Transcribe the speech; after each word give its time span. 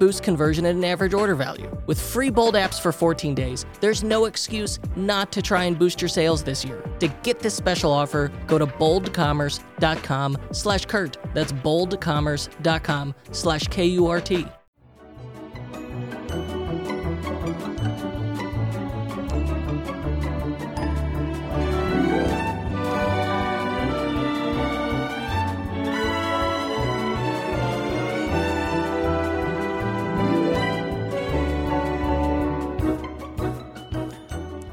boost 0.00 0.24
conversion 0.24 0.66
and 0.66 0.78
an 0.78 0.84
average 0.84 1.14
order 1.14 1.36
value. 1.36 1.70
With 1.86 2.00
free 2.00 2.30
Bold 2.30 2.54
apps 2.54 2.80
for 2.80 2.90
14 2.90 3.34
days, 3.34 3.66
there's 3.80 4.02
no 4.02 4.24
excuse 4.24 4.80
not 4.96 5.30
to 5.30 5.42
try 5.42 5.64
and 5.64 5.78
boost 5.78 6.00
your 6.02 6.08
sales 6.08 6.42
this 6.42 6.64
year. 6.64 6.82
To 6.98 7.08
get 7.22 7.38
this 7.40 7.54
special 7.54 7.92
offer, 7.92 8.32
go 8.48 8.58
to 8.58 8.66
boldcommerce.com 8.66 10.38
slash 10.52 10.86
Kurt. 10.86 11.18
That's 11.34 11.52
boldcommerce.com 11.52 13.14
slash 13.30 13.68
K-U-R-T. 13.68 14.59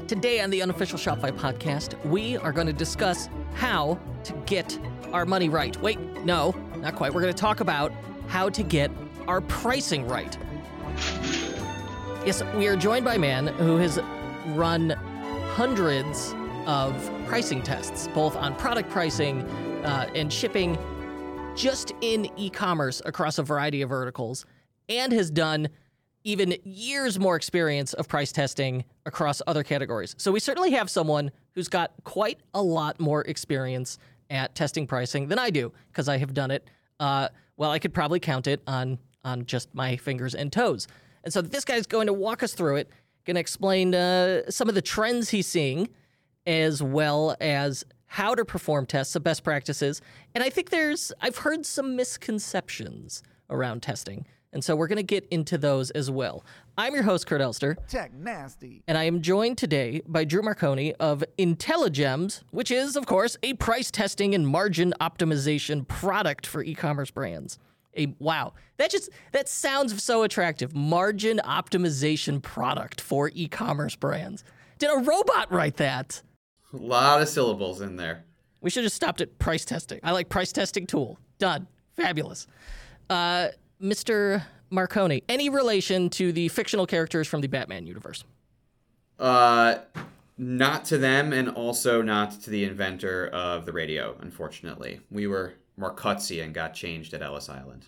Today 0.08 0.40
on 0.40 0.48
the 0.48 0.62
unofficial 0.62 0.98
Shopify 0.98 1.30
podcast, 1.30 2.02
we 2.06 2.38
are 2.38 2.50
going 2.50 2.66
to 2.66 2.72
discuss 2.72 3.28
how 3.52 4.00
to 4.24 4.32
get 4.46 4.78
our 5.12 5.26
money 5.26 5.50
right. 5.50 5.78
Wait, 5.82 6.00
no, 6.24 6.54
not 6.78 6.94
quite. 6.94 7.12
We're 7.12 7.20
going 7.20 7.34
to 7.34 7.38
talk 7.38 7.60
about 7.60 7.92
how 8.26 8.48
to 8.48 8.62
get 8.62 8.90
our 9.26 9.42
pricing 9.42 10.08
right. 10.08 10.34
Yes, 12.24 12.42
we 12.54 12.68
are 12.68 12.76
joined 12.76 13.04
by 13.04 13.16
a 13.16 13.18
man 13.18 13.48
who 13.48 13.76
has 13.76 14.00
run 14.46 14.90
hundreds 15.52 16.34
of 16.64 16.94
pricing 17.26 17.60
tests, 17.60 18.08
both 18.14 18.34
on 18.34 18.56
product 18.56 18.88
pricing 18.88 19.42
uh, 19.84 20.08
and 20.14 20.32
shipping, 20.32 20.78
just 21.54 21.92
in 22.00 22.30
e 22.38 22.48
commerce 22.48 23.02
across 23.04 23.38
a 23.38 23.42
variety 23.42 23.82
of 23.82 23.90
verticals, 23.90 24.46
and 24.88 25.12
has 25.12 25.30
done 25.30 25.68
even 26.28 26.54
years 26.62 27.18
more 27.18 27.36
experience 27.36 27.94
of 27.94 28.06
price 28.06 28.32
testing 28.32 28.84
across 29.06 29.40
other 29.46 29.62
categories. 29.64 30.14
So 30.18 30.30
we 30.30 30.40
certainly 30.40 30.72
have 30.72 30.90
someone 30.90 31.30
who's 31.54 31.68
got 31.68 31.92
quite 32.04 32.38
a 32.52 32.62
lot 32.62 33.00
more 33.00 33.22
experience 33.22 33.98
at 34.28 34.54
testing 34.54 34.86
pricing 34.86 35.28
than 35.28 35.38
I 35.38 35.48
do 35.48 35.72
because 35.90 36.06
I 36.06 36.18
have 36.18 36.34
done 36.34 36.50
it. 36.50 36.68
Uh, 37.00 37.28
well, 37.56 37.70
I 37.70 37.78
could 37.78 37.94
probably 37.94 38.20
count 38.20 38.46
it 38.46 38.60
on 38.66 38.98
on 39.24 39.46
just 39.46 39.74
my 39.74 39.96
fingers 39.96 40.34
and 40.34 40.52
toes. 40.52 40.86
And 41.24 41.32
so 41.32 41.40
this 41.40 41.64
guy's 41.64 41.86
going 41.86 42.06
to 42.06 42.12
walk 42.12 42.42
us 42.42 42.52
through 42.52 42.76
it, 42.76 42.90
going 43.24 43.34
to 43.34 43.40
explain 43.40 43.94
uh, 43.94 44.48
some 44.50 44.68
of 44.68 44.74
the 44.74 44.82
trends 44.82 45.30
he's 45.30 45.46
seeing, 45.46 45.88
as 46.46 46.82
well 46.82 47.36
as 47.40 47.84
how 48.06 48.34
to 48.34 48.44
perform 48.44 48.84
tests, 48.86 49.14
some 49.14 49.22
best 49.22 49.42
practices. 49.42 50.02
And 50.34 50.44
I 50.44 50.50
think 50.50 50.68
there's 50.68 51.10
I've 51.22 51.38
heard 51.38 51.64
some 51.64 51.96
misconceptions 51.96 53.22
around 53.48 53.82
testing. 53.82 54.26
And 54.52 54.64
so 54.64 54.74
we're 54.74 54.86
going 54.88 54.96
to 54.96 55.02
get 55.02 55.26
into 55.30 55.58
those 55.58 55.90
as 55.90 56.10
well. 56.10 56.44
I'm 56.76 56.94
your 56.94 57.02
host, 57.02 57.26
Kurt 57.26 57.40
Elster. 57.40 57.76
Tech 57.88 58.14
nasty. 58.14 58.82
And 58.88 58.96
I 58.96 59.04
am 59.04 59.20
joined 59.20 59.58
today 59.58 60.00
by 60.06 60.24
Drew 60.24 60.42
Marconi 60.42 60.94
of 60.94 61.22
Intelligems, 61.38 62.42
which 62.50 62.70
is, 62.70 62.96
of 62.96 63.04
course, 63.06 63.36
a 63.42 63.54
price 63.54 63.90
testing 63.90 64.34
and 64.34 64.46
margin 64.46 64.94
optimization 65.00 65.86
product 65.86 66.46
for 66.46 66.62
e-commerce 66.62 67.10
brands. 67.10 67.58
A 67.96 68.14
wow, 68.18 68.52
that 68.76 68.90
just 68.90 69.10
that 69.32 69.48
sounds 69.48 70.02
so 70.02 70.22
attractive. 70.22 70.74
Margin 70.74 71.40
optimization 71.44 72.40
product 72.40 73.00
for 73.00 73.30
e-commerce 73.34 73.96
brands. 73.96 74.44
Did 74.78 74.90
a 74.90 74.98
robot 74.98 75.50
write 75.50 75.78
that? 75.78 76.22
A 76.72 76.76
lot 76.76 77.20
of 77.20 77.28
syllables 77.28 77.80
in 77.80 77.96
there. 77.96 78.24
We 78.60 78.70
should 78.70 78.84
have 78.84 78.92
stopped 78.92 79.20
at 79.20 79.38
price 79.38 79.64
testing. 79.64 80.00
I 80.02 80.12
like 80.12 80.28
price 80.28 80.52
testing 80.52 80.86
tool. 80.86 81.18
Done. 81.38 81.66
Fabulous. 81.96 82.46
Uh, 83.10 83.48
Mr. 83.80 84.44
Marconi, 84.70 85.22
any 85.28 85.48
relation 85.48 86.10
to 86.10 86.32
the 86.32 86.48
fictional 86.48 86.86
characters 86.86 87.26
from 87.28 87.40
the 87.40 87.48
Batman 87.48 87.86
universe? 87.86 88.24
Uh, 89.18 89.76
not 90.36 90.84
to 90.86 90.98
them, 90.98 91.32
and 91.32 91.48
also 91.48 92.02
not 92.02 92.32
to 92.42 92.50
the 92.50 92.64
inventor 92.64 93.28
of 93.28 93.66
the 93.66 93.72
radio. 93.72 94.16
Unfortunately, 94.20 95.00
we 95.10 95.26
were 95.26 95.54
more 95.76 95.94
cutsy 95.94 96.42
and 96.42 96.54
got 96.54 96.74
changed 96.74 97.14
at 97.14 97.22
Ellis 97.22 97.48
Island. 97.48 97.86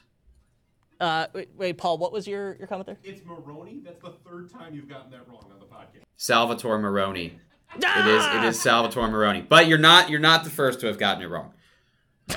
Uh, 1.00 1.26
wait, 1.32 1.48
wait, 1.56 1.78
Paul, 1.78 1.98
what 1.98 2.12
was 2.12 2.26
your, 2.26 2.56
your 2.56 2.66
comment 2.66 2.86
there? 2.86 2.98
It's 3.02 3.24
Maroni. 3.24 3.80
That's 3.82 4.00
the 4.00 4.12
third 4.28 4.50
time 4.52 4.74
you've 4.74 4.88
gotten 4.88 5.10
that 5.12 5.26
wrong 5.28 5.46
on 5.50 5.58
the 5.58 5.64
podcast. 5.64 6.02
Salvatore 6.16 6.78
Maroni. 6.78 7.38
It 7.76 8.06
is 8.08 8.26
it 8.34 8.42
is 8.42 8.60
Salvatore 8.60 9.06
Maroni. 9.06 9.42
But 9.42 9.68
you're 9.68 9.78
not 9.78 10.10
you're 10.10 10.18
not 10.18 10.42
the 10.42 10.50
first 10.50 10.80
to 10.80 10.88
have 10.88 10.98
gotten 10.98 11.22
it 11.22 11.26
wrong. 11.26 11.52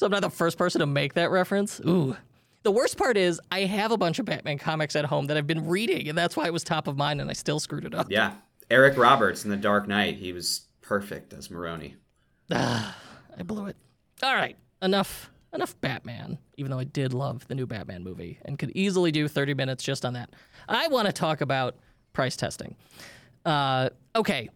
So 0.00 0.06
I'm 0.06 0.12
not 0.12 0.22
the 0.22 0.30
first 0.30 0.56
person 0.56 0.78
to 0.78 0.86
make 0.86 1.12
that 1.12 1.30
reference. 1.30 1.78
Ooh. 1.86 2.16
The 2.62 2.70
worst 2.70 2.96
part 2.96 3.18
is 3.18 3.38
I 3.52 3.66
have 3.66 3.92
a 3.92 3.98
bunch 3.98 4.18
of 4.18 4.24
Batman 4.24 4.56
comics 4.56 4.96
at 4.96 5.04
home 5.04 5.26
that 5.26 5.36
I've 5.36 5.46
been 5.46 5.68
reading, 5.68 6.08
and 6.08 6.16
that's 6.16 6.38
why 6.38 6.46
it 6.46 6.54
was 6.54 6.64
top 6.64 6.88
of 6.88 6.96
mind, 6.96 7.20
and 7.20 7.28
I 7.28 7.34
still 7.34 7.60
screwed 7.60 7.84
it 7.84 7.94
up. 7.94 8.06
Yeah. 8.08 8.32
Eric 8.70 8.96
Roberts 8.96 9.44
in 9.44 9.50
The 9.50 9.58
Dark 9.58 9.86
Knight. 9.86 10.14
He 10.14 10.32
was 10.32 10.62
perfect 10.80 11.34
as 11.34 11.50
Maroni. 11.50 11.96
Ah, 12.50 12.96
I 13.38 13.42
blew 13.42 13.66
it. 13.66 13.76
All 14.22 14.34
right, 14.34 14.56
enough 14.80 15.30
enough 15.52 15.78
Batman. 15.82 16.38
Even 16.56 16.70
though 16.70 16.78
I 16.78 16.84
did 16.84 17.12
love 17.12 17.46
the 17.46 17.54
new 17.54 17.66
Batman 17.66 18.02
movie 18.02 18.38
and 18.46 18.58
could 18.58 18.72
easily 18.74 19.12
do 19.12 19.28
30 19.28 19.52
minutes 19.52 19.84
just 19.84 20.06
on 20.06 20.14
that. 20.14 20.30
I 20.66 20.88
want 20.88 21.08
to 21.08 21.12
talk 21.12 21.42
about 21.42 21.76
price 22.14 22.36
testing. 22.36 22.74
Uh, 23.44 23.90
okay. 24.16 24.48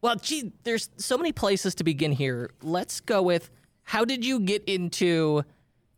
Well, 0.00 0.16
gee, 0.16 0.50
there's 0.64 0.88
so 0.96 1.18
many 1.18 1.30
places 1.30 1.74
to 1.74 1.84
begin 1.84 2.10
here. 2.10 2.50
Let's 2.62 3.00
go 3.00 3.20
with 3.22 3.50
how 3.92 4.06
did 4.06 4.24
you 4.24 4.40
get 4.40 4.64
into 4.64 5.42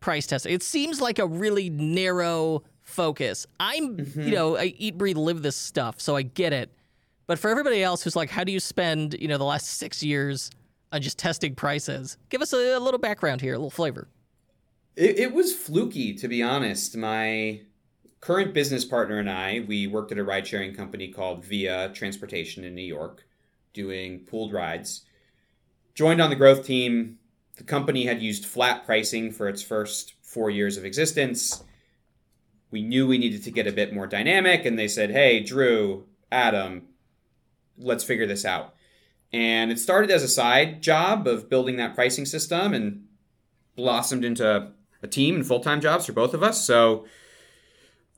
price 0.00 0.26
testing? 0.26 0.52
It 0.52 0.64
seems 0.64 1.00
like 1.00 1.20
a 1.20 1.26
really 1.28 1.70
narrow 1.70 2.64
focus. 2.82 3.46
I'm, 3.60 4.00
you 4.00 4.04
mm-hmm. 4.04 4.30
know, 4.30 4.56
I 4.56 4.74
eat, 4.76 4.98
breathe, 4.98 5.16
live 5.16 5.42
this 5.42 5.54
stuff, 5.54 6.00
so 6.00 6.16
I 6.16 6.22
get 6.22 6.52
it. 6.52 6.72
But 7.28 7.38
for 7.38 7.50
everybody 7.50 7.84
else 7.84 8.02
who's 8.02 8.16
like, 8.16 8.30
how 8.30 8.42
do 8.42 8.50
you 8.50 8.58
spend, 8.58 9.14
you 9.20 9.28
know, 9.28 9.38
the 9.38 9.44
last 9.44 9.68
six 9.68 10.02
years 10.02 10.50
on 10.90 11.02
just 11.02 11.18
testing 11.18 11.54
prices? 11.54 12.18
Give 12.30 12.42
us 12.42 12.52
a, 12.52 12.76
a 12.76 12.80
little 12.80 12.98
background 12.98 13.40
here, 13.40 13.54
a 13.54 13.58
little 13.58 13.70
flavor. 13.70 14.08
It, 14.96 15.16
it 15.20 15.32
was 15.32 15.54
fluky, 15.54 16.14
to 16.14 16.26
be 16.26 16.42
honest. 16.42 16.96
My 16.96 17.60
current 18.20 18.54
business 18.54 18.84
partner 18.84 19.20
and 19.20 19.30
I, 19.30 19.64
we 19.68 19.86
worked 19.86 20.10
at 20.10 20.18
a 20.18 20.24
ride 20.24 20.48
sharing 20.48 20.74
company 20.74 21.12
called 21.12 21.44
Via 21.44 21.90
Transportation 21.94 22.64
in 22.64 22.74
New 22.74 22.82
York, 22.82 23.24
doing 23.72 24.26
pooled 24.28 24.52
rides. 24.52 25.02
Joined 25.94 26.20
on 26.20 26.30
the 26.30 26.34
growth 26.34 26.66
team. 26.66 27.20
The 27.56 27.64
company 27.64 28.06
had 28.06 28.20
used 28.20 28.46
flat 28.46 28.84
pricing 28.84 29.30
for 29.30 29.48
its 29.48 29.62
first 29.62 30.14
four 30.22 30.50
years 30.50 30.76
of 30.76 30.84
existence. 30.84 31.62
We 32.70 32.82
knew 32.82 33.06
we 33.06 33.18
needed 33.18 33.44
to 33.44 33.50
get 33.50 33.66
a 33.66 33.72
bit 33.72 33.94
more 33.94 34.06
dynamic, 34.06 34.64
and 34.64 34.78
they 34.78 34.88
said, 34.88 35.10
Hey, 35.10 35.40
Drew, 35.40 36.06
Adam, 36.32 36.82
let's 37.78 38.04
figure 38.04 38.26
this 38.26 38.44
out. 38.44 38.74
And 39.32 39.70
it 39.70 39.78
started 39.78 40.10
as 40.10 40.22
a 40.22 40.28
side 40.28 40.82
job 40.82 41.26
of 41.26 41.48
building 41.48 41.76
that 41.76 41.94
pricing 41.94 42.26
system 42.26 42.74
and 42.74 43.04
blossomed 43.76 44.24
into 44.24 44.70
a 45.02 45.06
team 45.06 45.36
and 45.36 45.46
full 45.46 45.60
time 45.60 45.80
jobs 45.80 46.06
for 46.06 46.12
both 46.12 46.34
of 46.34 46.42
us. 46.42 46.64
So 46.64 47.06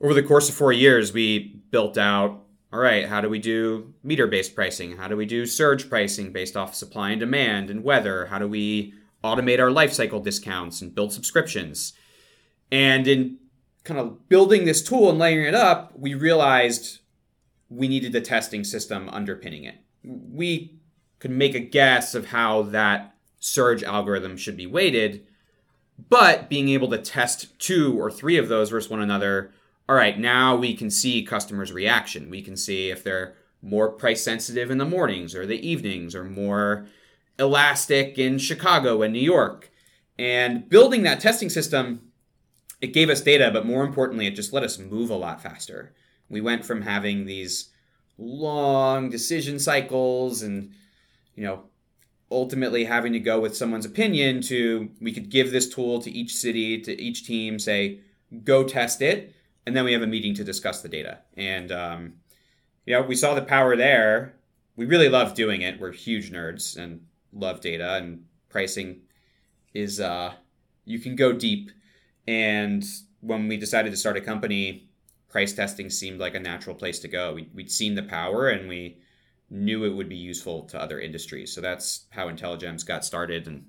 over 0.00 0.14
the 0.14 0.22
course 0.22 0.48
of 0.48 0.54
four 0.54 0.72
years, 0.72 1.12
we 1.12 1.60
built 1.70 1.98
out 1.98 2.42
all 2.72 2.80
right, 2.80 3.06
how 3.06 3.20
do 3.20 3.30
we 3.30 3.38
do 3.38 3.94
meter 4.02 4.26
based 4.26 4.54
pricing? 4.54 4.96
How 4.96 5.08
do 5.08 5.16
we 5.16 5.24
do 5.24 5.46
surge 5.46 5.88
pricing 5.88 6.32
based 6.32 6.56
off 6.56 6.74
supply 6.74 7.10
and 7.10 7.20
demand 7.20 7.70
and 7.70 7.82
weather? 7.82 8.26
How 8.26 8.38
do 8.38 8.48
we 8.48 8.92
automate 9.26 9.60
our 9.60 9.70
life 9.70 9.92
cycle 9.92 10.20
discounts 10.20 10.80
and 10.80 10.94
build 10.94 11.12
subscriptions? 11.12 11.92
And 12.70 13.06
in 13.06 13.38
kind 13.84 14.00
of 14.00 14.28
building 14.28 14.64
this 14.64 14.82
tool 14.82 15.10
and 15.10 15.18
layering 15.18 15.46
it 15.46 15.54
up, 15.54 15.98
we 15.98 16.14
realized 16.14 17.00
we 17.68 17.88
needed 17.88 18.14
a 18.14 18.20
testing 18.20 18.64
system 18.64 19.08
underpinning 19.10 19.64
it. 19.64 19.76
We 20.04 20.78
could 21.18 21.30
make 21.30 21.54
a 21.54 21.60
guess 21.60 22.14
of 22.14 22.26
how 22.26 22.62
that 22.62 23.14
surge 23.38 23.82
algorithm 23.82 24.36
should 24.36 24.56
be 24.56 24.66
weighted. 24.66 25.26
But 26.08 26.48
being 26.48 26.68
able 26.68 26.90
to 26.90 26.98
test 26.98 27.58
two 27.58 27.98
or 27.98 28.10
three 28.10 28.36
of 28.36 28.48
those 28.48 28.70
versus 28.70 28.90
one 28.90 29.00
another, 29.00 29.52
all 29.88 29.96
right, 29.96 30.18
now 30.18 30.56
we 30.56 30.74
can 30.74 30.90
see 30.90 31.24
customers' 31.24 31.72
reaction. 31.72 32.28
We 32.28 32.42
can 32.42 32.56
see 32.56 32.90
if 32.90 33.02
they're 33.02 33.34
more 33.62 33.90
price 33.90 34.22
sensitive 34.22 34.70
in 34.70 34.78
the 34.78 34.84
mornings 34.84 35.34
or 35.34 35.46
the 35.46 35.66
evenings 35.66 36.14
or 36.14 36.24
more 36.24 36.86
elastic 37.38 38.18
in 38.18 38.38
Chicago 38.38 39.02
and 39.02 39.12
New 39.12 39.20
York. 39.20 39.70
And 40.18 40.68
building 40.68 41.02
that 41.02 41.20
testing 41.20 41.50
system, 41.50 42.12
it 42.80 42.88
gave 42.88 43.10
us 43.10 43.20
data, 43.20 43.50
but 43.52 43.66
more 43.66 43.84
importantly, 43.84 44.26
it 44.26 44.34
just 44.34 44.52
let 44.52 44.62
us 44.62 44.78
move 44.78 45.10
a 45.10 45.14
lot 45.14 45.42
faster. 45.42 45.94
We 46.28 46.40
went 46.40 46.64
from 46.64 46.82
having 46.82 47.26
these 47.26 47.70
long 48.18 49.10
decision 49.10 49.58
cycles 49.58 50.42
and, 50.42 50.72
you 51.34 51.44
know, 51.44 51.64
ultimately 52.30 52.84
having 52.84 53.12
to 53.12 53.20
go 53.20 53.38
with 53.38 53.56
someone's 53.56 53.86
opinion 53.86 54.40
to 54.42 54.90
we 55.00 55.12
could 55.12 55.30
give 55.30 55.52
this 55.52 55.68
tool 55.68 56.00
to 56.02 56.10
each 56.10 56.34
city, 56.34 56.80
to 56.80 57.00
each 57.00 57.26
team, 57.26 57.58
say, 57.58 58.00
go 58.42 58.64
test 58.64 59.02
it. 59.02 59.34
And 59.66 59.76
then 59.76 59.84
we 59.84 59.92
have 59.92 60.02
a 60.02 60.06
meeting 60.06 60.34
to 60.34 60.44
discuss 60.44 60.80
the 60.80 60.88
data. 60.88 61.18
And, 61.36 61.70
um, 61.72 62.14
you 62.84 62.94
know, 62.94 63.02
we 63.02 63.16
saw 63.16 63.34
the 63.34 63.42
power 63.42 63.76
there. 63.76 64.34
We 64.76 64.86
really 64.86 65.08
love 65.08 65.34
doing 65.34 65.62
it. 65.62 65.80
We're 65.80 65.92
huge 65.92 66.32
nerds 66.32 66.76
and 66.76 67.06
love 67.36 67.60
data 67.60 67.94
and 67.94 68.24
pricing 68.48 69.02
is 69.74 70.00
uh, 70.00 70.32
you 70.84 70.98
can 70.98 71.16
go 71.16 71.32
deep. 71.32 71.70
And 72.26 72.84
when 73.20 73.48
we 73.48 73.56
decided 73.56 73.90
to 73.90 73.96
start 73.96 74.16
a 74.16 74.20
company, 74.20 74.88
price 75.28 75.52
testing 75.52 75.90
seemed 75.90 76.18
like 76.18 76.34
a 76.34 76.40
natural 76.40 76.74
place 76.74 76.98
to 77.00 77.08
go. 77.08 77.34
We, 77.34 77.50
would 77.54 77.70
seen 77.70 77.94
the 77.94 78.02
power 78.02 78.48
and 78.48 78.68
we 78.68 78.98
knew 79.50 79.84
it 79.84 79.90
would 79.90 80.08
be 80.08 80.16
useful 80.16 80.62
to 80.64 80.80
other 80.80 80.98
industries. 80.98 81.52
So 81.52 81.60
that's 81.60 82.06
how 82.10 82.28
Intelligems 82.28 82.84
got 82.86 83.04
started 83.04 83.46
and 83.46 83.66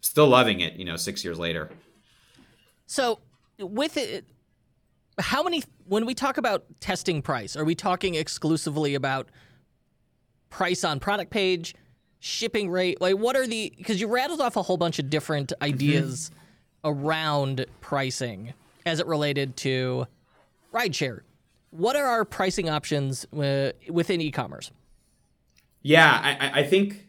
still 0.00 0.28
loving 0.28 0.60
it, 0.60 0.74
you 0.74 0.84
know, 0.84 0.96
six 0.96 1.24
years 1.24 1.38
later. 1.38 1.70
So 2.86 3.20
with 3.58 3.96
it, 3.96 4.24
how 5.18 5.42
many, 5.42 5.62
when 5.84 6.06
we 6.06 6.14
talk 6.14 6.38
about 6.38 6.64
testing 6.80 7.22
price, 7.22 7.54
are 7.56 7.64
we 7.64 7.74
talking 7.74 8.14
exclusively 8.14 8.94
about 8.94 9.28
price 10.48 10.82
on 10.82 10.98
product 10.98 11.30
page, 11.30 11.74
shipping 12.20 12.70
rate? 12.70 13.00
Like, 13.00 13.16
what 13.16 13.36
are 13.36 13.46
the, 13.46 13.72
because 13.76 14.00
you 14.00 14.06
rattled 14.06 14.40
off 14.40 14.56
a 14.56 14.62
whole 14.62 14.76
bunch 14.76 14.98
of 14.98 15.10
different 15.10 15.48
mm-hmm. 15.48 15.64
ideas 15.64 16.30
mm-hmm. 16.84 16.90
around 16.90 17.66
pricing 17.80 18.54
as 18.86 19.00
it 19.00 19.06
related 19.06 19.56
to 19.58 20.06
rideshare. 20.72 21.20
What 21.70 21.96
are 21.96 22.06
our 22.06 22.24
pricing 22.24 22.68
options 22.68 23.24
uh, 23.32 23.72
within 23.88 24.20
e 24.20 24.30
commerce? 24.30 24.70
Yeah, 25.82 26.20
I, 26.22 26.60
I 26.60 26.62
think 26.64 27.06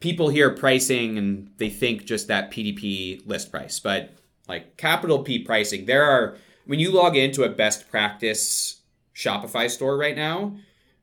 people 0.00 0.28
hear 0.28 0.50
pricing 0.50 1.18
and 1.18 1.50
they 1.56 1.70
think 1.70 2.04
just 2.04 2.28
that 2.28 2.50
PDP 2.50 3.26
list 3.26 3.50
price, 3.50 3.80
but 3.80 4.10
like 4.48 4.76
capital 4.76 5.20
P 5.20 5.40
pricing, 5.40 5.86
there 5.86 6.04
are 6.04 6.36
when 6.66 6.78
you 6.78 6.92
log 6.92 7.16
into 7.16 7.42
a 7.42 7.48
best 7.48 7.90
practice 7.90 8.80
Shopify 9.14 9.70
store 9.70 9.96
right 9.96 10.16
now, 10.16 10.56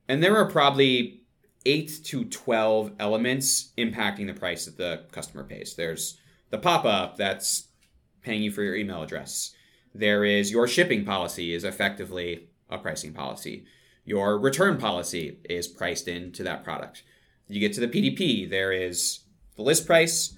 and 0.08 0.24
there 0.24 0.38
are 0.38 0.46
probably 0.46 1.22
eight 1.66 2.04
to 2.06 2.26
12 2.26 2.94
elements 3.00 3.72
impacting 3.78 4.28
the 4.28 4.34
price 4.34 4.66
that 4.66 4.78
the 4.78 5.04
customer 5.12 5.44
pays. 5.44 5.76
There's 5.76 6.18
the 6.50 6.58
pop 6.58 6.86
up 6.86 7.18
that's 7.18 7.68
paying 8.22 8.42
you 8.42 8.52
for 8.52 8.64
your 8.64 8.76
email 8.76 9.04
address. 9.04 9.54
There 9.94 10.24
is 10.24 10.52
your 10.52 10.68
shipping 10.68 11.06
policy 11.06 11.54
is 11.54 11.64
effectively 11.64 12.50
a 12.70 12.78
pricing 12.78 13.14
policy. 13.14 13.66
Your 14.06 14.40
return 14.40 14.78
policy 14.78 15.40
is 15.50 15.68
priced 15.68 16.08
into 16.08 16.44
that 16.44 16.64
product. 16.64 17.04
You 17.48 17.60
get 17.60 17.74
to 17.74 17.82
the 17.82 17.88
PDP, 17.88 18.50
there 18.50 18.72
is 18.72 19.22
the 19.56 19.64
list 19.64 19.86
price, 19.86 20.38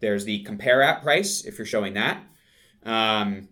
there's 0.00 0.24
the 0.24 0.42
compare 0.42 0.82
at 0.82 1.02
price 1.02 1.44
if 1.44 1.58
you're 1.58 1.66
showing 1.66 1.94
that. 1.94 2.22
Um, 2.84 3.48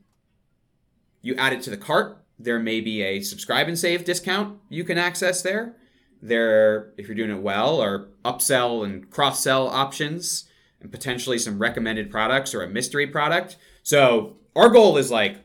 you 1.22 1.34
add 1.37 1.52
it 1.52 1.62
to 1.62 1.70
the 1.70 1.76
cart, 1.76 2.25
there 2.38 2.58
may 2.58 2.81
be 2.81 3.02
a 3.02 3.20
subscribe 3.20 3.69
and 3.69 3.78
save 3.78 4.04
discount 4.04 4.58
you 4.69 4.84
can 4.84 4.99
access 4.99 5.43
there. 5.43 5.76
There, 6.20 6.92
if 6.96 7.06
you're 7.06 7.16
doing 7.16 7.30
it 7.30 7.42
well, 7.42 7.80
are 7.80 8.08
upsell 8.24 8.84
and 8.84 9.08
cross 9.10 9.42
sell 9.42 9.68
options 9.68 10.48
and 10.80 10.90
potentially 10.90 11.38
some 11.38 11.58
recommended 11.58 12.10
products 12.10 12.54
or 12.54 12.62
a 12.62 12.68
mystery 12.68 13.06
product. 13.06 13.56
So 13.82 14.36
our 14.56 14.68
goal 14.68 14.96
is 14.96 15.10
like, 15.10 15.36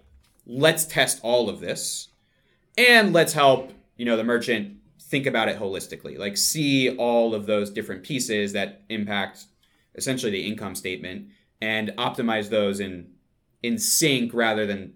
let's 0.46 0.86
test 0.86 1.20
all 1.24 1.50
of 1.50 1.60
this 1.60 2.10
and 2.78 3.14
let's 3.14 3.34
help, 3.34 3.72
you 3.98 4.06
know, 4.06 4.18
the 4.18 4.24
merchant 4.24 4.78
think 5.00 5.26
about 5.28 5.48
it 5.50 5.60
holistically. 5.60 6.18
Like 6.18 6.38
see 6.38 6.96
all 6.96 7.36
of 7.36 7.46
those 7.46 7.70
different 7.70 8.04
pieces 8.04 8.54
that 8.54 8.82
impact 8.90 9.46
essentially 9.96 10.32
the 10.32 10.48
income 10.48 10.76
statement 10.76 11.28
and 11.62 11.90
optimize 11.98 12.50
those 12.50 12.80
in 12.80 13.12
in 13.62 13.78
sync 13.78 14.34
rather 14.34 14.66
than 14.66 14.94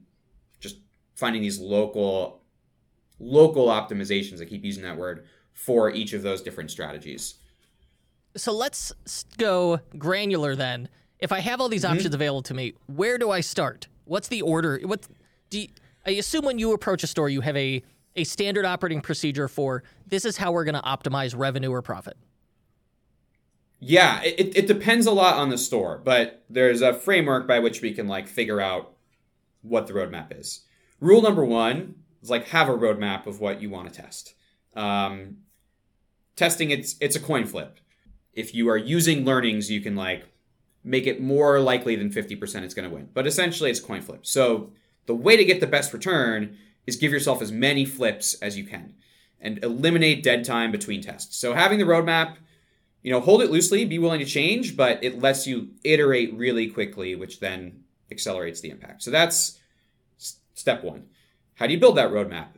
just 0.60 0.78
finding 1.16 1.42
these 1.42 1.60
local 1.60 2.42
local 3.20 3.68
optimizations. 3.68 4.42
I 4.42 4.46
keep 4.46 4.64
using 4.64 4.84
that 4.84 4.98
word 4.98 5.26
for 5.58 5.90
each 5.92 6.14
of 6.14 6.22
those 6.22 6.42
different 6.42 6.70
strategies. 6.70 7.36
So 8.36 8.54
let's 8.54 8.94
go 9.38 9.80
granular 9.98 10.56
then. 10.56 10.88
If 11.20 11.32
I 11.32 11.40
have 11.40 11.60
all 11.60 11.68
these 11.68 11.84
mm-hmm. 11.84 11.96
options 11.96 12.14
available 12.14 12.44
to 12.44 12.54
me, 12.54 12.76
where 12.86 13.18
do 13.18 13.32
I 13.32 13.42
start? 13.42 13.88
What's 14.06 14.28
the 14.28 14.44
order? 14.44 14.80
What 14.84 15.08
do 15.50 15.62
you, 15.62 15.68
I 16.06 16.12
assume 16.12 16.46
when 16.46 16.60
you 16.60 16.74
approach 16.74 17.04
a 17.04 17.08
store, 17.08 17.28
you 17.28 17.42
have 17.42 17.58
a 17.58 17.84
a 18.16 18.24
standard 18.24 18.66
operating 18.66 19.02
procedure 19.02 19.48
for 19.48 19.84
this 20.08 20.26
is 20.26 20.38
how 20.38 20.52
we're 20.52 20.64
going 20.64 20.76
to 20.76 20.82
optimize 20.82 21.38
revenue 21.38 21.72
or 21.72 21.84
profit. 21.84 22.18
Yeah, 23.80 24.24
it, 24.24 24.58
it 24.58 24.68
depends 24.68 25.06
a 25.06 25.12
lot 25.12 25.36
on 25.36 25.50
the 25.50 25.58
store, 25.58 26.02
but 26.04 26.44
there's 26.50 26.82
a 26.82 26.96
framework 26.96 27.48
by 27.48 27.60
which 27.60 27.82
we 27.82 27.94
can 27.94 28.08
like 28.08 28.28
figure 28.28 28.60
out 28.60 28.94
what 29.62 29.86
the 29.86 29.94
roadmap 29.94 30.38
is. 30.38 30.62
Rule 31.00 31.22
number 31.22 31.46
one 31.46 31.96
is 32.24 32.30
like 32.32 32.48
have 32.48 32.70
a 32.70 32.78
roadmap 32.78 33.28
of 33.28 33.40
what 33.40 33.62
you 33.62 33.70
want 33.70 33.94
to 33.94 34.02
test. 34.02 34.34
Um, 34.76 35.38
testing 36.38 36.72
it's 36.72 36.96
it's 37.02 37.18
a 37.18 37.20
coin 37.20 37.46
flip. 37.46 37.80
If 38.32 38.56
you 38.56 38.70
are 38.70 38.78
using 38.78 39.26
learnings, 39.26 39.70
you 39.70 39.82
can 39.82 39.96
like 39.96 40.24
make 40.84 41.06
it 41.06 41.22
more 41.22 41.60
likely 41.60 41.98
than 41.98 42.10
50% 42.10 42.62
it's 42.62 42.74
going 42.74 42.88
to 42.88 42.96
win. 42.96 43.10
But 43.14 43.28
essentially 43.28 43.70
it's 43.70 43.82
coin 43.82 44.02
flip. 44.02 44.26
So 44.26 44.72
the 45.06 45.16
way 45.16 45.36
to 45.36 45.44
get 45.44 45.60
the 45.60 45.68
best 45.68 45.92
return 45.92 46.58
is 46.86 46.96
give 46.96 47.12
yourself 47.12 47.42
as 47.42 47.52
many 47.52 47.84
flips 47.84 48.36
as 48.36 48.58
you 48.58 48.64
can 48.64 48.94
and 49.42 49.62
eliminate 49.64 50.24
dead 50.24 50.46
time 50.46 50.72
between 50.72 51.02
tests. 51.02 51.38
So 51.38 51.54
having 51.54 51.78
the 51.78 51.86
roadmap, 51.86 52.38
you 53.02 53.12
know, 53.12 53.20
hold 53.20 53.42
it 53.42 53.52
loosely, 53.52 53.84
be 53.84 54.00
willing 54.00 54.20
to 54.20 54.26
change, 54.26 54.78
but 54.78 55.04
it 55.04 55.20
lets 55.20 55.46
you 55.46 55.72
iterate 55.84 56.34
really 56.34 56.70
quickly, 56.70 57.16
which 57.16 57.42
then 57.42 57.84
accelerates 58.10 58.62
the 58.62 58.70
impact. 58.70 59.04
So 59.04 59.12
that's 59.12 59.60
step 60.54 60.84
one. 60.84 61.08
How 61.56 61.68
do 61.68 61.74
you 61.74 61.80
build 61.80 61.98
that 61.98 62.12
roadmap? 62.12 62.50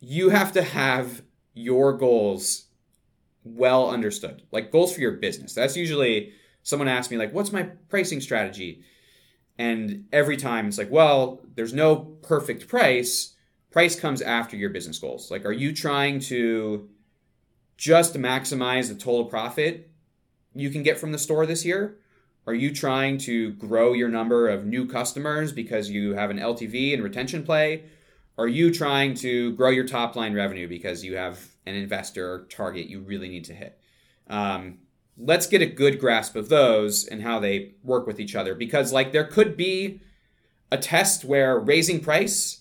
You 0.00 0.30
have 0.30 0.52
to 0.52 0.62
have 0.62 1.22
your 1.54 1.92
goals 1.92 2.67
well 3.44 3.90
understood, 3.90 4.42
like 4.52 4.70
goals 4.70 4.94
for 4.94 5.00
your 5.00 5.12
business. 5.12 5.54
That's 5.54 5.76
usually 5.76 6.32
someone 6.62 6.88
asks 6.88 7.10
me, 7.10 7.16
like, 7.16 7.32
what's 7.32 7.52
my 7.52 7.64
pricing 7.88 8.20
strategy? 8.20 8.82
And 9.58 10.06
every 10.12 10.36
time 10.36 10.68
it's 10.68 10.78
like, 10.78 10.90
well, 10.90 11.40
there's 11.54 11.72
no 11.72 11.96
perfect 11.96 12.68
price 12.68 13.34
price 13.70 13.98
comes 13.98 14.22
after 14.22 14.56
your 14.56 14.70
business 14.70 14.98
goals. 14.98 15.30
Like, 15.30 15.44
are 15.44 15.52
you 15.52 15.74
trying 15.74 16.20
to 16.20 16.88
just 17.76 18.14
maximize 18.14 18.88
the 18.88 18.94
total 18.94 19.26
profit 19.26 19.90
you 20.54 20.70
can 20.70 20.82
get 20.82 20.98
from 20.98 21.12
the 21.12 21.18
store 21.18 21.46
this 21.46 21.64
year? 21.64 21.98
Are 22.46 22.54
you 22.54 22.72
trying 22.74 23.18
to 23.18 23.52
grow 23.52 23.92
your 23.92 24.08
number 24.08 24.48
of 24.48 24.64
new 24.64 24.86
customers 24.86 25.52
because 25.52 25.90
you 25.90 26.14
have 26.14 26.30
an 26.30 26.38
LTV 26.38 26.94
and 26.94 27.02
retention 27.02 27.44
play? 27.44 27.84
Are 28.38 28.48
you 28.48 28.72
trying 28.72 29.14
to 29.16 29.52
grow 29.52 29.70
your 29.70 29.86
top 29.86 30.14
line 30.14 30.32
revenue 30.32 30.68
because 30.68 31.04
you 31.04 31.16
have 31.16 31.44
an 31.66 31.74
investor 31.74 32.46
target 32.48 32.86
you 32.86 33.00
really 33.00 33.28
need 33.28 33.44
to 33.46 33.52
hit? 33.52 33.80
Um, 34.28 34.78
let's 35.18 35.48
get 35.48 35.60
a 35.60 35.66
good 35.66 35.98
grasp 35.98 36.36
of 36.36 36.48
those 36.48 37.04
and 37.04 37.22
how 37.22 37.40
they 37.40 37.74
work 37.82 38.06
with 38.06 38.20
each 38.20 38.36
other 38.36 38.54
because, 38.54 38.92
like, 38.92 39.10
there 39.10 39.24
could 39.24 39.56
be 39.56 40.00
a 40.70 40.78
test 40.78 41.24
where 41.24 41.58
raising 41.58 42.00
price 42.00 42.60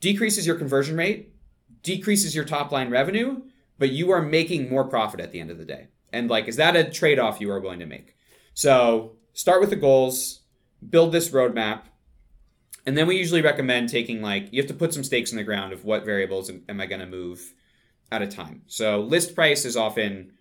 decreases 0.00 0.46
your 0.46 0.56
conversion 0.56 0.96
rate, 0.96 1.34
decreases 1.82 2.34
your 2.34 2.44
top 2.44 2.72
line 2.72 2.90
revenue, 2.90 3.42
but 3.78 3.90
you 3.90 4.10
are 4.10 4.22
making 4.22 4.68
more 4.68 4.84
profit 4.84 5.20
at 5.20 5.30
the 5.30 5.40
end 5.40 5.50
of 5.50 5.58
the 5.58 5.64
day. 5.64 5.88
And 6.12 6.28
like, 6.28 6.48
is 6.48 6.56
that 6.56 6.76
a 6.76 6.90
trade 6.90 7.18
off 7.18 7.40
you 7.40 7.50
are 7.50 7.60
willing 7.60 7.80
to 7.80 7.86
make? 7.86 8.16
So 8.54 9.16
start 9.32 9.60
with 9.60 9.70
the 9.70 9.76
goals, 9.76 10.40
build 10.88 11.12
this 11.12 11.30
roadmap, 11.30 11.82
and 12.86 12.96
then 12.96 13.06
we 13.06 13.16
usually 13.16 13.42
recommend 13.42 13.88
taking 13.88 14.22
like, 14.22 14.52
you 14.52 14.60
have 14.60 14.68
to 14.68 14.74
put 14.74 14.94
some 14.94 15.04
stakes 15.04 15.30
in 15.30 15.36
the 15.36 15.44
ground 15.44 15.72
of 15.72 15.84
what 15.84 16.04
variables 16.04 16.50
am 16.50 16.80
I 16.80 16.86
going 16.86 17.00
to 17.00 17.06
move 17.06 17.54
at 18.10 18.22
a 18.22 18.26
time. 18.26 18.62
So 18.66 19.00
list 19.00 19.34
price 19.34 19.64
is 19.64 19.76
often, 19.76 20.32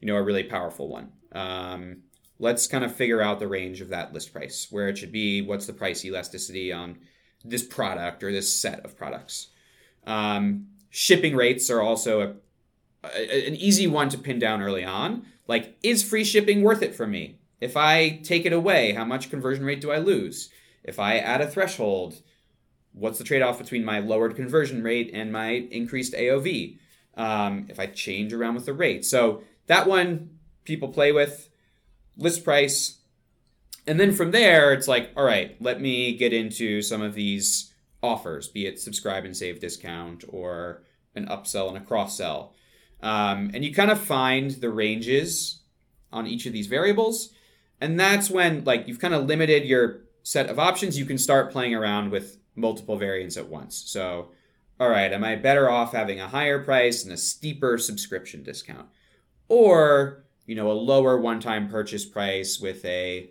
you 0.00 0.08
know, 0.08 0.16
a 0.16 0.22
really 0.22 0.42
powerful 0.42 0.88
one. 0.88 1.12
Um, 1.32 1.98
let's 2.38 2.66
kind 2.66 2.84
of 2.84 2.94
figure 2.94 3.22
out 3.22 3.38
the 3.38 3.48
range 3.48 3.80
of 3.80 3.88
that 3.90 4.12
list 4.12 4.32
price, 4.32 4.66
where 4.70 4.88
it 4.88 4.98
should 4.98 5.12
be, 5.12 5.42
what's 5.42 5.66
the 5.66 5.72
price 5.72 6.04
elasticity 6.04 6.72
on 6.72 6.98
this 7.44 7.62
product 7.62 8.22
or 8.22 8.32
this 8.32 8.52
set 8.52 8.84
of 8.84 8.96
products. 8.96 9.48
Um, 10.06 10.68
shipping 10.90 11.36
rates 11.36 11.70
are 11.70 11.80
also 11.80 12.20
a, 12.20 13.08
a, 13.14 13.46
an 13.46 13.54
easy 13.54 13.86
one 13.86 14.08
to 14.08 14.18
pin 14.18 14.38
down 14.38 14.62
early 14.62 14.84
on. 14.84 15.26
Like, 15.46 15.76
is 15.82 16.02
free 16.02 16.24
shipping 16.24 16.62
worth 16.62 16.82
it 16.82 16.94
for 16.94 17.06
me? 17.06 17.38
If 17.60 17.76
I 17.76 18.20
take 18.22 18.44
it 18.44 18.52
away, 18.52 18.92
how 18.92 19.04
much 19.04 19.30
conversion 19.30 19.64
rate 19.64 19.80
do 19.80 19.90
I 19.90 19.98
lose? 19.98 20.50
If 20.86 20.98
I 20.98 21.18
add 21.18 21.40
a 21.40 21.46
threshold, 21.46 22.22
what's 22.92 23.18
the 23.18 23.24
trade 23.24 23.42
off 23.42 23.58
between 23.58 23.84
my 23.84 23.98
lowered 23.98 24.36
conversion 24.36 24.82
rate 24.82 25.10
and 25.12 25.32
my 25.32 25.50
increased 25.70 26.14
AOV? 26.14 26.78
Um, 27.14 27.66
if 27.68 27.80
I 27.80 27.86
change 27.86 28.32
around 28.32 28.54
with 28.54 28.66
the 28.66 28.74
rate. 28.74 29.04
So 29.04 29.42
that 29.66 29.86
one 29.86 30.38
people 30.64 30.88
play 30.88 31.12
with, 31.12 31.48
list 32.16 32.44
price. 32.44 32.98
And 33.86 33.98
then 33.98 34.12
from 34.12 34.32
there, 34.32 34.72
it's 34.72 34.88
like, 34.88 35.10
all 35.16 35.24
right, 35.24 35.56
let 35.60 35.80
me 35.80 36.16
get 36.16 36.32
into 36.32 36.82
some 36.82 37.02
of 37.02 37.14
these 37.14 37.72
offers, 38.02 38.48
be 38.48 38.66
it 38.66 38.78
subscribe 38.78 39.24
and 39.24 39.36
save 39.36 39.60
discount 39.60 40.24
or 40.28 40.82
an 41.14 41.26
upsell 41.26 41.68
and 41.68 41.76
a 41.78 41.80
cross 41.80 42.16
sell. 42.16 42.54
Um, 43.02 43.50
and 43.54 43.64
you 43.64 43.72
kind 43.74 43.90
of 43.90 44.00
find 44.00 44.50
the 44.50 44.70
ranges 44.70 45.60
on 46.12 46.26
each 46.26 46.46
of 46.46 46.52
these 46.52 46.66
variables. 46.66 47.30
And 47.80 47.98
that's 47.98 48.30
when, 48.30 48.64
like, 48.64 48.88
you've 48.88 49.00
kind 49.00 49.14
of 49.14 49.26
limited 49.26 49.64
your 49.64 50.00
set 50.26 50.50
of 50.50 50.58
options. 50.58 50.98
You 50.98 51.04
can 51.04 51.18
start 51.18 51.52
playing 51.52 51.72
around 51.72 52.10
with 52.10 52.38
multiple 52.56 52.96
variants 52.98 53.36
at 53.36 53.48
once. 53.48 53.76
So, 53.86 54.32
all 54.80 54.90
right, 54.90 55.12
am 55.12 55.22
I 55.22 55.36
better 55.36 55.70
off 55.70 55.92
having 55.92 56.18
a 56.18 56.26
higher 56.26 56.64
price 56.64 57.04
and 57.04 57.12
a 57.12 57.16
steeper 57.16 57.78
subscription 57.78 58.42
discount? 58.42 58.88
Or, 59.48 60.24
you 60.44 60.56
know, 60.56 60.68
a 60.68 60.74
lower 60.74 61.16
one 61.16 61.38
time 61.38 61.68
purchase 61.68 62.04
price 62.04 62.58
with 62.58 62.84
a 62.84 63.30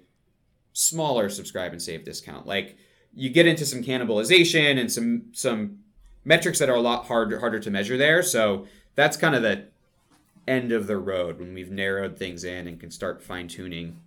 smaller 0.72 1.28
subscribe 1.28 1.74
and 1.74 1.82
save 1.82 2.06
discount? 2.06 2.48
Like, 2.48 2.78
you 3.14 3.30
get 3.30 3.46
into 3.46 3.66
some 3.66 3.84
cannibalization 3.84 4.80
and 4.80 4.90
some 4.90 5.24
some 5.34 5.80
metrics 6.24 6.60
that 6.60 6.70
are 6.70 6.78
a 6.78 6.82
lot 6.82 7.08
harder 7.08 7.42
harder 7.42 7.60
to 7.60 7.72
measure 7.72 7.98
there. 7.98 8.24
So 8.24 8.68
that's 8.96 9.18
kind 9.18 9.36
of 9.36 9.42
the 9.42 9.66
end 10.48 10.72
of 10.72 10.88
the 10.88 10.98
road 10.98 11.40
when 11.42 11.54
we've 11.54 11.72
narrowed 11.72 12.18
things 12.18 12.46
in 12.46 12.70
and 12.70 12.80
can 12.80 12.90
start 12.90 13.22
fine 13.22 13.50
tuning 13.50 14.00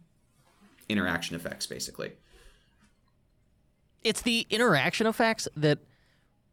interaction 0.89 1.37
effects 1.37 1.67
basically. 1.67 2.13
It's 4.09 4.23
the 4.23 4.47
interaction 4.49 5.07
effects 5.07 5.47
that 5.57 5.79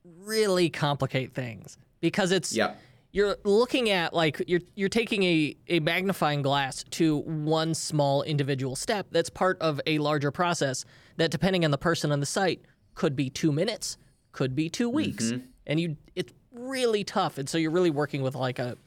really 0.03 0.69
complicate 0.69 1.33
things 1.33 1.77
because 2.01 2.31
it's 2.31 2.53
Yep. 2.53 2.79
you're 3.11 3.37
looking 3.45 3.89
at 3.89 4.13
like 4.13 4.41
you're 4.47 4.59
you're 4.75 4.89
taking 4.89 5.23
a, 5.23 5.55
a 5.69 5.79
magnifying 5.79 6.41
glass 6.41 6.83
to 6.91 7.19
one 7.19 7.73
small 7.73 8.23
individual 8.23 8.75
step 8.75 9.07
that's 9.11 9.29
part 9.29 9.57
of 9.61 9.79
a 9.87 9.97
larger 9.99 10.31
process 10.31 10.83
that 11.17 11.31
depending 11.31 11.63
on 11.63 11.71
the 11.71 11.77
person 11.77 12.11
on 12.11 12.19
the 12.19 12.25
site 12.25 12.61
could 12.93 13.15
be 13.15 13.29
two 13.29 13.51
minutes 13.51 13.97
could 14.33 14.53
be 14.53 14.69
two 14.69 14.89
weeks. 14.89 15.25
Mm-hmm. 15.25 15.45
And 15.65 15.79
you 15.79 15.95
it's 16.13 16.33
really 16.51 17.03
tough. 17.05 17.37
And 17.37 17.47
so 17.47 17.57
you're 17.57 17.71
really 17.71 17.89
working 17.89 18.21
with 18.21 18.35
like 18.35 18.59
a 18.59 18.77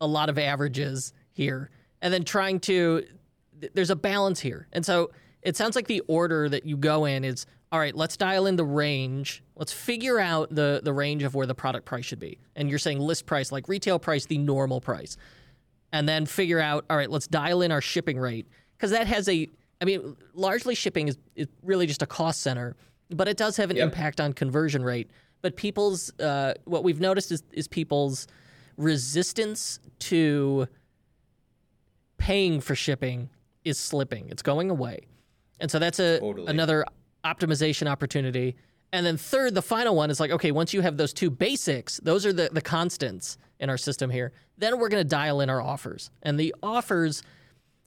a 0.00 0.06
lot 0.06 0.28
of 0.28 0.38
averages 0.38 1.12
here. 1.32 1.70
And 2.02 2.12
then 2.12 2.24
trying 2.24 2.60
to 2.60 3.04
th- 3.60 3.72
there's 3.74 3.90
a 3.90 3.96
balance 3.96 4.40
here. 4.40 4.68
And 4.72 4.84
so 4.84 5.10
it 5.42 5.56
sounds 5.56 5.76
like 5.76 5.86
the 5.86 6.00
order 6.06 6.48
that 6.48 6.66
you 6.66 6.76
go 6.76 7.04
in 7.04 7.24
is 7.24 7.46
all 7.72 7.78
right 7.78 7.94
let's 7.94 8.16
dial 8.16 8.46
in 8.46 8.56
the 8.56 8.64
range. 8.64 9.42
Let's 9.56 9.72
figure 9.72 10.18
out 10.18 10.54
the 10.54 10.80
the 10.82 10.92
range 10.92 11.22
of 11.22 11.34
where 11.34 11.46
the 11.46 11.54
product 11.54 11.86
price 11.86 12.04
should 12.04 12.18
be. 12.18 12.38
And 12.56 12.68
you're 12.68 12.78
saying 12.78 12.98
list 12.98 13.26
price 13.26 13.52
like 13.52 13.68
retail 13.68 13.98
price 13.98 14.26
the 14.26 14.38
normal 14.38 14.80
price. 14.80 15.16
And 15.92 16.08
then 16.08 16.26
figure 16.26 16.60
out 16.60 16.84
all 16.90 16.96
right 16.96 17.10
let's 17.10 17.26
dial 17.26 17.62
in 17.62 17.72
our 17.72 17.80
shipping 17.80 18.18
rate. 18.18 18.48
Because 18.76 18.90
that 18.90 19.06
has 19.06 19.28
a 19.28 19.48
i 19.80 19.84
mean 19.84 20.16
largely 20.34 20.74
shipping 20.74 21.08
is, 21.08 21.16
is 21.36 21.46
really 21.62 21.86
just 21.86 22.02
a 22.02 22.06
cost 22.06 22.40
center 22.40 22.76
but 23.10 23.26
it 23.26 23.36
does 23.36 23.56
have 23.56 23.70
an 23.70 23.76
Yep. 23.76 23.84
impact 23.86 24.20
on 24.20 24.32
conversion 24.32 24.84
rate. 24.84 25.10
But 25.42 25.56
people's 25.56 26.12
uh, 26.20 26.54
what 26.64 26.84
we've 26.84 27.00
noticed 27.00 27.32
is, 27.32 27.42
is 27.52 27.66
people's 27.66 28.26
resistance 28.76 29.80
to 30.00 30.68
paying 32.18 32.60
for 32.60 32.74
shipping 32.74 33.30
is 33.64 33.78
slipping. 33.78 34.28
It's 34.28 34.42
going 34.42 34.70
away 34.70 35.06
and 35.60 35.70
so 35.70 35.78
that's 35.78 35.98
a 36.00 36.18
Totally. 36.18 36.48
another 36.48 36.84
optimization 37.24 37.86
opportunity. 37.86 38.56
And 38.92 39.06
then 39.06 39.16
third 39.16 39.54
the 39.54 39.62
final 39.62 39.94
one 39.94 40.10
is 40.10 40.18
like 40.18 40.30
okay 40.32 40.50
once 40.50 40.72
you 40.74 40.80
have 40.80 40.96
those 40.96 41.12
two 41.12 41.30
basics 41.30 42.00
those 42.02 42.26
are 42.26 42.32
the, 42.32 42.48
the 42.52 42.60
constants 42.60 43.38
in 43.60 43.70
our 43.70 43.76
system 43.76 44.10
here 44.10 44.32
then 44.58 44.78
we're 44.78 44.88
going 44.88 45.02
to 45.02 45.08
dial 45.08 45.40
in 45.40 45.48
our 45.48 45.60
offers. 45.62 46.10
And 46.22 46.38
the 46.38 46.54
offers 46.62 47.22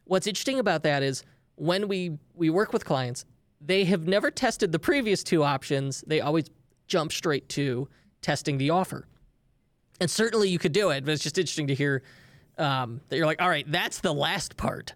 what's 0.05 0.27
interesting 0.27 0.59
about 0.59 0.83
that 0.83 1.03
is 1.03 1.23
when 1.55 1.87
we 1.87 2.17
we 2.35 2.49
work 2.49 2.71
with 2.71 2.85
clients 2.85 3.25
they 3.59 3.85
have 3.85 4.07
never 4.07 4.29
tested 4.29 4.71
the 4.73 4.79
previous 4.79 5.23
two 5.23 5.41
options. 5.43 6.03
They 6.05 6.19
always 6.19 6.45
jump 6.87 7.13
straight 7.13 7.47
to 7.49 7.87
testing 8.21 8.57
the 8.57 8.71
offer. 8.71 9.07
And 10.01 10.11
certainly 10.11 10.49
you 10.49 10.59
could 10.59 10.73
do 10.73 10.89
it 10.91 11.03
but 11.05 11.11
it's 11.11 11.23
just 11.23 11.37
interesting 11.37 11.67
to 11.67 11.75
hear 11.75 12.03
um, 12.57 13.01
that 13.09 13.17
you're 13.17 13.25
like 13.25 13.41
all 13.41 13.49
right 13.49 13.69
that's 13.69 13.99
the 13.99 14.13
last 14.13 14.55
part 14.57 14.93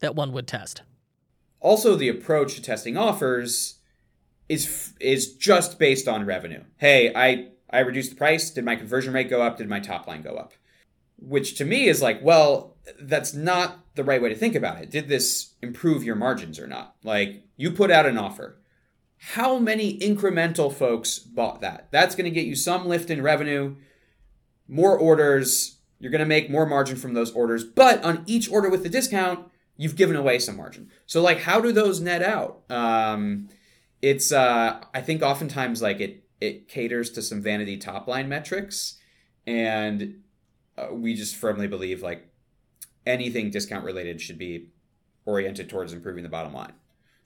that 0.00 0.14
one 0.14 0.32
would 0.32 0.46
test 0.46 0.82
also 1.60 1.94
the 1.94 2.08
approach 2.08 2.54
to 2.54 2.62
testing 2.62 2.96
offers 2.96 3.78
is 4.48 4.94
is 5.00 5.34
just 5.34 5.78
based 5.78 6.08
on 6.08 6.26
revenue. 6.26 6.64
Hey, 6.76 7.12
I 7.14 7.48
I 7.70 7.80
reduced 7.80 8.10
the 8.10 8.16
price. 8.16 8.50
Did 8.50 8.64
my 8.64 8.76
conversion 8.76 9.12
rate 9.12 9.30
go 9.30 9.42
up? 9.42 9.58
Did 9.58 9.68
my 9.68 9.80
top 9.80 10.06
line 10.06 10.22
go 10.22 10.36
up? 10.36 10.54
Which 11.16 11.56
to 11.58 11.64
me 11.64 11.88
is 11.88 12.00
like, 12.00 12.22
well, 12.22 12.76
that's 13.00 13.34
not 13.34 13.84
the 13.96 14.04
right 14.04 14.22
way 14.22 14.28
to 14.28 14.34
think 14.34 14.54
about 14.54 14.80
it. 14.80 14.90
Did 14.90 15.08
this 15.08 15.54
improve 15.62 16.04
your 16.04 16.16
margins 16.16 16.58
or 16.58 16.66
not? 16.66 16.96
Like 17.02 17.44
you 17.56 17.70
put 17.70 17.90
out 17.90 18.06
an 18.06 18.18
offer. 18.18 18.60
How 19.20 19.58
many 19.58 19.98
incremental 19.98 20.72
folks 20.72 21.18
bought 21.18 21.60
that? 21.60 21.88
That's 21.90 22.14
going 22.14 22.26
to 22.26 22.30
get 22.30 22.46
you 22.46 22.54
some 22.54 22.86
lift 22.86 23.10
in 23.10 23.20
revenue, 23.20 23.74
more 24.68 24.96
orders. 24.96 25.78
You're 25.98 26.12
going 26.12 26.20
to 26.20 26.26
make 26.26 26.48
more 26.48 26.64
margin 26.64 26.96
from 26.96 27.14
those 27.14 27.32
orders, 27.32 27.64
but 27.64 28.02
on 28.04 28.22
each 28.26 28.48
order 28.48 28.70
with 28.70 28.84
the 28.84 28.88
discount, 28.88 29.50
you've 29.78 29.96
given 29.96 30.16
away 30.16 30.38
some 30.38 30.58
margin. 30.58 30.90
So 31.06 31.22
like 31.22 31.38
how 31.38 31.62
do 31.62 31.72
those 31.72 32.00
net 32.00 32.22
out? 32.22 32.60
Um, 32.68 33.48
it's 34.02 34.30
uh, 34.30 34.82
I 34.92 35.00
think 35.00 35.22
oftentimes 35.22 35.80
like 35.80 36.00
it 36.00 36.24
it 36.40 36.68
caters 36.68 37.08
to 37.10 37.22
some 37.22 37.40
vanity 37.40 37.78
top 37.78 38.06
line 38.06 38.28
metrics, 38.28 38.98
and 39.46 40.20
uh, 40.76 40.88
we 40.92 41.14
just 41.14 41.36
firmly 41.36 41.66
believe 41.66 42.02
like 42.02 42.28
anything 43.06 43.50
discount 43.50 43.84
related 43.84 44.20
should 44.20 44.38
be 44.38 44.68
oriented 45.24 45.68
towards 45.68 45.92
improving 45.92 46.22
the 46.22 46.28
bottom 46.28 46.52
line. 46.52 46.74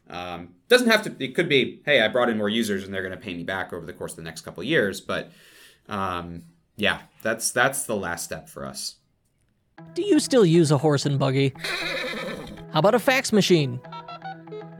Um, 0.08 0.54
doesn't 0.68 0.88
have 0.88 1.02
to. 1.02 1.24
It 1.24 1.34
could 1.34 1.48
be, 1.48 1.82
hey, 1.84 2.00
I 2.00 2.08
brought 2.08 2.28
in 2.28 2.36
more 2.36 2.48
users 2.48 2.84
and 2.84 2.92
they're 2.92 3.02
going 3.02 3.18
to 3.18 3.20
pay 3.20 3.34
me 3.34 3.44
back 3.44 3.72
over 3.72 3.86
the 3.86 3.92
course 3.92 4.12
of 4.12 4.16
the 4.16 4.22
next 4.22 4.42
couple 4.42 4.62
years. 4.62 5.00
But 5.00 5.32
um, 5.88 6.44
yeah, 6.76 7.00
that's 7.22 7.50
that's 7.50 7.84
the 7.84 7.96
last 7.96 8.24
step 8.24 8.48
for 8.48 8.64
us. 8.64 8.96
Do 9.94 10.02
you 10.02 10.20
still 10.20 10.44
use 10.44 10.70
a 10.70 10.78
horse 10.78 11.06
and 11.06 11.18
buggy? 11.18 11.54
How 12.72 12.78
about 12.78 12.94
a 12.94 12.98
fax 12.98 13.34
machine? 13.34 13.80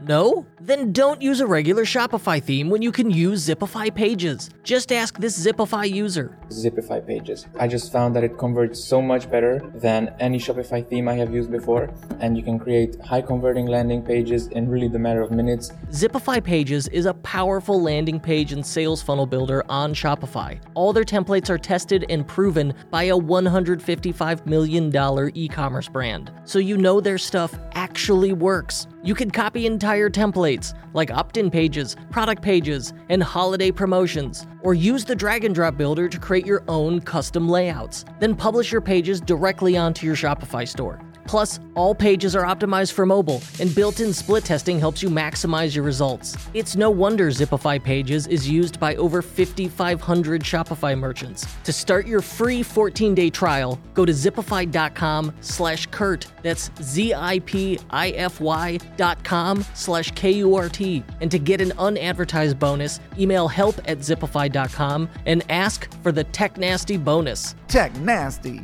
No? 0.01 0.47
Then 0.59 0.91
don't 0.91 1.21
use 1.21 1.41
a 1.41 1.45
regular 1.47 1.83
Shopify 1.83 2.41
theme 2.41 2.71
when 2.71 2.81
you 2.81 2.91
can 2.91 3.11
use 3.11 3.47
Zipify 3.47 3.93
Pages. 3.93 4.49
Just 4.63 4.91
ask 4.91 5.19
this 5.19 5.37
Zipify 5.45 5.87
user. 5.89 6.35
Zipify 6.53 7.05
pages. 7.05 7.45
I 7.59 7.67
just 7.67 7.91
found 7.91 8.15
that 8.15 8.23
it 8.23 8.37
converts 8.37 8.83
so 8.83 9.01
much 9.01 9.29
better 9.29 9.59
than 9.75 10.13
any 10.19 10.39
Shopify 10.39 10.87
theme 10.87 11.07
I 11.07 11.15
have 11.15 11.33
used 11.33 11.51
before, 11.51 11.89
and 12.19 12.37
you 12.37 12.43
can 12.43 12.59
create 12.59 12.99
high 13.01 13.21
converting 13.21 13.65
landing 13.65 14.01
pages 14.01 14.47
in 14.47 14.69
really 14.69 14.87
the 14.87 14.99
matter 14.99 15.21
of 15.21 15.31
minutes. 15.31 15.71
Zipify 15.91 16.43
Pages 16.43 16.87
is 16.89 17.05
a 17.05 17.13
powerful 17.15 17.81
landing 17.81 18.19
page 18.19 18.51
and 18.53 18.65
sales 18.65 19.01
funnel 19.01 19.25
builder 19.25 19.63
on 19.69 19.93
Shopify. 19.93 20.59
All 20.73 20.93
their 20.93 21.03
templates 21.03 21.49
are 21.49 21.57
tested 21.57 22.05
and 22.09 22.27
proven 22.27 22.73
by 22.89 23.03
a 23.03 23.17
$155 23.17 24.45
million 24.45 25.31
e 25.33 25.47
commerce 25.47 25.87
brand, 25.87 26.31
so 26.45 26.59
you 26.59 26.77
know 26.77 26.99
their 26.99 27.17
stuff 27.17 27.53
actually 27.73 28.33
works. 28.33 28.87
You 29.03 29.15
can 29.15 29.31
copy 29.31 29.65
entire 29.65 30.09
templates, 30.09 30.73
like 30.93 31.11
opt 31.11 31.37
in 31.37 31.51
pages, 31.51 31.97
product 32.09 32.41
pages, 32.41 32.93
and 33.09 33.21
holiday 33.21 33.69
promotions, 33.69 34.47
or 34.61 34.73
use 34.73 35.03
the 35.03 35.15
drag 35.15 35.43
and 35.43 35.53
drop 35.53 35.75
builder 35.75 36.07
to 36.07 36.19
create 36.19 36.42
your 36.45 36.63
own 36.67 37.01
custom 37.01 37.49
layouts. 37.49 38.05
Then 38.19 38.35
publish 38.35 38.71
your 38.71 38.81
pages 38.81 39.21
directly 39.21 39.77
onto 39.77 40.05
your 40.05 40.15
Shopify 40.15 40.67
store. 40.67 40.99
Plus, 41.25 41.59
all 41.75 41.95
pages 41.95 42.35
are 42.35 42.43
optimized 42.43 42.93
for 42.93 43.05
mobile, 43.05 43.41
and 43.59 43.73
built 43.73 43.99
in 43.99 44.13
split 44.13 44.43
testing 44.43 44.79
helps 44.79 45.01
you 45.01 45.09
maximize 45.09 45.75
your 45.75 45.83
results. 45.83 46.37
It's 46.53 46.75
no 46.75 46.89
wonder 46.89 47.29
Zipify 47.29 47.81
Pages 47.83 48.27
is 48.27 48.47
used 48.47 48.79
by 48.79 48.95
over 48.95 49.21
5,500 49.21 50.41
Shopify 50.41 50.97
merchants. 50.97 51.45
To 51.63 51.73
start 51.73 52.07
your 52.07 52.21
free 52.21 52.63
14 52.63 53.15
day 53.15 53.29
trial, 53.29 53.79
go 53.93 54.05
to 54.05 54.11
zipify.com 54.11 55.33
slash 55.41 55.85
Kurt. 55.87 56.27
That's 56.43 56.69
Z 56.81 57.13
I 57.13 57.39
P 57.39 57.79
I 57.89 58.09
F 58.11 58.39
Y 58.39 58.77
dot 58.97 59.23
com 59.23 59.65
slash 59.73 60.11
K 60.11 60.31
U 60.31 60.55
R 60.55 60.69
T. 60.69 61.03
And 61.21 61.31
to 61.31 61.39
get 61.39 61.61
an 61.61 61.71
unadvertised 61.77 62.59
bonus, 62.59 62.99
email 63.17 63.47
help 63.47 63.77
at 63.85 63.99
zipify.com 63.99 65.09
and 65.25 65.43
ask 65.49 65.89
for 66.01 66.11
the 66.11 66.23
Tech 66.25 66.57
Nasty 66.57 66.97
bonus. 66.97 67.55
Tech 67.67 67.95
Nasty. 67.97 68.63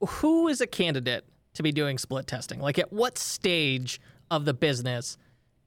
Who 0.00 0.48
is 0.48 0.60
a 0.60 0.66
candidate 0.66 1.24
to 1.54 1.62
be 1.62 1.72
doing 1.72 1.98
split 1.98 2.26
testing? 2.26 2.60
Like, 2.60 2.78
at 2.78 2.92
what 2.92 3.18
stage 3.18 4.00
of 4.30 4.44
the 4.44 4.54
business 4.54 5.16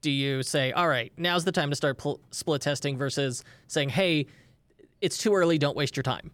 do 0.00 0.10
you 0.10 0.42
say, 0.42 0.72
all 0.72 0.88
right, 0.88 1.12
now's 1.16 1.44
the 1.44 1.52
time 1.52 1.70
to 1.70 1.76
start 1.76 1.98
pl- 1.98 2.20
split 2.30 2.62
testing 2.62 2.96
versus 2.96 3.44
saying, 3.66 3.90
hey, 3.90 4.26
it's 5.00 5.18
too 5.18 5.34
early, 5.34 5.58
don't 5.58 5.76
waste 5.76 5.96
your 5.96 6.02
time? 6.02 6.30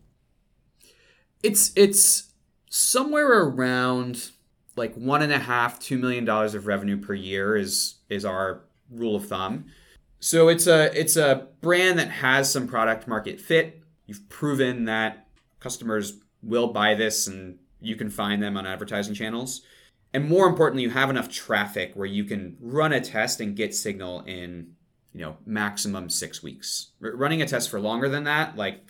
It's 1.43 1.73
it's 1.77 2.33
somewhere 2.71 3.43
around 3.43 4.31
like 4.77 4.95
one 4.95 5.23
and 5.23 5.33
a 5.33 5.39
half, 5.39 5.79
two 5.79 5.99
million 5.99 6.25
dollars 6.25 6.55
of 6.55 6.67
revenue 6.67 6.97
per 6.97 7.15
year 7.15 7.57
is 7.57 7.97
is 8.09 8.25
our 8.25 8.65
rule 8.91 9.17
of 9.17 9.27
thumb. 9.27 9.67
So 10.19 10.49
it's 10.49 10.67
a 10.67 10.99
it's 10.99 11.17
a 11.17 11.49
brand 11.61 11.99
that 11.99 12.11
has 12.11 12.51
some 12.51 12.67
product 12.67 13.07
market 13.07 13.41
fit. 13.41 13.83
You've 14.07 14.29
proven 14.29 14.85
that 14.87 15.29
customers 15.61 16.15
will 16.43 16.69
buy 16.69 16.95
this 16.95 17.27
and 17.27 17.59
you 17.87 17.97
can 17.97 18.11
find 18.11 18.43
them 18.43 18.57
on 18.57 18.67
advertising 18.67 19.15
channels. 19.15 19.63
And 20.13 20.29
more 20.29 20.47
importantly, 20.47 20.83
you 20.83 20.91
have 20.91 21.11
enough 21.11 21.31
traffic 21.31 21.93
where 21.95 22.07
you 22.07 22.25
can 22.25 22.57
run 22.61 22.93
a 22.93 23.01
test 23.01 23.41
and 23.41 23.57
get 23.57 23.75
signal 23.75 24.23
in, 24.23 24.75
you 25.13 25.21
know, 25.21 25.37
maximum 25.45 26.09
6 26.09 26.43
weeks. 26.43 26.89
R- 27.03 27.15
running 27.15 27.43
a 27.43 27.47
test 27.47 27.71
for 27.71 27.81
longer 27.81 28.09
than 28.09 28.25
that, 28.25 28.57
like 28.57 28.81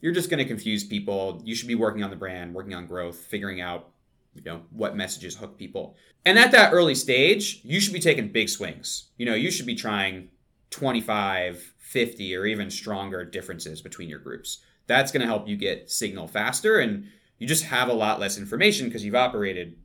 you're 0.00 0.12
just 0.12 0.30
going 0.30 0.38
to 0.38 0.44
confuse 0.44 0.84
people. 0.84 1.42
You 1.44 1.54
should 1.54 1.68
be 1.68 1.74
working 1.74 2.04
on 2.04 2.10
the 2.10 2.16
brand, 2.16 2.54
working 2.54 2.74
on 2.74 2.86
growth, 2.86 3.16
figuring 3.16 3.60
out 3.60 3.90
you 4.38 4.42
know 4.44 4.62
what 4.70 4.96
messages 4.96 5.36
hook 5.36 5.58
people 5.58 5.96
and 6.24 6.38
at 6.38 6.52
that 6.52 6.72
early 6.72 6.94
stage 6.94 7.60
you 7.64 7.80
should 7.80 7.92
be 7.92 8.00
taking 8.00 8.28
big 8.28 8.48
swings 8.48 9.08
you 9.16 9.26
know 9.26 9.34
you 9.34 9.50
should 9.50 9.66
be 9.66 9.74
trying 9.74 10.28
25 10.70 11.74
50 11.78 12.36
or 12.36 12.46
even 12.46 12.70
stronger 12.70 13.24
differences 13.24 13.80
between 13.80 14.08
your 14.08 14.18
groups 14.18 14.58
that's 14.86 15.10
going 15.12 15.20
to 15.20 15.26
help 15.26 15.48
you 15.48 15.56
get 15.56 15.90
signal 15.90 16.28
faster 16.28 16.78
and 16.78 17.08
you 17.38 17.46
just 17.46 17.64
have 17.64 17.88
a 17.88 17.94
lot 17.94 18.20
less 18.20 18.38
information 18.38 18.86
because 18.86 19.04
you've 19.04 19.14
operated 19.14 19.76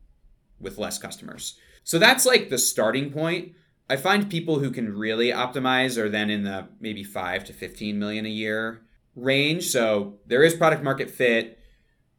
with 0.60 0.78
less 0.78 0.98
customers 0.98 1.58
so 1.84 2.00
that's 2.00 2.26
like 2.26 2.50
the 2.50 2.58
starting 2.58 3.12
point 3.12 3.54
i 3.90 3.96
find 3.96 4.30
people 4.30 4.60
who 4.60 4.72
can 4.72 4.96
really 4.96 5.30
optimize 5.30 5.98
are 5.98 6.10
then 6.10 6.30
in 6.30 6.44
the 6.44 6.68
maybe 6.80 7.04
5 7.04 7.46
to 7.46 7.54
15 7.54 8.00
million 8.00 8.26
a 8.26 8.30
year 8.30 8.82
range 9.16 9.66
so 9.66 10.20
there 10.26 10.44
is 10.44 10.54
product 10.54 10.84
market 10.84 11.10
fit 11.10 11.60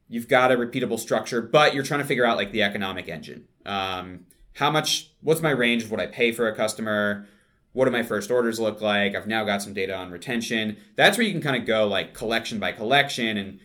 you've 0.08 0.28
got 0.28 0.52
a 0.52 0.56
repeatable 0.56 0.98
structure, 0.98 1.40
but 1.42 1.74
you're 1.74 1.82
trying 1.82 2.00
to 2.00 2.06
figure 2.06 2.24
out 2.24 2.36
like 2.36 2.52
the 2.52 2.62
economic 2.62 3.08
engine. 3.08 3.46
Um, 3.64 4.26
how 4.54 4.70
much, 4.70 5.12
what's 5.22 5.42
my 5.42 5.50
range 5.50 5.82
of 5.82 5.90
what 5.90 6.00
I 6.00 6.06
pay 6.06 6.32
for 6.32 6.48
a 6.48 6.54
customer? 6.54 7.26
What 7.72 7.86
do 7.86 7.90
my 7.90 8.04
first 8.04 8.30
orders 8.30 8.60
look 8.60 8.80
like? 8.80 9.16
I've 9.16 9.26
now 9.26 9.44
got 9.44 9.62
some 9.62 9.74
data 9.74 9.96
on 9.96 10.10
retention. 10.10 10.76
That's 10.94 11.18
where 11.18 11.26
you 11.26 11.32
can 11.32 11.42
kind 11.42 11.56
of 11.56 11.66
go 11.66 11.86
like 11.88 12.14
collection 12.14 12.60
by 12.60 12.72
collection 12.72 13.36
and 13.36 13.58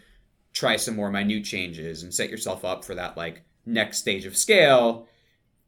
try 0.54 0.76
some 0.76 0.96
more 0.96 1.12
minute 1.12 1.46
changes 1.46 2.04
and 2.04 2.14
set 2.14 2.30
yourself 2.30 2.66
up 2.66 2.84
for 2.84 2.96
that 2.96 3.16
like 3.16 3.44
next 3.66 4.00
stage 4.00 4.26
of 4.26 4.36
scale 4.36 5.08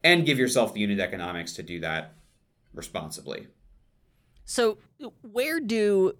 and 0.04 0.26
give 0.26 0.40
yourself 0.40 0.74
the 0.74 0.80
unit 0.80 1.00
economics 1.00 1.54
to 1.54 1.64
do 1.64 1.80
that 1.80 2.14
responsibly. 2.74 3.48
So, 4.46 4.80
where 5.22 5.60
do 5.60 6.14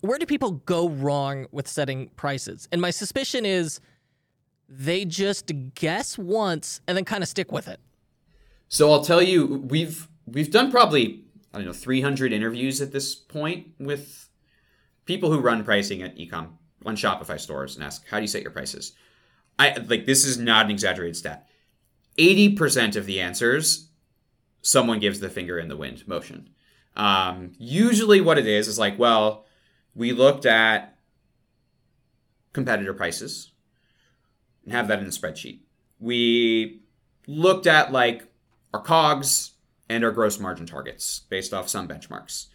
where 0.00 0.18
do 0.18 0.26
people 0.26 0.52
go 0.52 0.88
wrong 0.88 1.46
with 1.50 1.66
setting 1.66 2.10
prices? 2.16 2.68
And 2.70 2.80
my 2.80 2.90
suspicion 2.90 3.46
is 3.46 3.80
they 4.68 5.04
just 5.04 5.50
guess 5.74 6.18
once 6.18 6.80
and 6.86 6.96
then 6.96 7.04
kind 7.04 7.22
of 7.22 7.28
stick 7.28 7.50
with 7.52 7.68
it. 7.68 7.80
So 8.68 8.90
I'll 8.92 9.04
tell 9.04 9.22
you, 9.22 9.64
we've 9.68 10.08
we've 10.26 10.50
done 10.50 10.70
probably 10.70 11.24
I 11.52 11.58
don't 11.58 11.66
know 11.66 11.72
300 11.72 12.32
interviews 12.32 12.80
at 12.80 12.92
this 12.92 13.14
point 13.14 13.68
with 13.78 14.28
people 15.06 15.30
who 15.30 15.40
run 15.40 15.64
pricing 15.64 16.02
at 16.02 16.16
ecom 16.16 16.48
on 16.84 16.96
Shopify 16.96 17.38
stores 17.38 17.74
and 17.74 17.84
ask 17.84 18.06
how 18.08 18.18
do 18.18 18.22
you 18.22 18.28
set 18.28 18.42
your 18.42 18.50
prices. 18.50 18.92
I 19.58 19.76
like 19.76 20.06
this 20.06 20.24
is 20.24 20.38
not 20.38 20.66
an 20.66 20.70
exaggerated 20.70 21.16
stat. 21.16 21.48
80% 22.18 22.96
of 22.96 23.06
the 23.06 23.20
answers 23.20 23.88
someone 24.62 24.98
gives 24.98 25.20
the 25.20 25.28
finger 25.28 25.58
in 25.58 25.68
the 25.68 25.76
wind 25.76 26.06
motion. 26.06 26.50
Um, 26.96 27.52
usually 27.58 28.20
what 28.20 28.38
it 28.38 28.46
is 28.46 28.68
is 28.68 28.78
like, 28.78 28.98
well, 28.98 29.44
we 29.94 30.12
looked 30.12 30.46
at 30.46 30.96
competitor 32.52 32.94
prices 32.94 33.52
and 34.64 34.72
have 34.72 34.88
that 34.88 35.00
in 35.00 35.04
the 35.04 35.10
spreadsheet. 35.10 35.60
We 35.98 36.82
looked 37.26 37.66
at 37.66 37.92
like 37.92 38.26
our 38.72 38.80
COGS 38.80 39.52
and 39.88 40.04
our 40.04 40.10
gross 40.10 40.38
margin 40.38 40.66
targets 40.66 41.20
based 41.28 41.52
off 41.52 41.68
some 41.68 41.88
benchmarks. 41.88 42.46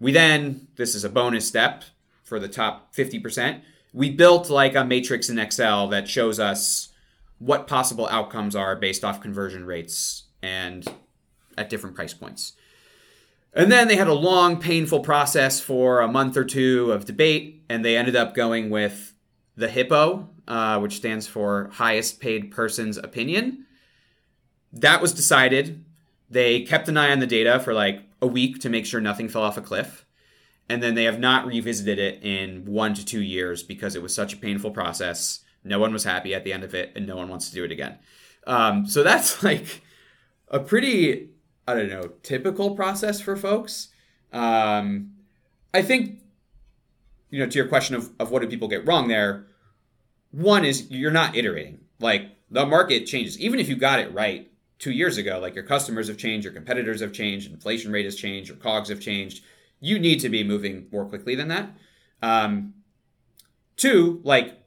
We 0.00 0.12
then, 0.12 0.68
this 0.76 0.94
is 0.94 1.04
a 1.04 1.08
bonus 1.08 1.46
step 1.46 1.84
for 2.28 2.38
the 2.38 2.48
top 2.48 2.94
50%, 2.94 3.62
we 3.92 4.10
built 4.10 4.50
like 4.50 4.74
a 4.74 4.84
matrix 4.84 5.28
in 5.28 5.38
Excel 5.38 5.88
that 5.88 6.08
shows 6.08 6.38
us 6.38 6.90
what 7.38 7.66
possible 7.66 8.08
outcomes 8.10 8.54
are 8.54 8.76
based 8.76 9.04
off 9.04 9.20
conversion 9.20 9.64
rates 9.64 10.24
and 10.42 10.86
at 11.56 11.70
different 11.70 11.96
price 11.96 12.14
points. 12.14 12.52
And 13.54 13.72
then 13.72 13.88
they 13.88 13.96
had 13.96 14.08
a 14.08 14.14
long, 14.14 14.60
painful 14.60 15.00
process 15.00 15.58
for 15.60 16.00
a 16.00 16.08
month 16.08 16.36
or 16.36 16.44
two 16.44 16.92
of 16.92 17.06
debate, 17.06 17.64
and 17.68 17.84
they 17.84 17.96
ended 17.96 18.14
up 18.14 18.34
going 18.34 18.70
with 18.70 19.14
the 19.56 19.68
HIPPO, 19.68 20.28
uh, 20.46 20.78
which 20.80 20.96
stands 20.96 21.26
for 21.26 21.70
Highest 21.72 22.20
Paid 22.20 22.50
Person's 22.50 22.98
Opinion. 22.98 23.66
That 24.72 25.00
was 25.00 25.12
decided. 25.12 25.84
They 26.30 26.60
kept 26.60 26.88
an 26.88 26.96
eye 26.96 27.10
on 27.10 27.20
the 27.20 27.26
data 27.26 27.58
for 27.58 27.72
like 27.72 28.02
a 28.20 28.26
week 28.26 28.60
to 28.60 28.68
make 28.68 28.84
sure 28.84 29.00
nothing 29.00 29.28
fell 29.28 29.42
off 29.42 29.56
a 29.56 29.62
cliff. 29.62 30.04
And 30.68 30.82
then 30.82 30.94
they 30.94 31.04
have 31.04 31.18
not 31.18 31.46
revisited 31.46 31.98
it 31.98 32.22
in 32.22 32.66
one 32.66 32.94
to 32.94 33.04
two 33.04 33.22
years 33.22 33.62
because 33.62 33.94
it 33.94 34.02
was 34.02 34.14
such 34.14 34.34
a 34.34 34.36
painful 34.36 34.70
process. 34.70 35.40
No 35.64 35.78
one 35.78 35.92
was 35.92 36.04
happy 36.04 36.34
at 36.34 36.44
the 36.44 36.52
end 36.52 36.62
of 36.62 36.74
it, 36.74 36.92
and 36.94 37.06
no 37.06 37.16
one 37.16 37.28
wants 37.28 37.48
to 37.48 37.54
do 37.54 37.64
it 37.64 37.72
again. 37.72 37.98
Um, 38.46 38.86
so 38.86 39.02
that's 39.02 39.42
like 39.42 39.82
a 40.48 40.60
pretty 40.60 41.30
I 41.68 41.74
don't 41.74 41.90
know, 41.90 42.12
typical 42.22 42.74
process 42.74 43.20
for 43.20 43.36
folks. 43.36 43.88
Um, 44.32 45.12
I 45.74 45.82
think, 45.82 46.20
you 47.28 47.38
know, 47.38 47.46
to 47.46 47.58
your 47.58 47.68
question 47.68 47.94
of, 47.94 48.10
of 48.18 48.30
what 48.30 48.40
do 48.40 48.48
people 48.48 48.68
get 48.68 48.86
wrong 48.86 49.08
there, 49.08 49.48
one 50.30 50.64
is 50.64 50.90
you're 50.90 51.10
not 51.10 51.36
iterating. 51.36 51.80
Like 52.00 52.30
the 52.50 52.64
market 52.64 53.04
changes. 53.04 53.38
Even 53.38 53.60
if 53.60 53.68
you 53.68 53.76
got 53.76 54.00
it 54.00 54.14
right 54.14 54.50
two 54.78 54.92
years 54.92 55.18
ago, 55.18 55.38
like 55.42 55.54
your 55.54 55.64
customers 55.64 56.08
have 56.08 56.16
changed, 56.16 56.44
your 56.46 56.54
competitors 56.54 57.02
have 57.02 57.12
changed, 57.12 57.52
inflation 57.52 57.92
rate 57.92 58.06
has 58.06 58.16
changed, 58.16 58.48
your 58.48 58.56
COGS 58.56 58.88
have 58.88 59.00
changed. 59.00 59.44
You 59.80 59.98
need 59.98 60.20
to 60.20 60.28
be 60.28 60.44
moving 60.44 60.86
more 60.90 61.04
quickly 61.04 61.34
than 61.34 61.48
that. 61.48 61.70
Um, 62.22 62.74
two, 63.76 64.20
like 64.24 64.60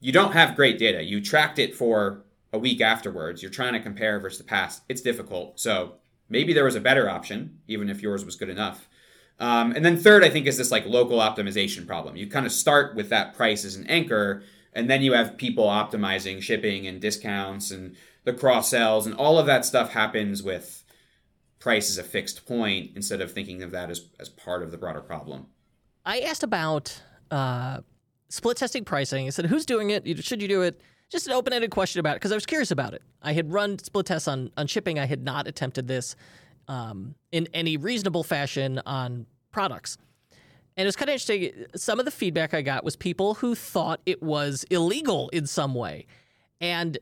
you 0.00 0.12
don't 0.12 0.32
have 0.32 0.56
great 0.56 0.78
data. 0.78 1.02
You 1.02 1.20
tracked 1.20 1.58
it 1.58 1.74
for 1.74 2.24
a 2.52 2.58
week 2.58 2.80
afterwards. 2.80 3.42
You're 3.42 3.50
trying 3.50 3.74
to 3.74 3.80
compare 3.80 4.18
versus 4.18 4.38
the 4.38 4.44
past. 4.44 4.82
It's 4.88 5.00
difficult. 5.00 5.60
So 5.60 5.94
Maybe 6.28 6.52
there 6.52 6.64
was 6.64 6.74
a 6.74 6.80
better 6.80 7.08
option, 7.08 7.60
even 7.68 7.88
if 7.88 8.02
yours 8.02 8.24
was 8.24 8.36
good 8.36 8.48
enough. 8.48 8.88
Um, 9.38 9.72
and 9.72 9.84
then 9.84 9.96
third, 9.96 10.24
I 10.24 10.30
think, 10.30 10.46
is 10.46 10.56
this 10.56 10.70
like 10.70 10.86
local 10.86 11.18
optimization 11.18 11.86
problem. 11.86 12.16
You 12.16 12.26
kind 12.26 12.46
of 12.46 12.52
start 12.52 12.96
with 12.96 13.10
that 13.10 13.34
price 13.34 13.64
as 13.64 13.76
an 13.76 13.86
anchor, 13.86 14.42
and 14.72 14.90
then 14.90 15.02
you 15.02 15.12
have 15.12 15.36
people 15.36 15.66
optimizing 15.66 16.42
shipping 16.42 16.86
and 16.86 17.00
discounts 17.00 17.70
and 17.70 17.96
the 18.24 18.32
cross 18.32 18.70
sells, 18.70 19.06
and 19.06 19.14
all 19.14 19.38
of 19.38 19.46
that 19.46 19.64
stuff 19.64 19.92
happens 19.92 20.42
with 20.42 20.82
price 21.58 21.90
as 21.90 21.98
a 21.98 22.02
fixed 22.02 22.46
point 22.46 22.90
instead 22.94 23.20
of 23.20 23.32
thinking 23.32 23.62
of 23.62 23.70
that 23.70 23.90
as, 23.90 24.06
as 24.20 24.28
part 24.28 24.62
of 24.62 24.70
the 24.70 24.78
broader 24.78 25.00
problem. 25.00 25.46
I 26.04 26.20
asked 26.20 26.42
about 26.42 27.02
uh, 27.30 27.80
split 28.28 28.56
testing 28.56 28.84
pricing. 28.84 29.26
I 29.26 29.30
said, 29.30 29.46
who's 29.46 29.66
doing 29.66 29.90
it? 29.90 30.24
Should 30.24 30.42
you 30.42 30.48
do 30.48 30.62
it? 30.62 30.80
just 31.08 31.26
an 31.26 31.32
open 31.32 31.52
ended 31.52 31.70
question 31.70 32.00
about 32.00 32.12
it 32.12 32.16
because 32.16 32.32
I 32.32 32.34
was 32.34 32.46
curious 32.46 32.70
about 32.70 32.94
it. 32.94 33.02
I 33.22 33.32
had 33.32 33.52
run 33.52 33.78
split 33.78 34.06
tests 34.06 34.28
on, 34.28 34.50
on 34.56 34.66
shipping. 34.66 34.98
I 34.98 35.06
had 35.06 35.22
not 35.22 35.46
attempted 35.46 35.86
this 35.86 36.16
um, 36.68 37.14
in 37.32 37.48
any 37.54 37.76
reasonable 37.76 38.24
fashion 38.24 38.80
on 38.86 39.26
products. 39.52 39.98
And 40.76 40.84
it 40.84 40.88
was 40.88 40.96
kind 40.96 41.08
of 41.08 41.14
interesting. 41.14 41.66
Some 41.74 41.98
of 41.98 42.04
the 42.04 42.10
feedback 42.10 42.54
I 42.54 42.62
got 42.62 42.84
was 42.84 42.96
people 42.96 43.34
who 43.34 43.54
thought 43.54 44.00
it 44.04 44.22
was 44.22 44.64
illegal 44.70 45.28
in 45.30 45.46
some 45.46 45.74
way. 45.74 46.06
And 46.60 46.98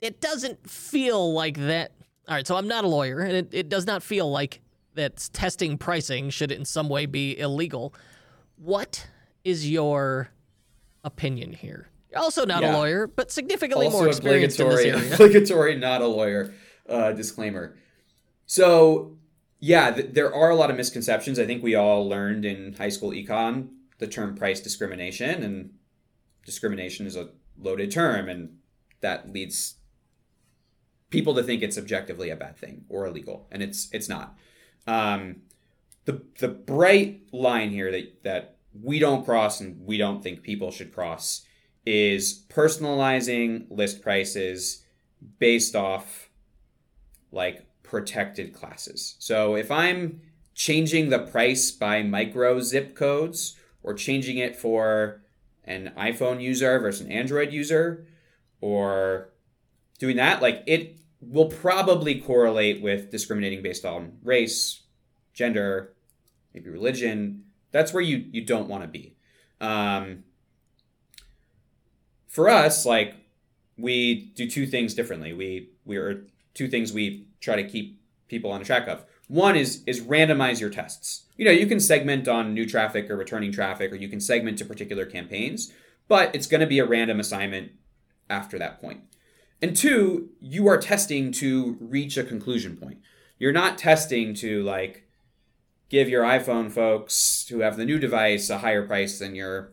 it 0.00 0.20
doesn't 0.20 0.68
feel 0.68 1.32
like 1.32 1.56
that. 1.58 1.92
All 2.28 2.34
right, 2.34 2.46
so 2.46 2.56
I'm 2.56 2.66
not 2.66 2.84
a 2.84 2.88
lawyer, 2.88 3.20
and 3.20 3.32
it, 3.32 3.48
it 3.52 3.68
does 3.68 3.86
not 3.86 4.02
feel 4.02 4.30
like 4.30 4.60
that 4.94 5.28
testing 5.32 5.78
pricing 5.78 6.30
should 6.30 6.50
in 6.50 6.64
some 6.64 6.88
way 6.88 7.06
be 7.06 7.38
illegal. 7.38 7.94
What 8.56 9.06
is 9.44 9.70
your 9.70 10.30
opinion 11.04 11.52
here? 11.52 11.88
Also 12.16 12.44
not 12.44 12.62
yeah. 12.62 12.74
a 12.74 12.76
lawyer, 12.76 13.06
but 13.06 13.30
significantly 13.30 13.86
also 13.86 13.98
more 13.98 14.08
experienced 14.08 14.58
in 14.58 14.68
this 14.68 14.80
area. 14.80 14.96
Obligatory, 15.14 15.76
not 15.76 16.00
a 16.00 16.06
lawyer. 16.06 16.52
Uh, 16.88 17.12
disclaimer. 17.12 17.76
So, 18.46 19.16
yeah, 19.58 19.90
th- 19.90 20.14
there 20.14 20.32
are 20.32 20.50
a 20.50 20.54
lot 20.54 20.70
of 20.70 20.76
misconceptions. 20.76 21.38
I 21.38 21.46
think 21.46 21.62
we 21.62 21.74
all 21.74 22.08
learned 22.08 22.44
in 22.44 22.74
high 22.74 22.90
school 22.90 23.10
econ 23.10 23.68
the 23.98 24.06
term 24.06 24.36
price 24.36 24.60
discrimination, 24.60 25.42
and 25.42 25.70
discrimination 26.44 27.06
is 27.06 27.16
a 27.16 27.30
loaded 27.58 27.90
term, 27.90 28.28
and 28.28 28.58
that 29.00 29.32
leads 29.32 29.76
people 31.10 31.34
to 31.34 31.42
think 31.42 31.62
it's 31.62 31.78
objectively 31.78 32.30
a 32.30 32.36
bad 32.36 32.56
thing 32.56 32.84
or 32.88 33.06
illegal, 33.06 33.46
and 33.50 33.62
it's 33.62 33.88
it's 33.92 34.08
not. 34.08 34.36
Um, 34.86 35.42
the 36.04 36.22
the 36.38 36.48
bright 36.48 37.22
line 37.32 37.70
here 37.70 37.90
that 37.92 38.22
that 38.24 38.56
we 38.82 38.98
don't 38.98 39.24
cross 39.24 39.60
and 39.60 39.84
we 39.86 39.96
don't 39.96 40.22
think 40.22 40.42
people 40.42 40.70
should 40.70 40.92
cross 40.92 41.44
is 41.84 42.44
personalizing 42.48 43.66
list 43.70 44.02
prices 44.02 44.84
based 45.38 45.74
off 45.76 46.28
like 47.32 47.66
protected 47.82 48.52
classes. 48.52 49.16
So 49.18 49.54
if 49.54 49.70
I'm 49.70 50.20
changing 50.54 51.10
the 51.10 51.20
price 51.20 51.70
by 51.70 52.02
micro 52.02 52.60
zip 52.60 52.96
codes 52.96 53.56
or 53.82 53.94
changing 53.94 54.38
it 54.38 54.56
for 54.56 55.22
an 55.64 55.92
iPhone 55.96 56.40
user 56.40 56.78
versus 56.80 57.06
an 57.06 57.12
Android 57.12 57.52
user 57.52 58.06
or 58.60 59.30
doing 59.96 60.16
that, 60.16 60.42
like 60.42 60.62
it 60.66 60.98
will 61.20 61.46
probably 61.46 62.20
correlate 62.20 62.82
with 62.82 63.10
discriminating 63.10 63.62
based 63.62 63.84
on 63.84 64.18
race, 64.22 64.82
gender, 65.32 65.94
maybe 66.54 66.70
religion. 66.70 67.44
That's 67.72 67.92
where 67.92 68.02
you 68.02 68.24
you 68.30 68.44
don't 68.44 68.68
want 68.68 68.82
to 68.82 68.88
be. 68.88 69.16
Um, 69.60 70.24
for 72.28 72.48
us, 72.48 72.84
like 72.84 73.14
we 73.76 74.32
do 74.34 74.48
two 74.48 74.66
things 74.66 74.94
differently. 74.94 75.32
We 75.32 75.70
we 75.84 75.96
are 75.96 76.26
two 76.54 76.68
things 76.68 76.92
we 76.92 77.28
try 77.40 77.56
to 77.56 77.68
keep 77.68 78.00
people 78.28 78.50
on 78.50 78.62
track 78.64 78.88
of. 78.88 79.04
One 79.28 79.56
is 79.56 79.82
is 79.86 80.00
randomize 80.00 80.60
your 80.60 80.70
tests. 80.70 81.24
You 81.36 81.44
know, 81.44 81.50
you 81.50 81.66
can 81.66 81.80
segment 81.80 82.28
on 82.28 82.54
new 82.54 82.66
traffic 82.66 83.10
or 83.10 83.16
returning 83.16 83.52
traffic, 83.52 83.92
or 83.92 83.96
you 83.96 84.08
can 84.08 84.20
segment 84.20 84.58
to 84.58 84.64
particular 84.64 85.04
campaigns, 85.04 85.72
but 86.08 86.34
it's 86.34 86.46
going 86.46 86.60
to 86.60 86.66
be 86.66 86.78
a 86.78 86.86
random 86.86 87.20
assignment 87.20 87.72
after 88.30 88.58
that 88.58 88.80
point. 88.80 89.00
And 89.62 89.76
two, 89.76 90.30
you 90.40 90.66
are 90.68 90.78
testing 90.78 91.32
to 91.32 91.76
reach 91.80 92.16
a 92.16 92.24
conclusion 92.24 92.76
point. 92.76 92.98
You're 93.38 93.52
not 93.52 93.78
testing 93.78 94.34
to 94.34 94.62
like 94.62 95.08
give 95.88 96.08
your 96.08 96.24
iPhone 96.24 96.70
folks 96.70 97.46
who 97.48 97.60
have 97.60 97.76
the 97.76 97.84
new 97.84 97.98
device 97.98 98.50
a 98.50 98.58
higher 98.58 98.86
price 98.86 99.18
than 99.18 99.34
your 99.34 99.72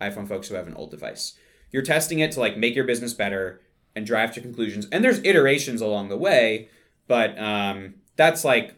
iPhone 0.00 0.28
folks 0.28 0.48
who 0.48 0.54
have 0.54 0.66
an 0.66 0.74
old 0.74 0.90
device. 0.90 1.34
You're 1.70 1.82
testing 1.82 2.20
it 2.20 2.32
to 2.32 2.40
like 2.40 2.56
make 2.56 2.74
your 2.74 2.84
business 2.84 3.14
better 3.14 3.60
and 3.94 4.06
drive 4.06 4.32
to 4.34 4.40
conclusions. 4.40 4.86
And 4.90 5.04
there's 5.04 5.22
iterations 5.24 5.80
along 5.80 6.08
the 6.08 6.16
way, 6.16 6.68
but 7.06 7.38
um, 7.38 7.94
that's 8.16 8.44
like 8.44 8.74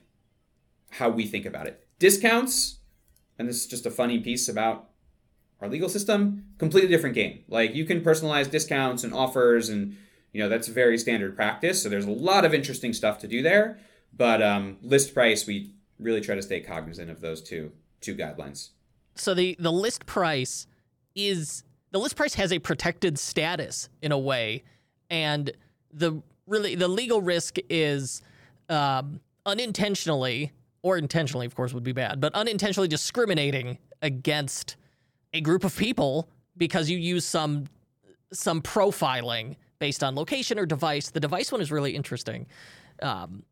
how 0.91 1.09
we 1.09 1.27
think 1.27 1.47
about 1.47 1.67
it. 1.67 1.87
Discounts, 1.99 2.79
and 3.39 3.49
this 3.49 3.57
is 3.57 3.67
just 3.67 3.87
a 3.87 3.91
funny 3.91 4.19
piece 4.19 4.49
about 4.49 4.91
our 5.61 5.69
legal 5.69 5.89
system, 5.89 6.45
completely 6.59 6.89
different 6.89 7.15
game. 7.15 7.45
Like 7.49 7.75
you 7.75 7.85
can 7.85 8.03
personalize 8.03 8.51
discounts 8.51 9.05
and 9.05 9.15
offers, 9.15 9.69
and 9.69 9.97
you 10.33 10.43
know 10.43 10.49
that's 10.49 10.69
very 10.69 10.99
standard 10.99 11.37
practice. 11.37 11.83
So 11.83 11.89
there's 11.89 12.07
a 12.07 12.11
lot 12.11 12.45
of 12.45 12.55
interesting 12.55 12.93
stuff 12.93 13.19
to 13.21 13.29
do 13.29 13.43
there. 13.43 13.79
But 14.15 14.43
um, 14.43 14.79
list 14.83 15.15
price, 15.15 15.47
we 15.47 15.75
really 15.99 16.21
try 16.21 16.35
to 16.35 16.43
stay 16.43 16.61
cognizant 16.61 17.11
of 17.11 17.21
those 17.21 17.43
two 17.43 17.73
two 18.01 18.15
guidelines. 18.15 18.71
So 19.15 19.35
the 19.35 19.57
the 19.59 19.73
list 19.73 20.07
price 20.07 20.67
is 21.15 21.65
the 21.91 21.99
list 21.99 22.17
price 22.17 22.35
has 22.35 22.53
a 22.53 22.59
protected 22.59 23.19
status 23.19 23.89
in 24.01 24.13
a 24.13 24.19
way, 24.19 24.65
and 25.11 25.51
the 25.93 26.23
really 26.47 26.75
the 26.75 26.89
legal 26.89 27.21
risk 27.21 27.59
is 27.69 28.23
um, 28.69 29.21
unintentionally 29.47 30.53
or 30.83 30.99
intentionally, 30.99 31.47
of 31.47 31.55
course, 31.55 31.73
would 31.73 31.85
be 31.85 31.93
bad, 31.93 32.21
but 32.21 32.35
unintentionally 32.35 32.89
discriminating 32.89 33.79
against 34.01 34.77
a 35.33 35.41
group 35.41 35.65
of 35.65 35.77
people 35.77 36.29
because 36.57 36.91
you 36.91 36.99
use 36.99 37.25
some 37.25 37.67
some 38.33 38.63
profiling 38.63 39.57
based 39.83 40.05
on 40.05 40.15
location 40.15 40.61
or 40.61 40.65
device. 40.65 41.11
The 41.11 41.19
device 41.19 41.51
one 41.51 41.61
is 41.61 41.73
really 41.73 41.97
interesting. 41.97 42.47
Um, 43.03 43.43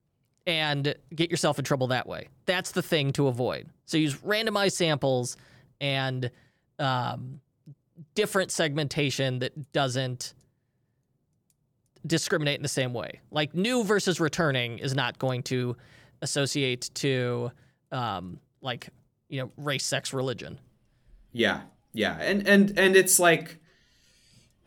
and 0.46 0.94
get 1.12 1.28
yourself 1.28 1.58
in 1.58 1.64
trouble 1.64 1.88
that 1.88 2.06
way. 2.06 2.28
That's 2.46 2.70
the 2.70 2.82
thing 2.82 3.12
to 3.14 3.26
avoid. 3.26 3.68
So 3.86 3.96
use 3.96 4.14
randomized 4.18 4.74
samples 4.74 5.36
and 5.80 6.30
um, 6.78 7.40
different 8.14 8.52
segmentation 8.52 9.40
that 9.40 9.72
doesn't 9.72 10.34
discriminate 12.06 12.60
in 12.60 12.62
the 12.62 12.68
same 12.68 12.94
way. 12.94 13.18
Like 13.32 13.52
new 13.52 13.82
versus 13.82 14.20
returning 14.20 14.78
is 14.78 14.94
not 14.94 15.18
going 15.18 15.42
to 15.44 15.76
associate 16.22 16.90
to 16.94 17.50
um, 17.90 18.38
like 18.62 18.88
you 19.28 19.40
know 19.40 19.50
race, 19.56 19.84
sex, 19.84 20.12
religion. 20.12 20.60
Yeah, 21.32 21.62
yeah, 21.92 22.16
and 22.20 22.46
and 22.46 22.78
and 22.78 22.94
it's 22.94 23.18
like, 23.18 23.58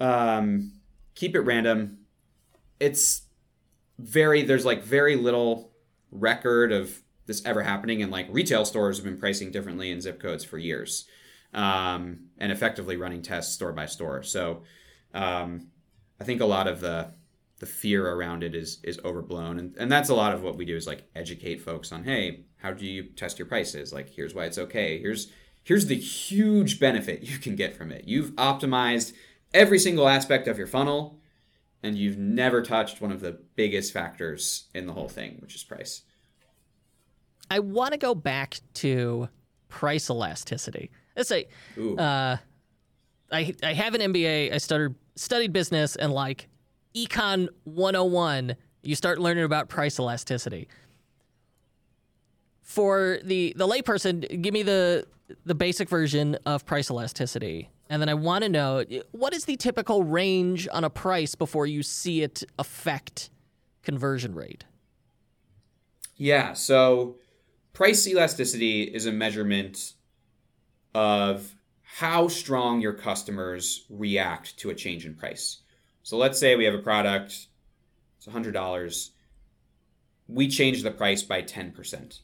um, 0.01 0.73
keep 1.15 1.35
it 1.35 1.41
random. 1.41 1.99
It's 2.79 3.23
very 3.99 4.43
there's 4.43 4.65
like 4.65 4.83
very 4.83 5.15
little 5.15 5.71
record 6.11 6.71
of 6.71 7.01
this 7.25 7.45
ever 7.45 7.63
happening, 7.63 8.01
and 8.01 8.11
like 8.11 8.27
retail 8.29 8.65
stores 8.65 8.97
have 8.97 9.05
been 9.05 9.17
pricing 9.17 9.51
differently 9.51 9.91
in 9.91 10.01
zip 10.01 10.19
codes 10.19 10.43
for 10.43 10.57
years, 10.57 11.05
um, 11.53 12.25
and 12.37 12.51
effectively 12.51 12.97
running 12.97 13.21
tests 13.21 13.53
store 13.53 13.71
by 13.71 13.85
store. 13.85 14.23
So, 14.23 14.63
um, 15.13 15.67
I 16.19 16.23
think 16.23 16.41
a 16.41 16.45
lot 16.45 16.67
of 16.67 16.81
the 16.81 17.13
the 17.63 17.65
fear 17.69 18.05
around 18.11 18.43
it 18.43 18.55
is 18.55 18.79
is 18.83 18.99
overblown 19.05 19.57
and, 19.57 19.73
and 19.77 19.89
that's 19.89 20.09
a 20.09 20.13
lot 20.13 20.33
of 20.33 20.43
what 20.43 20.57
we 20.57 20.65
do 20.65 20.75
is 20.75 20.85
like 20.85 21.07
educate 21.15 21.61
folks 21.61 21.93
on 21.93 22.03
hey 22.03 22.43
how 22.57 22.73
do 22.73 22.85
you 22.85 23.03
test 23.03 23.39
your 23.39 23.45
prices 23.45 23.93
like 23.93 24.09
here's 24.09 24.35
why 24.35 24.43
it's 24.43 24.57
okay 24.57 24.99
here's 24.99 25.31
here's 25.63 25.85
the 25.85 25.95
huge 25.95 26.77
benefit 26.77 27.21
you 27.23 27.37
can 27.37 27.55
get 27.55 27.73
from 27.73 27.89
it 27.89 28.03
you've 28.05 28.31
optimized 28.31 29.13
every 29.53 29.79
single 29.79 30.07
aspect 30.07 30.47
of 30.47 30.57
your 30.57 30.67
funnel 30.67 31.19
and 31.81 31.97
you've 31.97 32.17
never 32.17 32.61
touched 32.61 33.01
one 33.01 33.11
of 33.11 33.19
the 33.19 33.39
biggest 33.55 33.91
factors 33.91 34.67
in 34.73 34.87
the 34.87 34.93
whole 34.93 35.09
thing 35.09 35.37
which 35.39 35.55
is 35.55 35.63
price 35.63 36.01
i 37.49 37.59
want 37.59 37.91
to 37.91 37.97
go 37.97 38.15
back 38.15 38.59
to 38.73 39.27
price 39.69 40.09
elasticity 40.09 40.91
let's 41.15 41.29
say 41.29 41.47
uh, 41.97 42.37
I, 43.31 43.53
I 43.63 43.73
have 43.73 43.95
an 43.95 44.01
mba 44.13 44.53
i 44.53 44.57
started 44.57 44.95
studied 45.15 45.53
business 45.53 45.95
and 45.95 46.11
like 46.11 46.47
Econ 46.95 47.47
101, 47.63 48.55
you 48.83 48.95
start 48.95 49.19
learning 49.19 49.43
about 49.43 49.67
price 49.67 49.99
elasticity. 49.99 50.67
For 52.61 53.19
the 53.23 53.53
the 53.55 53.67
layperson, 53.67 54.41
give 54.41 54.53
me 54.53 54.63
the 54.63 55.05
the 55.45 55.55
basic 55.55 55.89
version 55.89 56.37
of 56.45 56.65
price 56.65 56.89
elasticity. 56.89 57.69
And 57.93 58.01
then 58.01 58.09
I 58.09 58.15
want 58.15 58.43
to 58.43 58.49
know 58.49 58.83
what 59.11 59.35
is 59.35 59.45
the 59.45 59.55
typical 59.55 60.03
range 60.03 60.67
on 60.71 60.83
a 60.83 60.89
price 60.89 61.35
before 61.35 61.67
you 61.67 61.83
see 61.83 62.23
it 62.23 62.43
affect 62.57 63.29
conversion 63.83 64.33
rate? 64.33 64.63
Yeah, 66.15 66.53
so 66.53 67.17
price 67.71 68.07
elasticity 68.07 68.81
is 68.81 69.05
a 69.05 69.11
measurement 69.11 69.93
of 70.95 71.53
how 71.83 72.27
strong 72.29 72.81
your 72.81 72.93
customers 72.93 73.85
react 73.91 74.57
to 74.57 74.71
a 74.71 74.73
change 74.73 75.05
in 75.05 75.13
price. 75.13 75.59
So 76.01 76.17
let's 76.17 76.39
say 76.39 76.55
we 76.55 76.65
have 76.65 76.73
a 76.73 76.79
product, 76.79 77.45
it's 78.17 78.25
$100. 78.25 79.09
We 80.27 80.47
change 80.47 80.81
the 80.81 80.89
price 80.89 81.21
by 81.21 81.43
10%. 81.43 82.21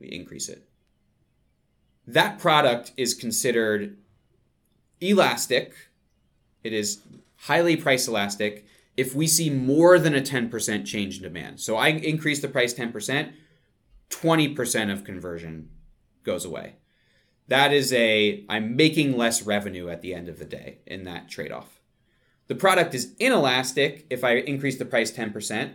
We 0.00 0.08
increase 0.08 0.48
it. 0.48 0.68
That 2.08 2.40
product 2.40 2.90
is 2.96 3.14
considered 3.14 3.98
elastic. 5.00 5.74
It 6.62 6.72
is 6.72 7.00
highly 7.36 7.76
price 7.76 8.08
elastic 8.08 8.66
if 8.96 9.14
we 9.14 9.26
see 9.26 9.50
more 9.50 9.98
than 9.98 10.14
a 10.14 10.20
10% 10.20 10.86
change 10.86 11.18
in 11.18 11.22
demand. 11.22 11.60
So 11.60 11.76
I 11.76 11.88
increase 11.88 12.40
the 12.40 12.48
price 12.48 12.72
10%, 12.72 13.32
20% 14.10 14.92
of 14.92 15.04
conversion 15.04 15.68
goes 16.24 16.44
away. 16.44 16.76
That 17.48 17.72
is 17.72 17.92
a, 17.92 18.44
I'm 18.48 18.74
making 18.74 19.16
less 19.16 19.42
revenue 19.42 19.88
at 19.88 20.02
the 20.02 20.14
end 20.14 20.28
of 20.28 20.38
the 20.38 20.44
day 20.44 20.78
in 20.86 21.04
that 21.04 21.28
trade 21.28 21.52
off. 21.52 21.80
The 22.48 22.54
product 22.54 22.94
is 22.94 23.14
inelastic 23.18 24.06
if 24.10 24.24
I 24.24 24.36
increase 24.36 24.78
the 24.78 24.84
price 24.84 25.12
10%, 25.12 25.74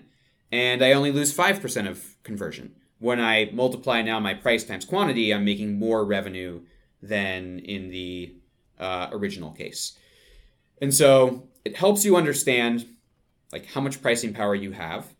and 0.51 0.83
I 0.83 0.91
only 0.93 1.11
lose 1.11 1.35
5% 1.35 1.89
of 1.89 2.21
conversion. 2.23 2.75
When 2.99 3.19
I 3.19 3.49
multiply 3.53 4.01
now 4.01 4.19
my 4.19 4.33
price 4.33 4.63
times 4.63 4.85
quantity, 4.85 5.33
I'm 5.33 5.45
making 5.45 5.77
more 5.79 6.05
revenue 6.05 6.61
than 7.01 7.59
in 7.59 7.89
the 7.89 8.35
uh, 8.81 9.09
original 9.11 9.51
case. 9.51 9.97
And 10.81 10.93
so 10.93 11.47
it 11.63 11.77
helps 11.77 12.03
you 12.03 12.17
understand 12.17 12.85
like 13.53 13.65
how 13.67 13.81
much 13.81 14.01
pricing 14.01 14.33
power 14.33 14.55
you 14.55 14.71
have. 14.71 15.13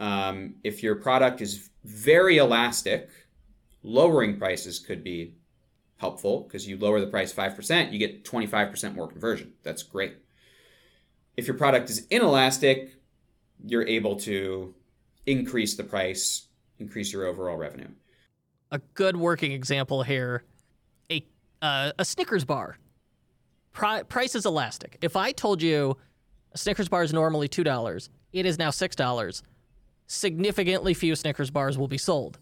Um, 0.00 0.56
if 0.62 0.82
your 0.82 0.96
product 0.96 1.40
is 1.40 1.70
very 1.84 2.38
elastic, 2.38 3.08
lowering 3.82 4.38
prices 4.38 4.78
could 4.78 5.02
be 5.02 5.34
helpful 5.96 6.42
because 6.42 6.68
you 6.68 6.76
lower 6.76 7.00
the 7.00 7.06
price 7.06 7.32
5%, 7.32 7.92
you 7.92 7.98
get 7.98 8.24
25% 8.24 8.94
more 8.94 9.08
conversion. 9.08 9.54
That's 9.62 9.82
great 9.82 10.16
if 11.38 11.46
your 11.46 11.56
product 11.56 11.88
is 11.88 12.04
inelastic, 12.10 12.96
you're 13.64 13.86
able 13.86 14.16
to 14.16 14.74
increase 15.24 15.76
the 15.76 15.84
price, 15.84 16.48
increase 16.80 17.12
your 17.12 17.26
overall 17.26 17.56
revenue. 17.56 17.86
A 18.72 18.80
good 18.94 19.16
working 19.16 19.52
example 19.52 20.02
here 20.02 20.42
a, 21.12 21.24
uh, 21.62 21.92
a 21.96 22.04
Snickers 22.04 22.44
bar. 22.44 22.76
Pri- 23.78 24.02
price 24.02 24.34
is 24.34 24.44
elastic. 24.44 24.98
If 25.02 25.14
I 25.14 25.30
told 25.30 25.62
you 25.62 25.96
a 26.52 26.58
Snickers 26.58 26.88
bar 26.88 27.04
is 27.04 27.12
normally 27.12 27.48
$2, 27.48 28.08
it 28.32 28.44
is 28.44 28.58
now 28.58 28.70
$6, 28.70 29.42
significantly 30.08 30.94
few 30.94 31.14
Snickers 31.14 31.50
bars 31.52 31.78
will 31.78 31.86
be 31.86 31.96
sold. 31.96 32.40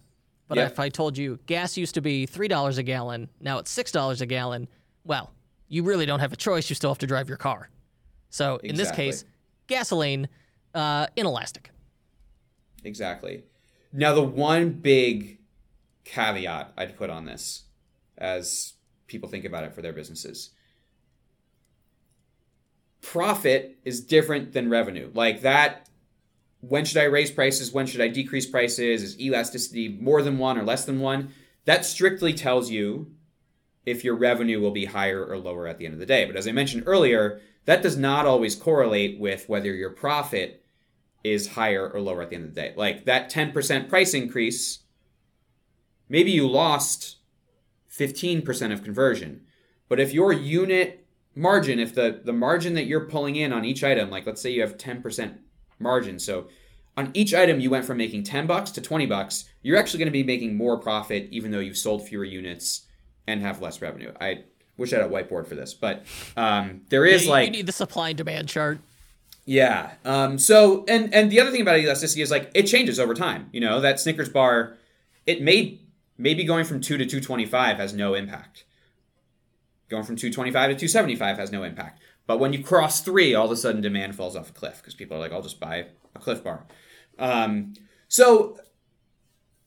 But 0.48 0.56
if 0.56 0.80
I 0.80 0.88
told 0.88 1.18
you 1.18 1.38
gas 1.44 1.76
used 1.76 1.92
to 1.96 2.00
be 2.00 2.26
$3 2.26 2.78
a 2.78 2.82
gallon, 2.82 3.28
now 3.38 3.58
it's 3.58 3.76
$6 3.76 4.20
a 4.20 4.26
gallon, 4.26 4.66
well, 5.04 5.30
you 5.68 5.82
really 5.82 6.06
don't 6.06 6.20
have 6.20 6.32
a 6.32 6.36
choice. 6.36 6.70
You 6.70 6.74
still 6.76 6.88
have 6.88 6.98
to 7.00 7.06
drive 7.06 7.28
your 7.28 7.36
car. 7.36 7.68
So 8.30 8.56
in 8.62 8.74
this 8.74 8.90
case, 8.90 9.26
gasoline, 9.66 10.28
uh, 10.74 11.08
inelastic. 11.16 11.70
Exactly. 12.82 13.44
Now, 13.92 14.14
the 14.14 14.22
one 14.22 14.70
big 14.70 15.38
caveat 16.04 16.72
I'd 16.78 16.96
put 16.96 17.10
on 17.10 17.26
this 17.26 17.64
as 18.16 18.72
people 19.06 19.28
think 19.28 19.44
about 19.44 19.64
it 19.64 19.74
for 19.74 19.82
their 19.82 19.92
businesses 19.92 20.50
profit 23.12 23.78
is 23.84 24.00
different 24.00 24.52
than 24.52 24.68
revenue. 24.68 25.10
Like 25.14 25.42
that, 25.42 25.88
when 26.60 26.84
should 26.84 26.98
I 26.98 27.04
raise 27.04 27.30
prices? 27.30 27.72
When 27.72 27.86
should 27.86 28.00
I 28.00 28.08
decrease 28.08 28.46
prices? 28.46 29.02
Is 29.02 29.20
elasticity 29.20 29.88
more 30.00 30.22
than 30.22 30.38
one 30.38 30.58
or 30.58 30.64
less 30.64 30.84
than 30.84 30.98
one? 30.98 31.32
That 31.66 31.84
strictly 31.84 32.32
tells 32.32 32.70
you 32.70 33.12
if 33.84 34.02
your 34.02 34.16
revenue 34.16 34.60
will 34.60 34.72
be 34.72 34.86
higher 34.86 35.24
or 35.24 35.38
lower 35.38 35.68
at 35.68 35.78
the 35.78 35.84
end 35.84 35.94
of 35.94 36.00
the 36.00 36.06
day. 36.06 36.24
But 36.24 36.36
as 36.36 36.48
I 36.48 36.52
mentioned 36.52 36.82
earlier, 36.86 37.40
that 37.64 37.82
does 37.82 37.96
not 37.96 38.26
always 38.26 38.56
correlate 38.56 39.20
with 39.20 39.48
whether 39.48 39.72
your 39.72 39.90
profit 39.90 40.64
is 41.22 41.52
higher 41.52 41.88
or 41.88 42.00
lower 42.00 42.22
at 42.22 42.30
the 42.30 42.36
end 42.36 42.46
of 42.46 42.54
the 42.54 42.60
day. 42.60 42.74
Like 42.76 43.04
that 43.04 43.30
10% 43.30 43.88
price 43.88 44.14
increase, 44.14 44.80
maybe 46.08 46.32
you 46.32 46.48
lost 46.48 47.18
15% 47.96 48.72
of 48.72 48.82
conversion. 48.82 49.42
But 49.88 50.00
if 50.00 50.12
your 50.12 50.32
unit 50.32 51.05
margin, 51.36 51.78
if 51.78 51.94
the, 51.94 52.20
the 52.24 52.32
margin 52.32 52.74
that 52.74 52.86
you're 52.86 53.06
pulling 53.06 53.36
in 53.36 53.52
on 53.52 53.64
each 53.64 53.84
item, 53.84 54.10
like 54.10 54.26
let's 54.26 54.40
say 54.40 54.50
you 54.50 54.62
have 54.62 54.76
10% 54.76 55.38
margin. 55.78 56.18
So 56.18 56.48
on 56.96 57.10
each 57.14 57.34
item 57.34 57.60
you 57.60 57.70
went 57.70 57.84
from 57.84 57.98
making 57.98 58.24
10 58.24 58.46
bucks 58.46 58.70
to 58.72 58.80
20 58.80 59.06
bucks, 59.06 59.44
you're 59.62 59.76
actually 59.76 59.98
going 59.98 60.08
to 60.08 60.12
be 60.12 60.24
making 60.24 60.56
more 60.56 60.78
profit 60.78 61.28
even 61.30 61.50
though 61.50 61.60
you've 61.60 61.76
sold 61.76 62.08
fewer 62.08 62.24
units 62.24 62.86
and 63.26 63.42
have 63.42 63.60
less 63.60 63.82
revenue. 63.82 64.12
I 64.20 64.44
wish 64.76 64.92
I 64.92 64.96
had 64.96 65.06
a 65.06 65.08
whiteboard 65.08 65.46
for 65.46 65.54
this, 65.54 65.74
but 65.74 66.04
um, 66.36 66.82
there 66.88 67.04
is 67.04 67.24
you, 67.24 67.30
like 67.30 67.46
you 67.46 67.52
need 67.52 67.66
the 67.66 67.72
supply 67.72 68.10
and 68.10 68.18
demand 68.18 68.48
chart. 68.48 68.78
Yeah. 69.44 69.92
Um, 70.04 70.38
so 70.38 70.84
and 70.88 71.12
and 71.14 71.30
the 71.30 71.40
other 71.40 71.50
thing 71.50 71.60
about 71.60 71.78
elasticity 71.78 72.22
is 72.22 72.30
like 72.30 72.50
it 72.54 72.64
changes 72.64 72.98
over 72.98 73.14
time. 73.14 73.48
You 73.52 73.60
know 73.60 73.80
that 73.80 74.00
Snickers 74.00 74.28
bar, 74.28 74.76
it 75.24 75.40
may 75.40 75.80
maybe 76.18 76.44
going 76.44 76.64
from 76.64 76.80
two 76.80 76.98
to 76.98 77.06
two 77.06 77.20
twenty 77.20 77.46
five 77.46 77.78
has 77.78 77.94
no 77.94 78.14
impact. 78.14 78.64
Going 79.88 80.04
from 80.04 80.16
225 80.16 80.70
to 80.70 80.74
275 80.74 81.38
has 81.38 81.52
no 81.52 81.62
impact. 81.62 82.00
But 82.26 82.40
when 82.40 82.52
you 82.52 82.62
cross 82.62 83.02
three, 83.02 83.34
all 83.34 83.46
of 83.46 83.52
a 83.52 83.56
sudden 83.56 83.80
demand 83.80 84.16
falls 84.16 84.34
off 84.34 84.50
a 84.50 84.52
cliff 84.52 84.78
because 84.78 84.94
people 84.94 85.16
are 85.16 85.20
like, 85.20 85.32
I'll 85.32 85.42
just 85.42 85.60
buy 85.60 85.86
a 86.14 86.18
Clif 86.18 86.42
Bar. 86.42 86.66
Um, 87.18 87.74
so 88.08 88.58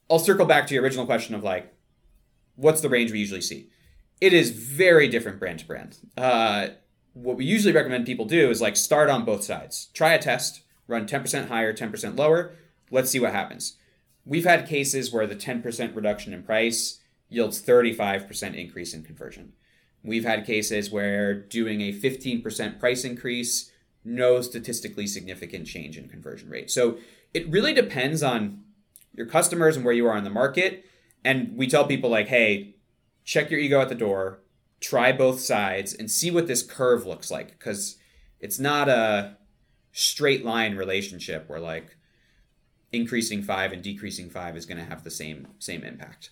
I'll 0.10 0.20
circle 0.20 0.46
back 0.46 0.68
to 0.68 0.74
your 0.74 0.84
original 0.84 1.06
question 1.06 1.36
of 1.36 1.44
like, 1.44 1.74
what's 2.56 2.82
the 2.82 2.90
range 2.90 3.12
we 3.12 3.20
usually 3.20 3.42
see? 3.42 3.70
It 4.20 4.34
is 4.34 4.52
very 4.52 5.08
different 5.08 5.40
brand 5.40 5.60
to 5.60 5.66
brand. 5.66 5.98
Uh, 6.18 6.68
what 7.14 7.38
we 7.38 7.46
usually 7.46 7.74
recommend 7.74 8.06
people 8.06 8.26
do 8.26 8.50
is 8.50 8.62
like 8.62 8.76
start 8.76 9.10
on 9.10 9.24
both 9.24 9.44
sides. 9.44 9.90
Try 9.94 10.14
a 10.14 10.20
test, 10.20 10.62
run 10.88 11.08
10% 11.08 11.48
higher, 11.48 11.74
10% 11.74 12.18
lower. 12.18 12.52
Let's 12.92 13.10
see 13.10 13.20
what 13.20 13.32
happens. 13.32 13.78
We've 14.26 14.46
had 14.46 14.68
cases 14.68 15.14
where 15.14 15.26
the 15.26 15.36
10% 15.36 15.96
reduction 15.96 16.34
in 16.34 16.44
price 16.44 17.00
yields 17.30 17.62
35% 17.62 18.56
increase 18.56 18.94
in 18.94 19.04
conversion. 19.04 19.54
We've 20.04 20.24
had 20.24 20.46
cases 20.46 20.90
where 20.90 21.34
doing 21.34 21.82
a 21.82 21.94
15% 21.94 22.80
price 22.80 23.04
increase, 23.04 23.72
no 24.04 24.42
statistically 24.42 25.08
significant 25.08 25.68
change 25.68 25.98
in 25.98 26.08
conversion 26.08 26.50
rate. 26.50 26.72
So 26.72 26.98
it 27.34 27.50
really 27.50 27.74
depends 27.74 28.24
on 28.24 28.64
your 29.14 29.26
customers 29.26 29.76
and 29.76 29.84
where 29.84 29.94
you 29.94 30.08
are 30.08 30.18
in 30.18 30.24
the 30.24 30.30
market. 30.30 30.86
And 31.24 31.58
we 31.58 31.68
tell 31.68 31.86
people, 31.86 32.10
like, 32.10 32.30
hey, 32.30 32.76
check 33.26 33.52
your 33.52 33.60
ego 33.60 33.82
at 33.82 33.90
the 33.90 33.96
door, 33.96 34.40
try 34.80 35.12
both 35.12 35.42
sides, 35.42 35.94
and 35.94 36.10
see 36.10 36.32
what 36.32 36.48
this 36.48 36.64
curve 36.64 37.06
looks 37.06 37.30
like. 37.30 37.50
Because 37.50 37.98
it's 38.40 38.60
not 38.60 38.88
a 38.88 39.38
straight 39.92 40.46
line 40.46 40.76
relationship 40.76 41.50
where, 41.50 41.60
like, 41.60 41.98
increasing 42.92 43.44
five 43.44 43.72
and 43.72 43.84
decreasing 43.84 44.30
five 44.30 44.56
is 44.56 44.66
going 44.66 44.78
to 44.78 44.90
have 44.90 45.04
the 45.04 45.12
same 45.12 45.48
same 45.60 45.84
impact. 45.84 46.32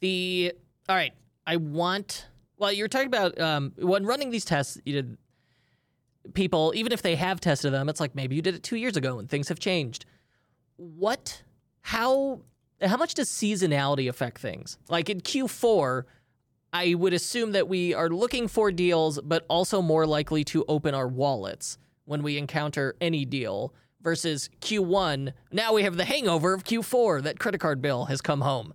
The 0.00 0.52
all 0.88 0.96
right, 0.96 1.12
I 1.48 1.56
want. 1.56 2.26
Well, 2.58 2.70
you're 2.70 2.88
talking 2.88 3.06
about 3.06 3.40
um, 3.40 3.72
when 3.78 4.04
running 4.04 4.30
these 4.30 4.44
tests. 4.44 4.78
You 4.84 5.02
know, 5.02 5.16
people, 6.34 6.72
even 6.76 6.92
if 6.92 7.00
they 7.00 7.16
have 7.16 7.40
tested 7.40 7.72
them, 7.72 7.88
it's 7.88 8.00
like 8.00 8.14
maybe 8.14 8.36
you 8.36 8.42
did 8.42 8.54
it 8.54 8.62
two 8.62 8.76
years 8.76 8.98
ago 8.98 9.18
and 9.18 9.28
things 9.28 9.48
have 9.48 9.58
changed. 9.58 10.04
What? 10.76 11.42
How? 11.80 12.42
How 12.82 12.98
much 12.98 13.14
does 13.14 13.30
seasonality 13.30 14.08
affect 14.08 14.38
things? 14.38 14.78
Like 14.88 15.08
in 15.08 15.22
Q4, 15.22 16.04
I 16.72 16.94
would 16.94 17.14
assume 17.14 17.52
that 17.52 17.66
we 17.66 17.94
are 17.94 18.10
looking 18.10 18.46
for 18.46 18.70
deals, 18.70 19.18
but 19.24 19.46
also 19.48 19.80
more 19.80 20.06
likely 20.06 20.44
to 20.44 20.66
open 20.68 20.94
our 20.94 21.08
wallets 21.08 21.78
when 22.04 22.22
we 22.22 22.36
encounter 22.36 22.94
any 23.00 23.24
deal 23.24 23.72
versus 24.02 24.50
Q1. 24.60 25.32
Now 25.50 25.72
we 25.72 25.82
have 25.82 25.96
the 25.96 26.04
hangover 26.04 26.52
of 26.52 26.64
Q4 26.64 27.22
that 27.22 27.40
credit 27.40 27.58
card 27.58 27.80
bill 27.80 28.04
has 28.04 28.20
come 28.20 28.42
home. 28.42 28.74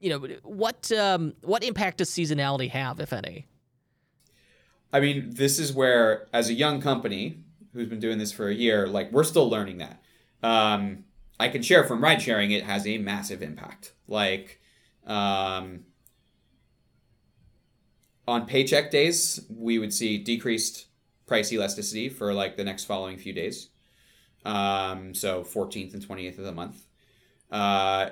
You 0.00 0.10
know, 0.10 0.28
what 0.42 0.92
um, 0.92 1.34
what 1.42 1.64
impact 1.64 1.98
does 1.98 2.10
seasonality 2.10 2.70
have, 2.70 3.00
if 3.00 3.12
any? 3.12 3.46
I 4.92 5.00
mean, 5.00 5.30
this 5.34 5.58
is 5.58 5.72
where, 5.72 6.26
as 6.32 6.48
a 6.48 6.54
young 6.54 6.80
company 6.80 7.40
who's 7.72 7.88
been 7.88 8.00
doing 8.00 8.18
this 8.18 8.32
for 8.32 8.48
a 8.48 8.54
year, 8.54 8.86
like 8.86 9.12
we're 9.12 9.24
still 9.24 9.48
learning 9.48 9.78
that. 9.78 10.02
Um, 10.42 11.04
I 11.38 11.48
can 11.48 11.62
share 11.62 11.84
from 11.84 12.02
ride 12.02 12.22
sharing, 12.22 12.50
it 12.50 12.64
has 12.64 12.86
a 12.86 12.98
massive 12.98 13.42
impact. 13.42 13.92
Like, 14.08 14.60
um, 15.06 15.80
on 18.26 18.46
paycheck 18.46 18.90
days, 18.90 19.44
we 19.50 19.78
would 19.78 19.92
see 19.92 20.18
decreased 20.18 20.86
price 21.26 21.52
elasticity 21.52 22.08
for 22.08 22.32
like 22.32 22.56
the 22.56 22.64
next 22.64 22.84
following 22.84 23.18
few 23.18 23.32
days. 23.32 23.68
Um, 24.44 25.14
so 25.14 25.42
14th 25.42 25.94
and 25.94 26.06
28th 26.06 26.38
of 26.38 26.44
the 26.44 26.52
month. 26.52 26.86
Uh, 27.50 28.10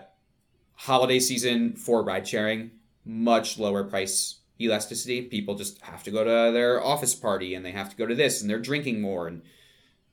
holiday 0.74 1.18
season 1.20 1.74
for 1.74 2.02
ride 2.02 2.26
sharing, 2.26 2.70
much 3.04 3.58
lower 3.58 3.84
price 3.84 4.40
elasticity. 4.60 5.22
People 5.22 5.54
just 5.54 5.80
have 5.82 6.02
to 6.04 6.10
go 6.10 6.24
to 6.24 6.52
their 6.52 6.82
office 6.82 7.14
party 7.14 7.54
and 7.54 7.64
they 7.64 7.72
have 7.72 7.90
to 7.90 7.96
go 7.96 8.06
to 8.06 8.14
this 8.14 8.40
and 8.40 8.48
they're 8.48 8.58
drinking 8.58 9.00
more 9.00 9.26
and 9.26 9.42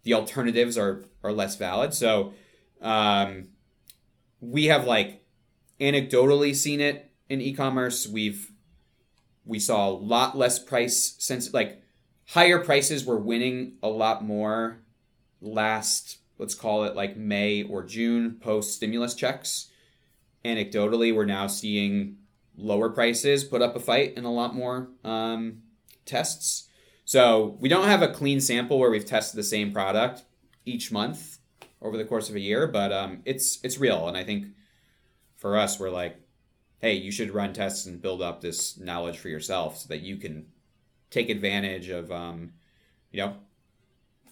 the 0.03 0.13
alternatives 0.13 0.77
are 0.77 1.05
are 1.23 1.31
less 1.31 1.55
valid. 1.55 1.93
So 1.93 2.33
um, 2.81 3.49
we 4.39 4.65
have 4.65 4.85
like 4.85 5.23
anecdotally 5.79 6.55
seen 6.55 6.81
it 6.81 7.11
in 7.29 7.41
e-commerce. 7.41 8.07
We've 8.07 8.51
we 9.45 9.59
saw 9.59 9.89
a 9.89 9.91
lot 9.91 10.37
less 10.37 10.59
price 10.59 11.15
since 11.19 11.53
like 11.53 11.81
higher 12.27 12.59
prices 12.59 13.05
were 13.05 13.17
winning 13.17 13.73
a 13.83 13.89
lot 13.89 14.23
more 14.23 14.79
last 15.41 16.17
let's 16.37 16.55
call 16.55 16.83
it 16.85 16.95
like 16.95 17.15
May 17.15 17.63
or 17.63 17.83
June 17.83 18.37
post 18.41 18.75
stimulus 18.75 19.13
checks. 19.13 19.70
Anecdotally, 20.43 21.13
we're 21.13 21.25
now 21.25 21.47
seeing 21.47 22.17
lower 22.57 22.89
prices 22.89 23.43
put 23.43 23.61
up 23.61 23.75
a 23.75 23.79
fight 23.79 24.15
in 24.17 24.25
a 24.25 24.31
lot 24.31 24.55
more 24.55 24.89
um, 25.03 25.61
tests. 26.05 26.67
So 27.05 27.57
we 27.59 27.69
don't 27.69 27.87
have 27.87 28.01
a 28.01 28.07
clean 28.07 28.39
sample 28.39 28.79
where 28.79 28.89
we've 28.89 29.05
tested 29.05 29.37
the 29.37 29.43
same 29.43 29.71
product 29.71 30.23
each 30.65 30.91
month 30.91 31.39
over 31.81 31.97
the 31.97 32.05
course 32.05 32.29
of 32.29 32.35
a 32.35 32.39
year, 32.39 32.67
but 32.67 32.91
um, 32.91 33.21
it's 33.25 33.59
it's 33.63 33.79
real, 33.79 34.07
and 34.07 34.15
I 34.15 34.23
think 34.23 34.47
for 35.35 35.57
us, 35.57 35.79
we're 35.79 35.89
like, 35.89 36.17
hey, 36.79 36.93
you 36.93 37.11
should 37.11 37.31
run 37.31 37.51
tests 37.51 37.87
and 37.87 38.01
build 38.01 38.21
up 38.21 38.41
this 38.41 38.77
knowledge 38.77 39.17
for 39.17 39.27
yourself 39.27 39.79
so 39.79 39.87
that 39.87 40.01
you 40.01 40.17
can 40.17 40.45
take 41.09 41.29
advantage 41.29 41.89
of, 41.89 42.11
um, 42.11 42.53
you 43.11 43.21
know, 43.21 43.35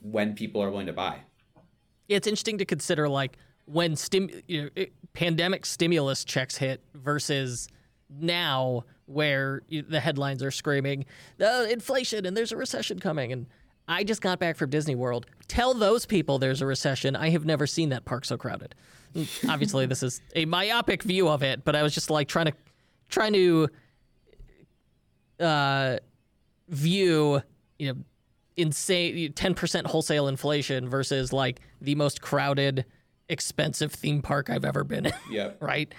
when 0.04 0.36
people 0.36 0.62
are 0.62 0.70
willing 0.70 0.86
to 0.86 0.94
buy. 0.94 1.22
Yeah, 2.08 2.18
it's 2.18 2.28
interesting 2.28 2.60
to 2.60 2.66
consider 2.66 3.10
like 3.10 3.38
when 3.72 3.96
stim 3.96 4.30
you 4.48 4.64
know, 4.64 4.70
it, 4.76 4.94
pandemic 5.14 5.66
stimulus 5.66 6.24
checks 6.24 6.58
hit 6.58 6.84
versus 6.96 7.68
now 8.10 8.84
where 9.06 9.62
you, 9.68 9.84
the 9.84 10.00
headlines 10.00 10.44
are 10.44 10.52
screaming 10.52 11.06
uh, 11.40 11.66
inflation 11.70 12.26
and 12.26 12.36
there's 12.36 12.52
a 12.52 12.58
recession 12.58 13.00
coming 13.00 13.32
and 13.32 13.46
I 13.88 14.04
just 14.04 14.22
got 14.22 14.38
back 14.38 14.56
from 14.56 14.70
Disney 14.70 14.94
World. 14.94 15.26
Tell 15.48 15.74
those 15.74 16.06
people 16.06 16.38
there's 16.38 16.62
a 16.62 16.66
recession. 16.68 17.16
I 17.16 17.30
have 17.32 17.44
never 17.44 17.66
seen 17.66 17.90
that 17.90 18.06
park 18.06 18.24
so 18.24 18.38
crowded. 18.38 18.76
Obviously, 19.50 19.88
this 19.88 20.04
is 20.04 20.22
a 20.36 20.46
myopic 20.46 21.02
view 21.02 21.28
of 21.28 21.42
it, 21.42 21.66
but 21.66 21.76
I 21.76 21.82
was 21.82 21.96
just 21.96 22.12
like 22.12 22.28
trying 22.28 22.46
to 22.46 22.54
trying 23.10 23.34
to 23.34 23.68
uh, 25.40 25.98
view 26.68 27.42
you 27.80 27.94
know 27.94 28.00
insane 28.58 29.34
10% 29.34 29.86
wholesale 29.88 30.28
inflation 30.28 30.88
versus 30.88 31.34
like 31.34 31.62
the 31.82 31.96
most 31.96 32.22
crowded 32.22 32.86
expensive 33.30 33.94
theme 33.94 34.22
park 34.22 34.50
I've 34.50 34.66
ever 34.66 34.84
been 34.84 35.06
in. 35.06 35.14
Yeah. 35.30 35.52
right. 35.60 35.94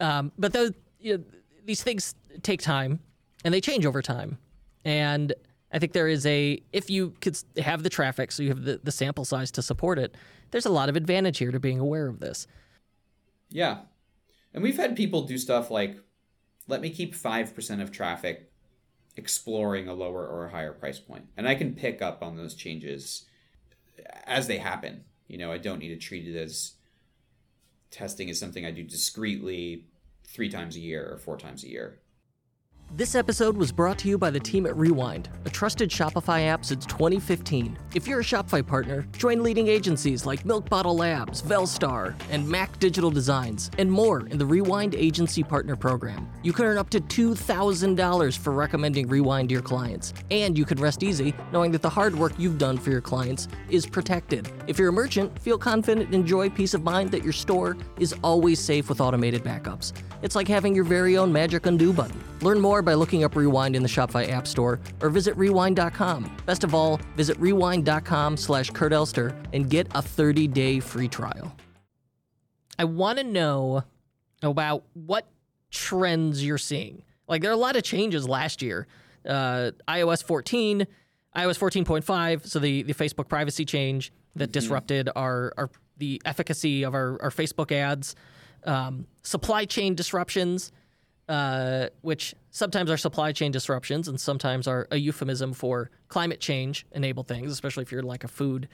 Um, 0.00 0.32
but 0.36 0.52
those 0.52 0.72
you 1.00 1.18
know, 1.18 1.24
these 1.64 1.82
things 1.82 2.14
take 2.42 2.60
time 2.60 3.00
and 3.44 3.54
they 3.54 3.60
change 3.60 3.86
over 3.86 4.02
time. 4.02 4.38
And 4.84 5.32
I 5.72 5.78
think 5.78 5.92
there 5.92 6.08
is 6.08 6.26
a 6.26 6.60
if 6.72 6.90
you 6.90 7.14
could 7.20 7.38
have 7.58 7.82
the 7.82 7.90
traffic, 7.90 8.32
so 8.32 8.42
you 8.42 8.50
have 8.50 8.62
the, 8.62 8.80
the 8.82 8.92
sample 8.92 9.24
size 9.24 9.50
to 9.52 9.62
support 9.62 9.98
it. 9.98 10.14
There's 10.50 10.66
a 10.66 10.70
lot 10.70 10.88
of 10.88 10.96
advantage 10.96 11.38
here 11.38 11.50
to 11.50 11.60
being 11.60 11.80
aware 11.80 12.06
of 12.06 12.20
this. 12.20 12.46
Yeah, 13.50 13.78
and 14.54 14.62
we've 14.62 14.76
had 14.76 14.96
people 14.96 15.22
do 15.22 15.38
stuff 15.38 15.70
like, 15.70 15.98
let 16.68 16.80
me 16.80 16.90
keep 16.90 17.14
five 17.14 17.54
percent 17.54 17.80
of 17.80 17.90
traffic 17.90 18.50
exploring 19.16 19.88
a 19.88 19.94
lower 19.94 20.26
or 20.26 20.46
a 20.46 20.50
higher 20.50 20.72
price 20.72 20.98
point, 20.98 21.26
and 21.36 21.48
I 21.48 21.54
can 21.54 21.74
pick 21.74 22.00
up 22.00 22.22
on 22.22 22.36
those 22.36 22.54
changes 22.54 23.24
as 24.24 24.46
they 24.46 24.58
happen. 24.58 25.04
You 25.28 25.38
know, 25.38 25.50
I 25.50 25.58
don't 25.58 25.78
need 25.78 25.88
to 25.88 25.96
treat 25.96 26.26
it 26.26 26.38
as 26.38 26.74
testing 27.90 28.28
is 28.28 28.38
something 28.38 28.64
I 28.64 28.70
do 28.70 28.82
discreetly 28.82 29.84
three 30.24 30.48
times 30.48 30.76
a 30.76 30.80
year 30.80 31.08
or 31.10 31.18
four 31.18 31.36
times 31.36 31.64
a 31.64 31.68
year. 31.68 31.98
This 32.94 33.14
episode 33.14 33.56
was 33.58 33.72
brought 33.72 33.98
to 33.98 34.08
you 34.08 34.16
by 34.16 34.30
the 34.30 34.40
team 34.40 34.64
at 34.64 34.74
Rewind, 34.74 35.28
a 35.44 35.50
trusted 35.50 35.90
Shopify 35.90 36.46
app 36.46 36.64
since 36.64 36.86
2015. 36.86 37.76
If 37.94 38.06
you're 38.06 38.20
a 38.20 38.24
Shopify 38.24 38.66
partner, 38.66 39.06
join 39.18 39.42
leading 39.42 39.68
agencies 39.68 40.24
like 40.24 40.46
Milk 40.46 40.70
Bottle 40.70 40.96
Labs, 40.96 41.42
Velstar, 41.42 42.14
and 42.30 42.48
Mac 42.48 42.78
Digital 42.78 43.10
Designs, 43.10 43.70
and 43.76 43.90
more 43.90 44.26
in 44.28 44.38
the 44.38 44.46
Rewind 44.46 44.94
Agency 44.94 45.42
Partner 45.42 45.76
Program. 45.76 46.26
You 46.42 46.54
can 46.54 46.64
earn 46.64 46.78
up 46.78 46.88
to 46.90 47.00
$2,000 47.00 48.38
for 48.38 48.52
recommending 48.52 49.08
Rewind 49.08 49.50
to 49.50 49.52
your 49.52 49.62
clients, 49.62 50.14
and 50.30 50.56
you 50.56 50.64
can 50.64 50.80
rest 50.80 51.02
easy 51.02 51.34
knowing 51.52 51.72
that 51.72 51.82
the 51.82 51.90
hard 51.90 52.16
work 52.16 52.32
you've 52.38 52.56
done 52.56 52.78
for 52.78 52.90
your 52.90 53.02
clients 53.02 53.48
is 53.68 53.84
protected. 53.84 54.50
If 54.68 54.78
you're 54.78 54.88
a 54.90 54.92
merchant, 54.92 55.38
feel 55.40 55.58
confident 55.58 56.06
and 56.06 56.14
enjoy 56.14 56.48
peace 56.48 56.72
of 56.72 56.82
mind 56.82 57.10
that 57.10 57.24
your 57.24 57.34
store 57.34 57.76
is 57.98 58.14
always 58.22 58.58
safe 58.58 58.88
with 58.88 59.02
automated 59.02 59.44
backups. 59.44 59.92
It's 60.22 60.36
like 60.36 60.48
having 60.48 60.74
your 60.74 60.84
very 60.84 61.18
own 61.18 61.30
magic 61.30 61.66
undo 61.66 61.92
button. 61.92 62.22
Learn 62.40 62.60
more 62.60 62.75
by 62.84 62.94
looking 62.94 63.24
up 63.24 63.36
Rewind 63.36 63.74
in 63.76 63.82
the 63.82 63.88
Shopify 63.88 64.28
App 64.30 64.46
Store 64.46 64.80
or 65.00 65.08
visit 65.08 65.36
rewind.com. 65.36 66.36
Best 66.46 66.64
of 66.64 66.74
all, 66.74 67.00
visit 67.16 67.38
rewind.com 67.38 68.36
slash 68.36 68.70
Kurt 68.70 68.92
Elster 68.92 69.34
and 69.52 69.70
get 69.70 69.86
a 69.88 70.02
30-day 70.02 70.80
free 70.80 71.08
trial. 71.08 71.54
I 72.78 72.84
want 72.84 73.18
to 73.18 73.24
know 73.24 73.84
about 74.42 74.84
what 74.92 75.26
trends 75.70 76.44
you're 76.44 76.58
seeing. 76.58 77.02
Like 77.28 77.42
there 77.42 77.50
are 77.50 77.54
a 77.54 77.58
lot 77.58 77.76
of 77.76 77.82
changes 77.82 78.28
last 78.28 78.62
year. 78.62 78.86
Uh, 79.26 79.72
iOS 79.88 80.22
14, 80.22 80.86
iOS 81.36 81.58
14.5, 81.58 82.46
so 82.46 82.58
the, 82.58 82.82
the 82.82 82.94
Facebook 82.94 83.28
privacy 83.28 83.64
change 83.64 84.12
that 84.36 84.52
disrupted 84.52 85.08
our, 85.16 85.52
our 85.56 85.70
the 85.96 86.20
efficacy 86.24 86.82
of 86.82 86.94
our, 86.94 87.20
our 87.22 87.30
Facebook 87.30 87.72
ads, 87.72 88.14
um, 88.64 89.06
supply 89.22 89.64
chain 89.64 89.94
disruptions, 89.94 90.72
uh, 91.28 91.86
which 92.02 92.34
sometimes 92.56 92.90
are 92.90 92.96
supply 92.96 93.32
chain 93.32 93.52
disruptions 93.52 94.08
and 94.08 94.18
sometimes 94.18 94.66
are 94.66 94.88
a 94.90 94.96
euphemism 94.96 95.52
for 95.52 95.90
climate 96.08 96.40
change 96.40 96.86
enabled 96.92 97.28
things, 97.28 97.52
especially 97.52 97.82
if 97.82 97.92
you're 97.92 98.02
like 98.02 98.24
a 98.24 98.28
food 98.28 98.66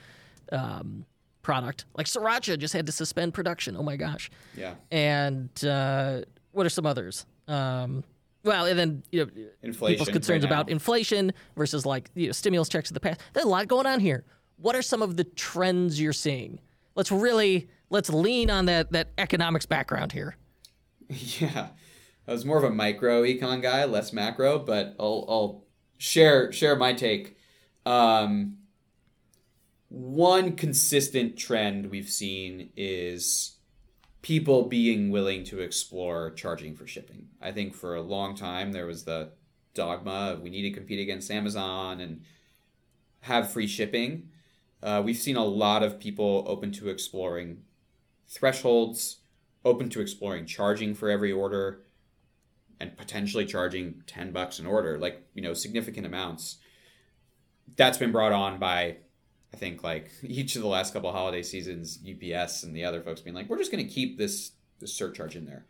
um, 0.52 1.04
product. 1.42 1.84
Like 1.96 2.06
Sriracha 2.06 2.56
just 2.60 2.72
had 2.72 2.86
to 2.86 2.92
suspend 2.92 3.34
production. 3.34 3.76
Oh 3.76 3.82
my 3.82 3.96
gosh. 3.96 4.30
Yeah. 4.56 4.74
And 4.92 5.50
uh, 5.64 6.20
what 6.52 6.64
are 6.64 6.68
some 6.68 6.86
others? 6.86 7.26
Um, 7.48 8.04
well, 8.44 8.66
and 8.66 8.78
then 8.78 9.02
you 9.10 9.24
know, 9.24 9.30
Inflation 9.64 9.94
people's 9.94 10.10
concerns 10.10 10.44
right 10.44 10.52
about 10.52 10.68
inflation 10.68 11.32
versus 11.56 11.84
like 11.84 12.08
you 12.14 12.26
know, 12.26 12.32
stimulus 12.32 12.68
checks 12.68 12.88
of 12.88 12.94
the 12.94 13.00
past. 13.00 13.20
There's 13.32 13.46
a 13.46 13.48
lot 13.48 13.66
going 13.66 13.86
on 13.86 13.98
here. 13.98 14.24
What 14.58 14.76
are 14.76 14.82
some 14.82 15.02
of 15.02 15.16
the 15.16 15.24
trends 15.24 16.00
you're 16.00 16.12
seeing? 16.12 16.60
Let's 16.94 17.10
really 17.10 17.68
let's 17.90 18.10
lean 18.10 18.48
on 18.48 18.66
that 18.66 18.92
that 18.92 19.08
economics 19.18 19.66
background 19.66 20.12
here. 20.12 20.36
Yeah, 21.40 21.68
I 22.26 22.32
was 22.32 22.44
more 22.44 22.58
of 22.58 22.64
a 22.64 22.70
micro 22.70 23.22
econ 23.22 23.62
guy, 23.62 23.84
less 23.84 24.12
macro, 24.12 24.58
but 24.58 24.94
I'll, 24.98 25.24
I'll 25.28 25.64
share 25.98 26.52
share 26.52 26.76
my 26.76 26.92
take. 26.92 27.36
Um, 27.84 28.58
one 29.88 30.56
consistent 30.56 31.36
trend 31.36 31.90
we've 31.90 32.08
seen 32.08 32.70
is 32.76 33.56
people 34.22 34.68
being 34.68 35.10
willing 35.10 35.44
to 35.44 35.60
explore 35.60 36.30
charging 36.30 36.74
for 36.74 36.86
shipping. 36.86 37.28
I 37.40 37.50
think 37.50 37.74
for 37.74 37.96
a 37.96 38.00
long 38.00 38.36
time 38.36 38.72
there 38.72 38.86
was 38.86 39.04
the 39.04 39.32
dogma 39.74 40.32
of 40.32 40.42
we 40.42 40.50
need 40.50 40.62
to 40.62 40.70
compete 40.70 41.00
against 41.00 41.30
Amazon 41.30 42.00
and 42.00 42.22
have 43.20 43.52
free 43.52 43.66
shipping. 43.66 44.28
Uh, 44.82 45.02
we've 45.04 45.16
seen 45.16 45.36
a 45.36 45.44
lot 45.44 45.82
of 45.82 46.00
people 46.00 46.44
open 46.46 46.72
to 46.72 46.88
exploring 46.88 47.62
thresholds, 48.28 49.18
open 49.64 49.88
to 49.90 50.00
exploring 50.00 50.46
charging 50.46 50.94
for 50.94 51.08
every 51.08 51.30
order, 51.30 51.81
and 52.82 52.96
potentially 52.96 53.46
charging 53.46 54.02
10 54.08 54.32
bucks 54.32 54.58
an 54.58 54.66
order, 54.66 54.98
like, 54.98 55.22
you 55.34 55.42
know, 55.42 55.54
significant 55.54 56.04
amounts. 56.04 56.56
That's 57.76 57.96
been 57.96 58.10
brought 58.10 58.32
on 58.32 58.58
by, 58.58 58.96
I 59.54 59.56
think, 59.56 59.84
like 59.84 60.10
each 60.22 60.56
of 60.56 60.62
the 60.62 60.68
last 60.68 60.92
couple 60.92 61.12
holiday 61.12 61.44
seasons, 61.44 62.00
UPS 62.02 62.64
and 62.64 62.74
the 62.74 62.84
other 62.84 63.00
folks 63.00 63.20
being 63.20 63.36
like, 63.36 63.48
we're 63.48 63.58
just 63.58 63.70
going 63.70 63.86
to 63.86 63.90
keep 63.90 64.18
this, 64.18 64.50
this 64.80 64.92
surcharge 64.92 65.36
in 65.36 65.46
there. 65.46 65.64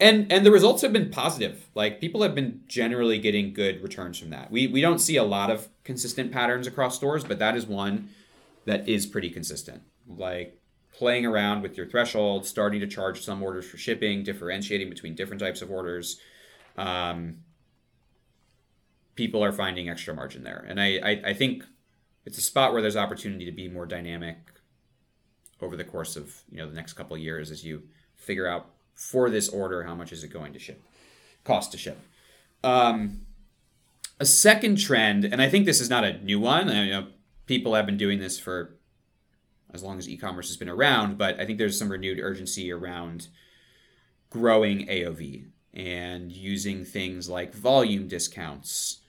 And, 0.00 0.32
and 0.32 0.46
the 0.46 0.50
results 0.50 0.80
have 0.80 0.94
been 0.94 1.10
positive. 1.10 1.68
Like 1.74 2.00
people 2.00 2.22
have 2.22 2.34
been 2.34 2.62
generally 2.66 3.18
getting 3.18 3.52
good 3.52 3.82
returns 3.82 4.18
from 4.18 4.30
that. 4.30 4.50
We, 4.50 4.66
we 4.66 4.80
don't 4.80 4.98
see 4.98 5.16
a 5.16 5.24
lot 5.24 5.50
of 5.50 5.68
consistent 5.84 6.32
patterns 6.32 6.66
across 6.66 6.96
stores, 6.96 7.22
but 7.22 7.38
that 7.38 7.54
is 7.54 7.66
one 7.66 8.08
that 8.64 8.88
is 8.88 9.04
pretty 9.04 9.28
consistent. 9.28 9.82
Like 10.08 10.58
playing 10.96 11.26
around 11.26 11.60
with 11.60 11.76
your 11.76 11.86
threshold, 11.86 12.46
starting 12.46 12.80
to 12.80 12.86
charge 12.86 13.22
some 13.22 13.42
orders 13.42 13.68
for 13.68 13.76
shipping, 13.76 14.22
differentiating 14.22 14.88
between 14.88 15.14
different 15.14 15.40
types 15.40 15.60
of 15.60 15.70
orders. 15.70 16.18
Um, 16.76 17.38
people 19.14 19.42
are 19.42 19.52
finding 19.52 19.88
extra 19.88 20.14
margin 20.14 20.44
there, 20.44 20.64
and 20.68 20.80
I, 20.80 20.98
I 21.02 21.10
I 21.26 21.34
think 21.34 21.64
it's 22.24 22.38
a 22.38 22.42
spot 22.42 22.72
where 22.72 22.82
there's 22.82 22.96
opportunity 22.96 23.44
to 23.44 23.52
be 23.52 23.68
more 23.68 23.86
dynamic 23.86 24.36
over 25.60 25.76
the 25.76 25.84
course 25.84 26.16
of 26.16 26.42
you 26.50 26.58
know 26.58 26.68
the 26.68 26.74
next 26.74 26.94
couple 26.94 27.16
years 27.16 27.50
as 27.50 27.64
you 27.64 27.82
figure 28.14 28.46
out 28.46 28.70
for 28.94 29.30
this 29.30 29.48
order 29.48 29.84
how 29.84 29.94
much 29.94 30.12
is 30.12 30.24
it 30.24 30.28
going 30.28 30.52
to 30.52 30.58
ship, 30.58 30.82
cost 31.44 31.72
to 31.72 31.78
ship. 31.78 31.98
Um, 32.64 33.22
a 34.18 34.26
second 34.26 34.76
trend, 34.78 35.24
and 35.24 35.42
I 35.42 35.48
think 35.48 35.66
this 35.66 35.80
is 35.80 35.90
not 35.90 36.04
a 36.04 36.18
new 36.24 36.40
one. 36.40 36.70
I, 36.70 36.84
you 36.84 36.90
know, 36.90 37.06
people 37.46 37.74
have 37.74 37.86
been 37.86 37.98
doing 37.98 38.18
this 38.18 38.40
for 38.40 38.76
as 39.72 39.82
long 39.82 39.98
as 39.98 40.08
e-commerce 40.08 40.48
has 40.48 40.56
been 40.56 40.70
around, 40.70 41.18
but 41.18 41.38
I 41.38 41.44
think 41.44 41.58
there's 41.58 41.78
some 41.78 41.90
renewed 41.90 42.18
urgency 42.18 42.72
around 42.72 43.28
growing 44.30 44.86
AOV 44.86 45.46
and 45.76 46.32
using 46.32 46.84
things 46.84 47.28
like 47.28 47.54
volume 47.54 48.08
discounts 48.08 49.00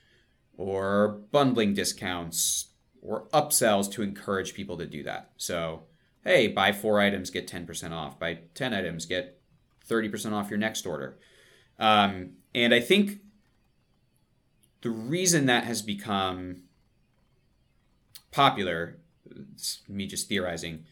or 0.58 1.20
bundling 1.32 1.72
discounts 1.72 2.66
or 3.00 3.26
upsells 3.28 3.90
to 3.90 4.02
encourage 4.02 4.52
people 4.52 4.76
to 4.76 4.84
do 4.84 5.02
that. 5.02 5.30
So, 5.38 5.84
hey, 6.24 6.46
buy 6.48 6.72
four 6.72 7.00
items, 7.00 7.30
get 7.30 7.48
10% 7.48 7.92
off. 7.92 8.18
Buy 8.18 8.40
10 8.54 8.74
items, 8.74 9.06
get 9.06 9.40
30% 9.88 10.32
off 10.32 10.50
your 10.50 10.58
next 10.58 10.84
order. 10.84 11.18
Um, 11.78 12.32
and 12.54 12.74
I 12.74 12.80
think 12.80 13.20
the 14.82 14.90
reason 14.90 15.46
that 15.46 15.64
has 15.64 15.80
become 15.80 16.64
popular, 18.30 18.98
me 19.88 20.06
just 20.06 20.28
theorizing, 20.28 20.84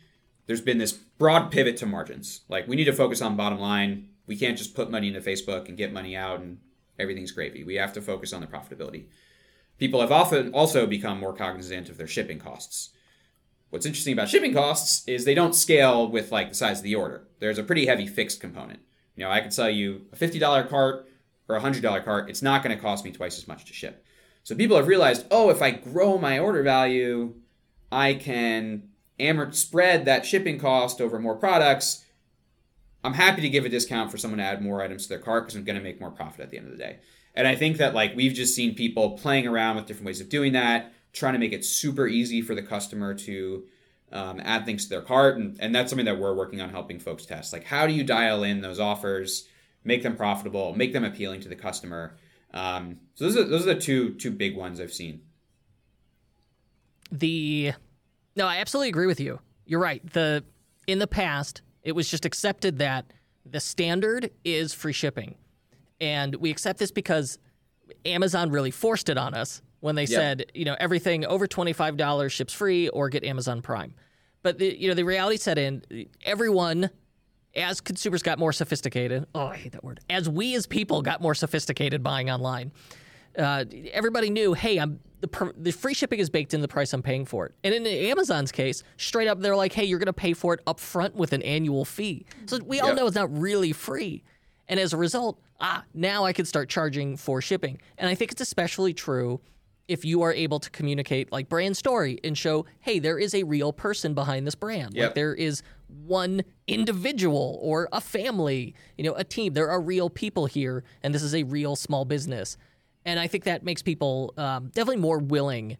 there's 0.46 0.62
been 0.62 0.78
this 0.78 0.92
broad 0.92 1.50
pivot 1.50 1.76
to 1.78 1.86
margins. 1.86 2.42
Like, 2.48 2.66
we 2.66 2.76
need 2.76 2.84
to 2.84 2.92
focus 2.92 3.20
on 3.20 3.36
bottom 3.36 3.58
line. 3.58 4.08
We 4.26 4.36
can't 4.36 4.58
just 4.58 4.74
put 4.74 4.90
money 4.90 5.08
into 5.08 5.20
Facebook 5.20 5.68
and 5.68 5.76
get 5.76 5.92
money 5.92 6.16
out 6.16 6.40
and 6.40 6.58
everything's 6.98 7.32
gravy. 7.32 7.64
We 7.64 7.76
have 7.76 7.92
to 7.94 8.02
focus 8.02 8.32
on 8.32 8.40
the 8.40 8.46
profitability. 8.46 9.06
People 9.78 10.00
have 10.00 10.12
often 10.12 10.52
also 10.52 10.86
become 10.86 11.20
more 11.20 11.34
cognizant 11.34 11.88
of 11.88 11.96
their 11.96 12.06
shipping 12.06 12.38
costs. 12.38 12.90
What's 13.70 13.86
interesting 13.86 14.12
about 14.12 14.28
shipping 14.28 14.54
costs 14.54 15.06
is 15.06 15.24
they 15.24 15.34
don't 15.34 15.54
scale 15.54 16.08
with 16.08 16.32
like 16.32 16.48
the 16.48 16.54
size 16.54 16.78
of 16.78 16.84
the 16.84 16.94
order. 16.94 17.26
There's 17.40 17.58
a 17.58 17.64
pretty 17.64 17.86
heavy 17.86 18.06
fixed 18.06 18.40
component. 18.40 18.80
You 19.16 19.24
know, 19.24 19.30
I 19.30 19.40
can 19.40 19.50
sell 19.50 19.68
you 19.68 20.02
a 20.12 20.16
$50 20.16 20.68
cart 20.68 21.08
or 21.48 21.56
a 21.56 21.60
$100 21.60 22.04
cart. 22.04 22.30
It's 22.30 22.42
not 22.42 22.62
going 22.62 22.74
to 22.74 22.82
cost 22.82 23.04
me 23.04 23.12
twice 23.12 23.38
as 23.38 23.48
much 23.48 23.64
to 23.66 23.72
ship. 23.72 24.04
So 24.44 24.54
people 24.54 24.76
have 24.76 24.86
realized, 24.86 25.26
oh, 25.30 25.50
if 25.50 25.60
I 25.60 25.72
grow 25.72 26.18
my 26.18 26.38
order 26.38 26.62
value, 26.62 27.34
I 27.90 28.14
can 28.14 28.90
amort- 29.18 29.54
spread 29.54 30.04
that 30.04 30.24
shipping 30.24 30.58
cost 30.58 31.00
over 31.00 31.18
more 31.18 31.34
products. 31.34 32.04
I'm 33.06 33.14
happy 33.14 33.40
to 33.42 33.48
give 33.48 33.64
a 33.64 33.68
discount 33.68 34.10
for 34.10 34.18
someone 34.18 34.38
to 34.38 34.44
add 34.44 34.62
more 34.62 34.82
items 34.82 35.04
to 35.04 35.08
their 35.08 35.18
cart 35.18 35.44
because 35.44 35.56
I'm 35.56 35.64
going 35.64 35.78
to 35.78 35.82
make 35.82 36.00
more 36.00 36.10
profit 36.10 36.40
at 36.40 36.50
the 36.50 36.58
end 36.58 36.66
of 36.66 36.72
the 36.72 36.78
day. 36.78 36.98
And 37.34 37.46
I 37.46 37.54
think 37.54 37.76
that 37.76 37.94
like 37.94 38.16
we've 38.16 38.32
just 38.32 38.54
seen 38.54 38.74
people 38.74 39.16
playing 39.16 39.46
around 39.46 39.76
with 39.76 39.86
different 39.86 40.06
ways 40.06 40.20
of 40.20 40.28
doing 40.28 40.52
that, 40.52 40.92
trying 41.12 41.34
to 41.34 41.38
make 41.38 41.52
it 41.52 41.64
super 41.64 42.06
easy 42.06 42.42
for 42.42 42.54
the 42.54 42.62
customer 42.62 43.14
to 43.14 43.64
um, 44.12 44.40
add 44.44 44.64
things 44.64 44.84
to 44.84 44.90
their 44.90 45.02
cart, 45.02 45.36
and, 45.36 45.56
and 45.60 45.74
that's 45.74 45.90
something 45.90 46.06
that 46.06 46.18
we're 46.18 46.34
working 46.34 46.60
on 46.60 46.70
helping 46.70 46.98
folks 46.98 47.26
test. 47.26 47.52
Like 47.52 47.64
how 47.64 47.86
do 47.86 47.92
you 47.92 48.04
dial 48.04 48.42
in 48.42 48.60
those 48.60 48.80
offers, 48.80 49.46
make 49.84 50.02
them 50.02 50.16
profitable, 50.16 50.74
make 50.74 50.92
them 50.92 51.04
appealing 51.04 51.40
to 51.42 51.48
the 51.48 51.56
customer. 51.56 52.16
Um, 52.54 53.00
so 53.14 53.24
those 53.24 53.36
are 53.36 53.44
those 53.44 53.62
are 53.62 53.74
the 53.74 53.80
two 53.80 54.14
two 54.14 54.30
big 54.30 54.56
ones 54.56 54.80
I've 54.80 54.92
seen. 54.92 55.20
the 57.12 57.72
no 58.34 58.46
i 58.46 58.56
absolutely 58.56 58.88
agree 58.88 59.06
with 59.06 59.20
you 59.20 59.38
you're 59.64 59.80
right 59.80 60.04
the 60.12 60.42
in 60.86 60.98
the 60.98 61.06
past 61.06 61.62
it 61.86 61.94
was 61.94 62.10
just 62.10 62.24
accepted 62.24 62.78
that 62.80 63.12
the 63.48 63.60
standard 63.60 64.30
is 64.44 64.74
free 64.74 64.92
shipping. 64.92 65.36
And 66.00 66.34
we 66.34 66.50
accept 66.50 66.78
this 66.78 66.90
because 66.90 67.38
amazon 68.04 68.50
really 68.50 68.72
forced 68.72 69.08
it 69.08 69.16
on 69.16 69.32
us 69.32 69.62
when 69.78 69.94
they 69.94 70.06
said 70.06 70.44
you 70.54 70.64
know 70.64 70.74
everything 70.80 71.24
over 71.24 71.46
$25 71.46 72.30
ships 72.32 72.52
free 72.52 72.88
or 72.88 73.08
get 73.08 73.22
amazon 73.24 73.62
prime. 73.62 73.94
But 74.42 74.58
the, 74.58 74.76
you 74.76 74.88
know 74.88 74.94
the 74.94 75.04
reality 75.04 75.36
set 75.36 75.56
in 75.56 75.84
everyone 76.24 76.90
as 77.54 77.80
consumers 77.80 78.22
got 78.24 78.38
more 78.38 78.52
sophisticated 78.52 79.26
oh 79.34 79.46
i 79.46 79.56
hate 79.56 79.72
that 79.72 79.82
word 79.82 79.98
as 80.10 80.28
we 80.28 80.54
as 80.56 80.66
people 80.66 81.00
got 81.00 81.22
more 81.22 81.34
sophisticated 81.34 82.02
buying 82.02 82.28
online 82.28 82.70
uh, 83.38 83.64
everybody 83.92 84.30
knew, 84.30 84.54
hey, 84.54 84.78
I'm 84.78 85.00
the 85.26 85.30
pr- 85.30 85.52
the 85.56 85.70
free 85.72 85.94
shipping 85.94 86.18
is 86.20 86.30
baked 86.30 86.54
in 86.54 86.60
the 86.60 86.68
price 86.68 86.92
I'm 86.92 87.02
paying 87.02 87.24
for 87.24 87.46
it. 87.46 87.54
And 87.64 87.74
in 87.74 87.86
Amazon's 87.86 88.52
case, 88.52 88.82
straight 88.96 89.28
up, 89.28 89.40
they're 89.40 89.56
like, 89.56 89.72
hey, 89.72 89.84
you're 89.84 89.98
going 89.98 90.06
to 90.06 90.12
pay 90.12 90.32
for 90.32 90.54
it 90.54 90.60
up 90.66 90.80
front 90.80 91.14
with 91.14 91.32
an 91.32 91.42
annual 91.42 91.84
fee. 91.84 92.26
So 92.46 92.58
we 92.64 92.80
all 92.80 92.88
Yep. 92.88 92.96
know 92.96 93.06
it's 93.06 93.16
not 93.16 93.36
really 93.36 93.72
free. 93.72 94.22
And 94.68 94.80
as 94.80 94.92
a 94.92 94.96
result, 94.96 95.40
ah, 95.60 95.84
now 95.94 96.24
I 96.24 96.32
could 96.32 96.46
start 96.48 96.68
charging 96.68 97.16
for 97.16 97.40
shipping. 97.40 97.80
And 97.98 98.08
I 98.08 98.14
think 98.14 98.32
it's 98.32 98.40
especially 98.40 98.94
true 98.94 99.40
if 99.88 100.04
you 100.04 100.22
are 100.22 100.32
able 100.32 100.58
to 100.58 100.68
communicate 100.70 101.30
like 101.30 101.48
brand 101.48 101.76
story 101.76 102.18
and 102.24 102.36
show, 102.36 102.66
hey, 102.80 102.98
there 102.98 103.18
is 103.18 103.34
a 103.34 103.44
real 103.44 103.72
person 103.72 104.14
behind 104.14 104.44
this 104.46 104.56
brand. 104.56 104.94
Yep. 104.94 105.04
Like 105.06 105.14
there 105.14 105.34
is 105.34 105.62
one 106.04 106.42
individual 106.66 107.58
or 107.62 107.88
a 107.92 108.00
family, 108.00 108.74
you 108.98 109.04
know, 109.04 109.14
a 109.14 109.22
team. 109.24 109.52
There 109.54 109.70
are 109.70 109.80
real 109.80 110.10
people 110.10 110.46
here, 110.46 110.82
and 111.02 111.14
this 111.14 111.22
is 111.22 111.34
a 111.34 111.44
real 111.44 111.76
small 111.76 112.04
business. 112.04 112.56
And 113.06 113.18
I 113.18 113.26
think 113.26 113.44
that 113.44 113.64
makes 113.64 113.80
people 113.80 114.34
um, 114.36 114.66
definitely 114.74 115.00
more 115.00 115.18
willing 115.18 115.78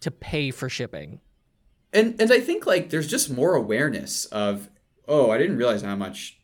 to 0.00 0.10
pay 0.12 0.52
for 0.52 0.68
shipping. 0.68 1.20
And 1.92 2.20
and 2.20 2.32
I 2.32 2.38
think 2.38 2.66
like 2.66 2.90
there's 2.90 3.08
just 3.08 3.30
more 3.30 3.54
awareness 3.54 4.26
of 4.26 4.70
oh 5.08 5.30
I 5.30 5.38
didn't 5.38 5.56
realize 5.56 5.82
how 5.82 5.96
much 5.96 6.38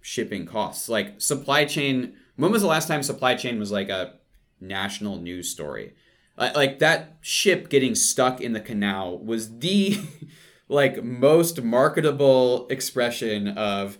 shipping 0.00 0.46
costs. 0.46 0.88
Like 0.88 1.20
supply 1.20 1.64
chain. 1.64 2.14
When 2.36 2.52
was 2.52 2.62
the 2.62 2.68
last 2.68 2.88
time 2.88 3.02
supply 3.02 3.34
chain 3.34 3.58
was 3.58 3.72
like 3.72 3.88
a 3.88 4.14
national 4.60 5.18
news 5.18 5.48
story? 5.48 5.94
Like, 6.36 6.80
that 6.80 7.18
ship 7.20 7.68
getting 7.68 7.94
stuck 7.94 8.40
in 8.40 8.54
the 8.54 8.60
canal 8.60 9.18
was 9.18 9.60
the 9.60 10.00
like 10.68 11.04
most 11.04 11.62
marketable 11.62 12.66
expression 12.68 13.48
of 13.48 13.98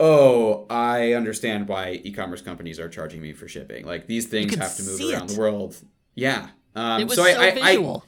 oh 0.00 0.66
i 0.70 1.12
understand 1.12 1.68
why 1.68 2.00
e-commerce 2.04 2.42
companies 2.42 2.80
are 2.80 2.88
charging 2.88 3.20
me 3.20 3.32
for 3.32 3.46
shipping 3.46 3.86
like 3.86 4.06
these 4.06 4.26
things 4.26 4.54
have 4.54 4.76
to 4.76 4.82
move 4.82 5.00
around 5.00 5.30
it. 5.30 5.34
the 5.34 5.40
world 5.40 5.76
yeah 6.14 6.48
um, 6.74 7.00
It 7.00 7.08
was 7.08 7.16
so, 7.16 7.24
so, 7.24 7.40
I, 7.40 7.44
I, 7.44 7.46
I, 7.48 7.52
visual. 7.52 8.04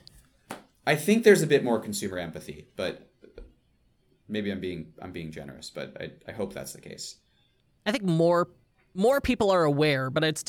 I 0.87 0.97
think 0.97 1.25
there's 1.25 1.43
a 1.43 1.47
bit 1.47 1.65
more 1.65 1.79
consumer 1.79 2.19
empathy, 2.19 2.69
but 2.77 3.09
maybe 4.29 4.51
I'm 4.51 4.61
being 4.61 4.93
I'm 5.01 5.13
being 5.13 5.31
generous, 5.31 5.71
but 5.71 5.97
I, 6.01 6.11
I 6.29 6.33
hope 6.33 6.53
that's 6.53 6.73
the 6.73 6.81
case. 6.81 7.17
I 7.85 7.93
think 7.93 8.05
more 8.05 8.49
more 8.95 9.21
people 9.21 9.51
are 9.51 9.65
aware, 9.65 10.11
but 10.11 10.25
it's 10.25 10.45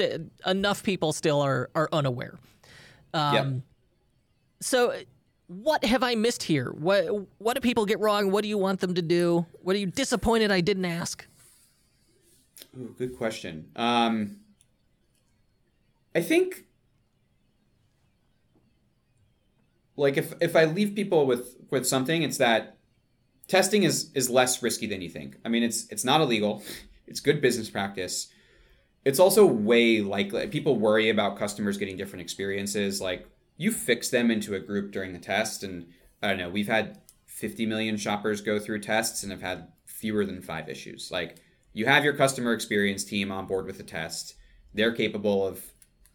enough 0.46 0.84
people 0.84 1.14
still 1.14 1.42
are 1.42 1.70
are 1.76 1.90
unaware. 1.92 2.40
Um, 3.14 3.34
Yep. 3.34 3.62
So, 4.60 4.96
what 5.48 5.84
have 5.86 6.04
I 6.04 6.16
missed 6.16 6.44
here? 6.44 6.72
What 6.72 7.28
what 7.38 7.56
do 7.56 7.62
people 7.62 7.86
get 7.86 8.00
wrong? 8.00 8.32
What 8.32 8.44
do 8.44 8.50
you 8.50 8.58
want 8.58 8.82
them 8.82 8.94
to 8.94 9.02
do? 9.02 9.46
What 9.62 9.76
are 9.76 9.80
you 9.80 9.88
disappointed 9.88 10.52
I 10.52 10.62
didn't 10.62 10.86
ask? 10.86 11.26
Ooh, 12.78 12.94
good 12.98 13.18
question. 13.18 13.70
Um, 13.76 14.38
I 16.14 16.22
think 16.22 16.66
like 19.96 20.18
if 20.18 20.34
if 20.42 20.56
I 20.56 20.66
leave 20.66 20.96
people 20.96 21.26
with 21.26 21.56
with 21.70 21.88
something, 21.88 22.24
it's 22.24 22.38
that 22.38 22.78
testing 23.48 23.84
is 23.84 24.12
is 24.14 24.30
less 24.30 24.62
risky 24.62 24.86
than 24.86 25.02
you 25.02 25.10
think. 25.10 25.38
I 25.46 25.50
mean, 25.50 25.64
it's 25.64 25.88
it's 25.88 26.04
not 26.04 26.22
illegal. 26.22 26.64
It's 27.08 27.22
good 27.22 27.40
business 27.40 27.70
practice. 27.70 28.28
It's 29.06 29.18
also 29.18 29.46
way 29.46 30.02
likely 30.02 30.46
people 30.48 30.78
worry 30.78 31.10
about 31.10 31.38
customers 31.38 31.78
getting 31.78 31.96
different 31.96 32.22
experiences. 32.22 33.00
Like 33.00 33.30
you 33.58 33.72
fix 33.72 34.10
them 34.10 34.32
into 34.32 34.56
a 34.56 34.60
group 34.60 34.92
during 34.92 35.14
the 35.14 35.20
test, 35.20 35.64
and 35.64 35.88
I 36.22 36.30
don't 36.30 36.38
know. 36.38 36.50
We've 36.50 36.68
had 36.68 37.02
50 37.26 37.66
million 37.66 37.98
shoppers 37.98 38.42
go 38.42 38.60
through 38.60 38.80
tests 38.80 39.24
and 39.24 39.32
have 39.32 39.42
had 39.42 39.68
fewer 39.86 40.26
than 40.26 40.42
five 40.42 40.70
issues. 40.70 41.12
Like 41.12 41.38
you 41.74 41.86
have 41.86 42.04
your 42.04 42.14
customer 42.14 42.54
experience 42.54 43.04
team 43.04 43.32
on 43.32 43.46
board 43.46 43.66
with 43.66 43.78
the 43.78 43.84
test. 43.84 44.36
They're 44.74 44.92
capable 44.92 45.46
of, 45.46 45.64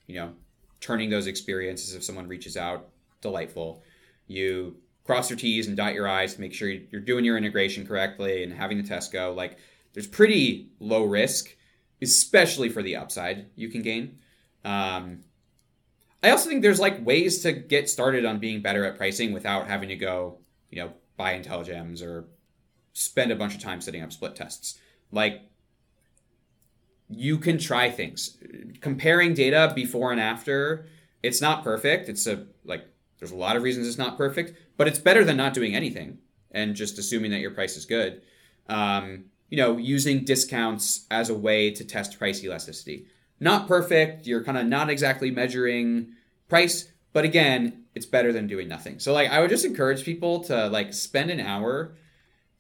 you 0.07 0.17
know, 0.17 0.33
turning 0.81 1.11
those 1.11 1.27
experiences 1.27 1.95
if 1.95 2.03
someone 2.03 2.29
reaches 2.29 2.57
out 2.57 2.89
delightful. 3.21 3.83
You 4.27 4.77
cross 5.05 5.31
your 5.31 5.39
T's 5.39 5.69
and 5.69 5.77
dot 5.77 5.95
your 5.95 6.09
I's 6.09 6.35
to 6.35 6.41
make 6.41 6.55
sure 6.55 6.69
you're 6.69 7.01
doing 7.01 7.25
your 7.25 7.37
integration 7.37 7.87
correctly 7.87 8.43
and 8.43 8.53
having 8.53 8.79
the 8.79 8.89
test 8.89 9.13
go. 9.13 9.33
Like 9.33 9.59
there's 9.95 10.07
pretty 10.07 10.71
low 10.81 11.05
risk, 11.05 11.57
especially 12.01 12.69
for 12.69 12.83
the 12.83 12.97
upside 12.97 13.47
you 13.55 13.69
can 13.69 13.83
gain. 13.83 14.19
Um, 14.65 15.21
I 16.23 16.31
also 16.31 16.49
think 16.49 16.63
there's 16.63 16.81
like 16.81 17.05
ways 17.05 17.41
to 17.43 17.53
get 17.53 17.91
started 17.91 18.25
on 18.25 18.39
being 18.39 18.63
better 18.63 18.85
at 18.85 18.97
pricing 18.97 19.33
without 19.33 19.67
having 19.67 19.89
to 19.89 19.97
go, 19.97 20.39
you 20.71 20.83
know, 20.83 20.93
buy 21.17 21.39
Intelligems 21.39 22.03
or 22.03 22.27
spend 22.93 23.33
a 23.33 23.37
bunch 23.37 23.55
of 23.55 23.61
time 23.61 23.81
setting 23.81 24.03
up 24.03 24.13
split 24.13 24.37
tests. 24.37 24.79
Like 25.11 25.43
you 27.09 27.39
can 27.39 27.59
try 27.59 27.91
things. 27.91 28.39
Comparing 28.81 29.35
data 29.35 29.73
before 29.75 30.13
and 30.13 30.21
after, 30.21 30.87
it's 31.23 31.41
not 31.41 31.65
perfect. 31.65 32.09
It's 32.09 32.27
a 32.27 32.47
like 32.65 32.85
there's 33.19 33.33
a 33.33 33.37
lot 33.37 33.57
of 33.57 33.63
reasons 33.63 33.87
it's 33.87 33.99
not 33.99 34.17
perfect, 34.17 34.57
but 34.77 34.89
it's 34.89 34.99
better 34.99 35.25
than 35.25 35.37
not 35.37 35.55
doing 35.55 35.75
anything 35.75 36.19
and 36.53 36.75
just 36.75 36.99
assuming 36.99 37.31
that 37.31 37.41
your 37.41 37.51
price 37.51 37.77
is 37.77 37.87
good. 37.87 38.23
Um, 38.69 39.25
you 39.49 39.57
know, 39.57 39.77
using 39.77 40.25
discounts 40.25 41.07
as 41.11 41.31
a 41.31 41.35
way 41.35 41.71
to 41.73 41.85
test 41.85 42.19
price 42.19 42.43
elasticity. 42.43 43.07
Not 43.43 43.67
perfect. 43.67 44.25
You're 44.25 44.45
kind 44.45 44.57
of 44.57 44.67
not 44.67 44.89
exactly 44.89 45.33
measuring 45.33 46.13
price, 46.49 46.93
but 47.13 47.25
again, 47.25 47.87
it's 47.93 48.07
better 48.07 48.33
than 48.33 48.47
doing 48.47 48.69
nothing. 48.69 49.01
So 49.01 49.13
like 49.13 49.33
I 49.33 49.41
would 49.41 49.51
just 49.51 49.65
encourage 49.65 50.05
people 50.05 50.45
to 50.45 50.69
like 50.69 50.95
spend 50.95 51.29
an 51.29 51.41
hour 51.41 51.97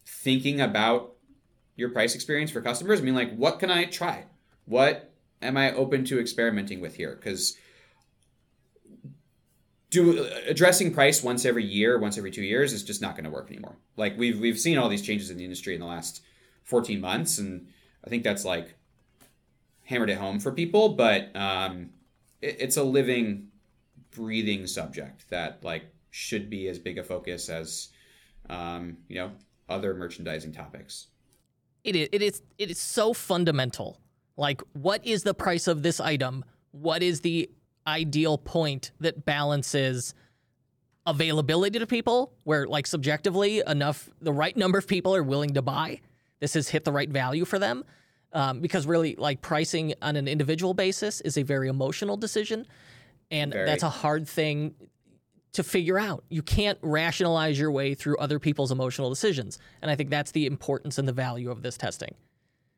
thinking 0.04 0.60
about 0.60 1.12
your 1.76 1.90
price 1.90 2.16
experience 2.16 2.50
for 2.50 2.60
customers. 2.60 2.98
I 2.98 3.04
mean, 3.04 3.14
like, 3.14 3.32
what 3.36 3.60
can 3.60 3.70
I 3.70 3.84
try? 3.84 4.24
What 4.64 5.12
am 5.40 5.56
I 5.56 5.72
open 5.72 6.04
to 6.06 6.18
experimenting 6.18 6.80
with 6.80 6.96
here? 6.96 7.14
Because 7.14 7.56
do 9.90 10.26
addressing 10.48 10.92
price 10.92 11.22
once 11.22 11.44
every 11.44 11.64
year, 11.64 11.96
once 11.96 12.18
every 12.18 12.32
two 12.32 12.42
years 12.42 12.72
is 12.72 12.82
just 12.82 13.00
not 13.00 13.14
going 13.14 13.24
to 13.24 13.30
work 13.30 13.48
anymore. 13.50 13.76
Like 13.96 14.18
we've 14.18 14.40
we've 14.40 14.58
seen 14.58 14.78
all 14.78 14.88
these 14.88 15.02
changes 15.02 15.30
in 15.30 15.36
the 15.36 15.44
industry 15.44 15.74
in 15.74 15.80
the 15.80 15.86
last 15.86 16.22
14 16.64 17.00
months, 17.00 17.38
and 17.38 17.68
I 18.04 18.10
think 18.10 18.24
that's 18.24 18.44
like 18.44 18.74
hammered 19.84 20.10
it 20.10 20.18
home 20.18 20.40
for 20.40 20.52
people. 20.52 20.90
But 20.90 21.34
um, 21.34 21.90
it, 22.40 22.56
it's 22.60 22.76
a 22.76 22.82
living, 22.82 23.48
breathing 24.10 24.66
subject 24.66 25.28
that 25.30 25.62
like 25.62 25.84
should 26.10 26.50
be 26.50 26.68
as 26.68 26.78
big 26.78 26.98
a 26.98 27.02
focus 27.02 27.48
as 27.48 27.88
um, 28.48 28.98
you 29.08 29.16
know 29.16 29.32
other 29.68 29.94
merchandising 29.94 30.52
topics. 30.52 31.08
It 31.84 31.96
is, 31.96 32.08
it 32.12 32.22
is 32.22 32.42
it 32.58 32.70
is 32.70 32.78
so 32.78 33.12
fundamental. 33.12 34.00
Like, 34.36 34.62
what 34.72 35.04
is 35.06 35.24
the 35.24 35.34
price 35.34 35.66
of 35.66 35.82
this 35.82 36.00
item? 36.00 36.44
What 36.70 37.02
is 37.02 37.20
the 37.20 37.50
ideal 37.86 38.38
point 38.38 38.92
that 39.00 39.24
balances 39.24 40.14
availability 41.06 41.78
to 41.78 41.86
people, 41.86 42.32
where 42.44 42.66
like 42.66 42.86
subjectively 42.86 43.62
enough, 43.66 44.08
the 44.20 44.32
right 44.32 44.56
number 44.56 44.78
of 44.78 44.86
people 44.86 45.14
are 45.14 45.22
willing 45.22 45.54
to 45.54 45.62
buy. 45.62 46.00
This 46.40 46.54
has 46.54 46.68
hit 46.68 46.84
the 46.84 46.92
right 46.92 47.10
value 47.10 47.44
for 47.44 47.58
them. 47.58 47.84
Um, 48.34 48.60
because 48.60 48.86
really, 48.86 49.14
like 49.16 49.42
pricing 49.42 49.92
on 50.00 50.16
an 50.16 50.26
individual 50.26 50.72
basis 50.72 51.20
is 51.20 51.36
a 51.36 51.42
very 51.42 51.68
emotional 51.68 52.16
decision, 52.16 52.66
and 53.30 53.52
Very. 53.52 53.66
that's 53.66 53.82
a 53.82 53.90
hard 53.90 54.26
thing 54.26 54.74
to 55.52 55.62
figure 55.62 55.98
out. 55.98 56.24
You 56.30 56.40
can't 56.42 56.78
rationalize 56.80 57.58
your 57.58 57.70
way 57.70 57.92
through 57.94 58.16
other 58.16 58.38
people's 58.38 58.72
emotional 58.72 59.10
decisions, 59.10 59.58
and 59.82 59.90
I 59.90 59.96
think 59.96 60.08
that's 60.08 60.30
the 60.30 60.46
importance 60.46 60.96
and 60.96 61.06
the 61.06 61.12
value 61.12 61.50
of 61.50 61.60
this 61.62 61.76
testing 61.76 62.14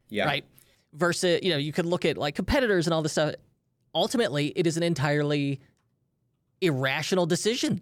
Yeah. 0.09 0.25
right? 0.25 0.45
Versus, 0.93 1.39
you 1.43 1.51
know, 1.51 1.57
you 1.57 1.73
could 1.73 1.87
look 1.87 2.05
at 2.05 2.19
like 2.19 2.35
competitors 2.35 2.89
and 2.89 2.95
all 2.95 3.03
this 3.03 3.13
stuff. 3.13 3.35
Ultimately, 3.95 4.49
it 4.57 4.67
is 4.67 4.77
an 4.77 4.83
entirely 4.83 5.61
irrational 6.61 7.27
decision. 7.27 7.81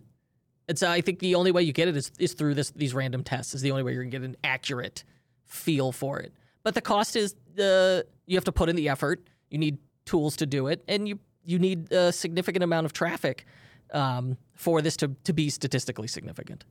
And 0.68 0.79
so 0.79 0.91
I 0.91 1.01
think 1.01 1.18
the 1.20 1.35
only 1.35 1.53
way 1.53 1.62
you 1.62 1.73
get 1.73 1.89
it 1.89 1.97
is, 1.97 2.12
is 2.18 2.35
through 2.35 2.55
this 2.55 2.70
these 2.73 2.95
random 2.95 3.25
tests. 3.25 3.55
Is 3.55 3.62
the 3.62 3.70
only 3.70 3.83
way 3.83 3.95
you're 3.95 4.03
gonna 4.05 4.11
get 4.11 4.23
an 4.23 4.37
accurate 4.45 5.05
feel 5.47 5.91
for 5.93 6.20
it. 6.20 6.33
But 6.62 6.75
the 6.75 6.81
cost 6.81 7.16
is 7.16 7.35
the 7.55 8.07
you 8.26 8.36
have 8.36 8.44
to 8.44 8.53
put 8.53 8.68
in 8.68 8.76
the 8.76 8.88
effort. 8.88 9.22
You 9.50 9.59
need 9.59 9.78
tools 10.05 10.36
to 10.36 10.46
do 10.46 10.66
it, 10.68 10.82
and 10.88 11.09
you 11.09 11.18
you 11.44 11.59
need 11.59 11.92
a 11.92 12.12
significant 12.12 12.62
amount 12.62 12.86
of 12.86 12.92
traffic 12.92 13.46
um, 13.92 14.36
for 14.55 14.80
this 14.82 14.96
to 14.98 15.09
to 15.24 15.32
be 15.32 15.50
statistically 15.50 16.09
significant. 16.09 16.64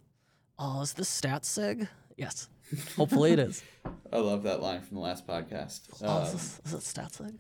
Oh, 0.60 0.82
is 0.82 0.94
this 0.94 1.10
stat 1.10 1.46
sig? 1.46 1.88
Yes. 2.18 2.48
Hopefully 2.96 3.32
it 3.34 3.40
is. 3.40 3.64
I 4.14 4.18
love 4.18 4.44
that 4.44 4.62
line 4.62 4.82
from 4.82 4.96
the 4.96 5.02
last 5.02 5.26
podcast. 5.28 5.82
Oh, 6.04 6.08
Uh, 6.20 6.24
is, 6.26 6.32
this, 6.34 6.62
is 6.66 6.74
it 6.74 6.84
stat 6.84 7.14
sig? 7.14 7.34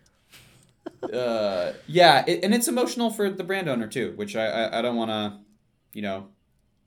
uh, 1.14 1.74
yeah, 1.88 2.24
it, 2.28 2.44
and 2.44 2.54
it's 2.54 2.68
emotional 2.68 3.10
for 3.12 3.30
the 3.30 3.44
brand 3.44 3.70
owner 3.70 3.88
too, 3.88 4.14
which 4.16 4.36
I 4.36 4.46
I, 4.46 4.80
I 4.80 4.82
don't 4.82 4.96
want 4.96 5.10
to, 5.12 5.40
you 5.94 6.02
know, 6.02 6.28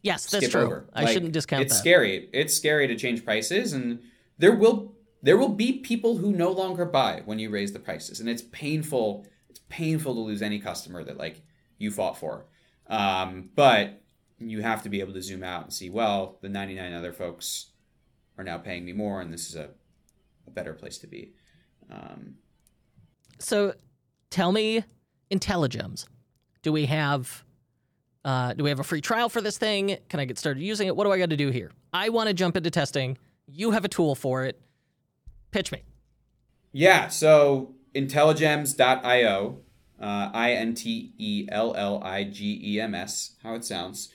Yes, 0.02 0.26
that's 0.26 0.44
skip 0.44 0.52
true. 0.52 0.62
over. 0.62 0.84
I 0.92 1.05
Like, 1.05 1.12
shouldn't 1.14 1.32
discount 1.32 1.62
It's 1.62 1.72
that. 1.74 1.78
scary. 1.78 2.28
It's 2.32 2.55
scary 2.55 2.86
to 2.88 2.96
change 2.96 3.24
prices, 3.24 3.72
and 3.72 4.00
there 4.38 4.55
will 4.55 4.92
there 5.25 5.39
will 5.39 5.49
be 5.49 5.72
people 5.79 6.18
who 6.18 6.33
no 6.33 6.51
longer 6.51 6.85
buy 6.85 7.22
when 7.25 7.39
you 7.39 7.49
raise 7.49 7.72
the 7.72 7.79
prices, 7.79 8.20
and 8.20 8.29
it's 8.29 8.43
painful. 8.43 9.27
It's 9.49 9.61
painful 9.70 10.14
to 10.14 10.20
lose 10.20 10.43
any 10.43 10.59
customer 10.59 11.03
that 11.03 11.16
like 11.16 11.41
you 11.79 11.91
fought 11.91 12.18
for. 12.18 12.45
Um, 12.89 13.51
but 13.55 14.03
you 14.39 14.61
have 14.61 14.83
to 14.83 14.91
be 14.91 15.01
able 15.01 15.14
to 15.14 15.22
zoom 15.22 15.43
out 15.43 15.64
and 15.64 15.72
see. 15.72 15.89
Well, 15.89 16.39
the 16.43 16.51
ninety 16.51 16.75
nine 16.75 16.93
other 16.93 17.12
folks 17.12 17.70
are 18.37 18.45
now 18.45 18.59
paying 18.59 18.85
me 18.85 18.93
more, 18.93 19.22
and 19.22 19.33
this 19.33 19.49
is 19.49 19.57
a, 19.57 19.70
a 20.47 20.51
better 20.51 20.75
place 20.75 20.99
to 20.99 21.07
be. 21.07 21.33
Um, 21.91 22.35
So, 23.39 23.75
tell 24.31 24.53
me, 24.53 24.85
Intelligems. 25.31 26.07
Do 26.62 26.70
we 26.70 26.85
have 26.87 27.45
uh, 28.27 28.53
do 28.53 28.64
we 28.64 28.70
have 28.70 28.81
a 28.81 28.85
free 28.85 29.01
trial 29.01 29.31
for 29.31 29.41
this 29.41 29.57
thing? 29.57 29.97
Can 30.11 30.20
I 30.20 30.27
get 30.27 30.39
started 30.39 30.62
using 30.62 30.87
it? 30.87 30.97
What 30.97 31.05
do 31.05 31.12
I 31.12 31.18
got 31.18 31.31
to 31.31 31.37
do 31.37 31.51
here? 31.51 31.70
I 31.93 32.11
want 32.11 32.29
to 32.29 32.35
jump 32.35 32.57
into 32.57 32.70
testing. 32.70 33.16
You 33.47 33.70
have 33.70 33.85
a 33.85 33.89
tool 33.89 34.14
for 34.14 34.45
it. 34.45 34.61
Pitch 35.55 35.70
me. 35.70 35.84
Yeah, 36.72 37.07
so 37.07 37.76
intelligems.io, 37.94 39.59
uh, 40.00 40.30
I 40.34 40.50
N 40.50 40.74
T 40.74 41.12
E 41.16 41.46
L 41.48 41.76
L 41.76 42.02
I 42.02 42.24
G 42.24 42.61
E 42.61 42.80
M 42.80 42.92
S, 42.92 43.36
how 43.44 43.55
it 43.55 43.64
sounds. 43.64 44.09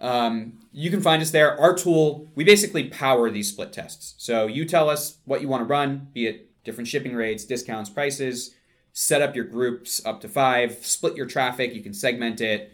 Um, 0.00 0.54
you 0.72 0.88
can 0.88 1.02
find 1.02 1.20
us 1.20 1.32
there. 1.32 1.60
Our 1.60 1.76
tool, 1.76 2.30
we 2.34 2.44
basically 2.44 2.88
power 2.88 3.30
these 3.30 3.50
split 3.50 3.74
tests. 3.74 4.14
So 4.16 4.46
you 4.46 4.64
tell 4.64 4.88
us 4.88 5.18
what 5.26 5.42
you 5.42 5.48
want 5.48 5.60
to 5.60 5.66
run, 5.66 6.08
be 6.14 6.28
it 6.28 6.64
different 6.64 6.88
shipping 6.88 7.14
rates, 7.14 7.44
discounts, 7.44 7.90
prices, 7.90 8.54
set 8.94 9.20
up 9.20 9.36
your 9.36 9.44
groups 9.44 10.00
up 10.06 10.22
to 10.22 10.30
five, 10.30 10.78
split 10.80 11.14
your 11.14 11.26
traffic, 11.26 11.74
you 11.74 11.82
can 11.82 11.92
segment 11.92 12.40
it, 12.40 12.72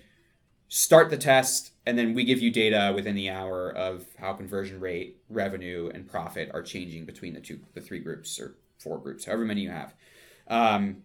start 0.74 1.10
the 1.10 1.18
test, 1.18 1.72
and 1.84 1.98
then 1.98 2.14
we 2.14 2.24
give 2.24 2.40
you 2.40 2.50
data 2.50 2.92
within 2.94 3.14
the 3.14 3.28
hour 3.28 3.70
of 3.70 4.06
how 4.16 4.32
conversion 4.32 4.80
rate, 4.80 5.18
revenue, 5.28 5.90
and 5.92 6.10
profit 6.10 6.50
are 6.54 6.62
changing 6.62 7.04
between 7.04 7.34
the 7.34 7.40
two, 7.40 7.60
the 7.74 7.80
three 7.82 7.98
groups 7.98 8.40
or 8.40 8.56
four 8.78 8.98
groups, 8.98 9.26
however 9.26 9.44
many 9.44 9.60
you 9.60 9.70
have. 9.70 9.92
Um, 10.48 11.02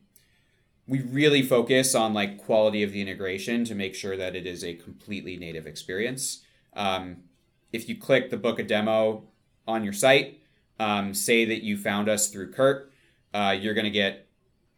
we 0.87 1.01
really 1.01 1.41
focus 1.41 1.95
on 1.95 2.13
like 2.13 2.37
quality 2.37 2.81
of 2.81 2.93
the 2.93 3.01
integration 3.01 3.65
to 3.65 3.75
make 3.75 3.93
sure 3.93 4.15
that 4.15 4.37
it 4.37 4.47
is 4.47 4.63
a 4.63 4.73
completely 4.73 5.35
native 5.35 5.67
experience. 5.67 6.45
Um, 6.73 7.23
if 7.73 7.89
you 7.89 7.97
click 7.97 8.29
the 8.29 8.37
book 8.37 8.59
a 8.59 8.63
demo 8.63 9.25
on 9.67 9.83
your 9.83 9.91
site, 9.91 10.39
um, 10.79 11.13
say 11.13 11.43
that 11.43 11.61
you 11.61 11.75
found 11.75 12.07
us 12.07 12.29
through 12.29 12.53
Kurt, 12.53 12.89
uh, 13.33 13.53
you're 13.59 13.73
going 13.73 13.83
to 13.83 13.91
get 13.91 14.29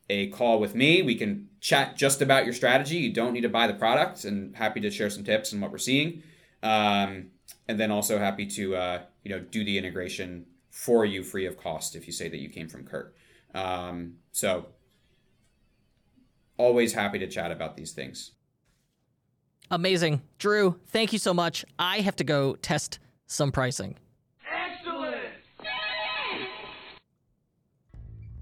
a 0.09 0.29
call 0.29 0.59
with 0.59 0.73
me. 0.73 1.03
We 1.03 1.13
can 1.13 1.48
chat 1.59 1.95
just 1.95 2.21
about 2.21 2.45
your 2.45 2.53
strategy. 2.53 2.97
You 2.97 3.13
don't 3.13 3.33
need 3.33 3.41
to 3.41 3.49
buy 3.49 3.67
the 3.67 3.73
product, 3.73 4.23
and 4.25 4.55
happy 4.55 4.79
to 4.81 4.91
share 4.91 5.09
some 5.09 5.23
tips 5.23 5.51
and 5.51 5.61
what 5.61 5.71
we're 5.71 5.77
seeing. 5.77 6.23
Um, 6.63 7.31
and 7.67 7.79
then 7.79 7.91
also 7.91 8.17
happy 8.17 8.45
to 8.45 8.75
uh, 8.75 9.01
you 9.23 9.31
know 9.31 9.39
do 9.39 9.63
the 9.63 9.77
integration 9.77 10.45
for 10.69 11.05
you 11.05 11.23
free 11.23 11.45
of 11.45 11.57
cost 11.57 11.95
if 11.95 12.07
you 12.07 12.13
say 12.13 12.29
that 12.29 12.37
you 12.37 12.49
came 12.49 12.67
from 12.67 12.85
Kurt. 12.85 13.15
Um, 13.53 14.15
so 14.31 14.67
always 16.57 16.93
happy 16.93 17.19
to 17.19 17.27
chat 17.27 17.51
about 17.51 17.75
these 17.75 17.91
things. 17.91 18.31
Amazing. 19.71 20.21
Drew, 20.37 20.79
thank 20.87 21.13
you 21.13 21.19
so 21.19 21.33
much. 21.33 21.63
I 21.77 21.99
have 21.99 22.15
to 22.17 22.23
go 22.23 22.55
test 22.55 22.99
some 23.27 23.51
pricing. 23.51 23.97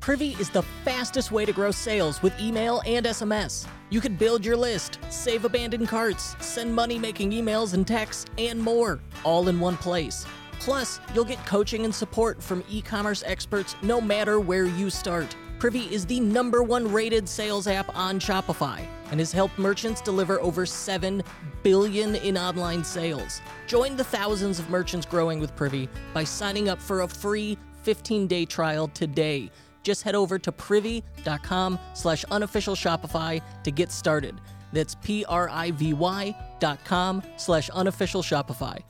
Privy 0.07 0.37
is 0.39 0.49
the 0.49 0.61
fastest 0.85 1.33
way 1.33 1.43
to 1.43 1.51
grow 1.51 1.69
sales 1.69 2.21
with 2.21 2.39
email 2.39 2.81
and 2.85 3.05
SMS. 3.05 3.67
You 3.89 3.99
can 3.99 4.15
build 4.15 4.45
your 4.45 4.55
list, 4.55 4.99
save 5.09 5.43
abandoned 5.43 5.89
carts, 5.89 6.33
send 6.39 6.73
money 6.73 6.97
making 6.97 7.31
emails 7.31 7.73
and 7.73 7.85
texts, 7.85 8.25
and 8.37 8.57
more, 8.57 9.01
all 9.25 9.49
in 9.49 9.59
one 9.59 9.75
place. 9.75 10.25
Plus, 10.61 11.01
you'll 11.13 11.25
get 11.25 11.45
coaching 11.45 11.83
and 11.83 11.93
support 11.93 12.41
from 12.41 12.63
e 12.69 12.81
commerce 12.81 13.21
experts 13.25 13.75
no 13.81 13.99
matter 13.99 14.39
where 14.39 14.63
you 14.63 14.89
start. 14.89 15.35
Privy 15.59 15.93
is 15.93 16.05
the 16.05 16.21
number 16.21 16.63
one 16.63 16.89
rated 16.89 17.27
sales 17.27 17.67
app 17.67 17.93
on 17.93 18.17
Shopify 18.17 18.87
and 19.11 19.19
has 19.19 19.33
helped 19.33 19.59
merchants 19.59 19.99
deliver 19.99 20.39
over 20.39 20.65
7 20.65 21.21
billion 21.63 22.15
in 22.15 22.37
online 22.37 22.81
sales. 22.81 23.41
Join 23.67 23.97
the 23.97 24.05
thousands 24.05 24.57
of 24.57 24.69
merchants 24.69 25.05
growing 25.05 25.41
with 25.41 25.53
Privy 25.57 25.89
by 26.13 26.23
signing 26.23 26.69
up 26.69 26.81
for 26.81 27.01
a 27.01 27.07
free 27.09 27.57
15-day 27.85 28.45
trial 28.45 28.87
today. 28.93 29.51
Just 29.87 30.03
head 30.03 30.15
over 30.15 30.37
to 30.37 30.51
privy.com 30.51 31.79
slash 31.93 32.25
unofficial 32.25 32.75
Shopify 32.75 33.41
to 33.63 33.71
get 33.71 33.89
started. 33.89 34.35
That's 34.73 34.95
P-R-I-V-Y 34.95 36.35
dot 36.59 36.83
com 36.83 37.23
slash 37.37 37.69
unofficial 37.69 38.21
Shopify. 38.21 38.83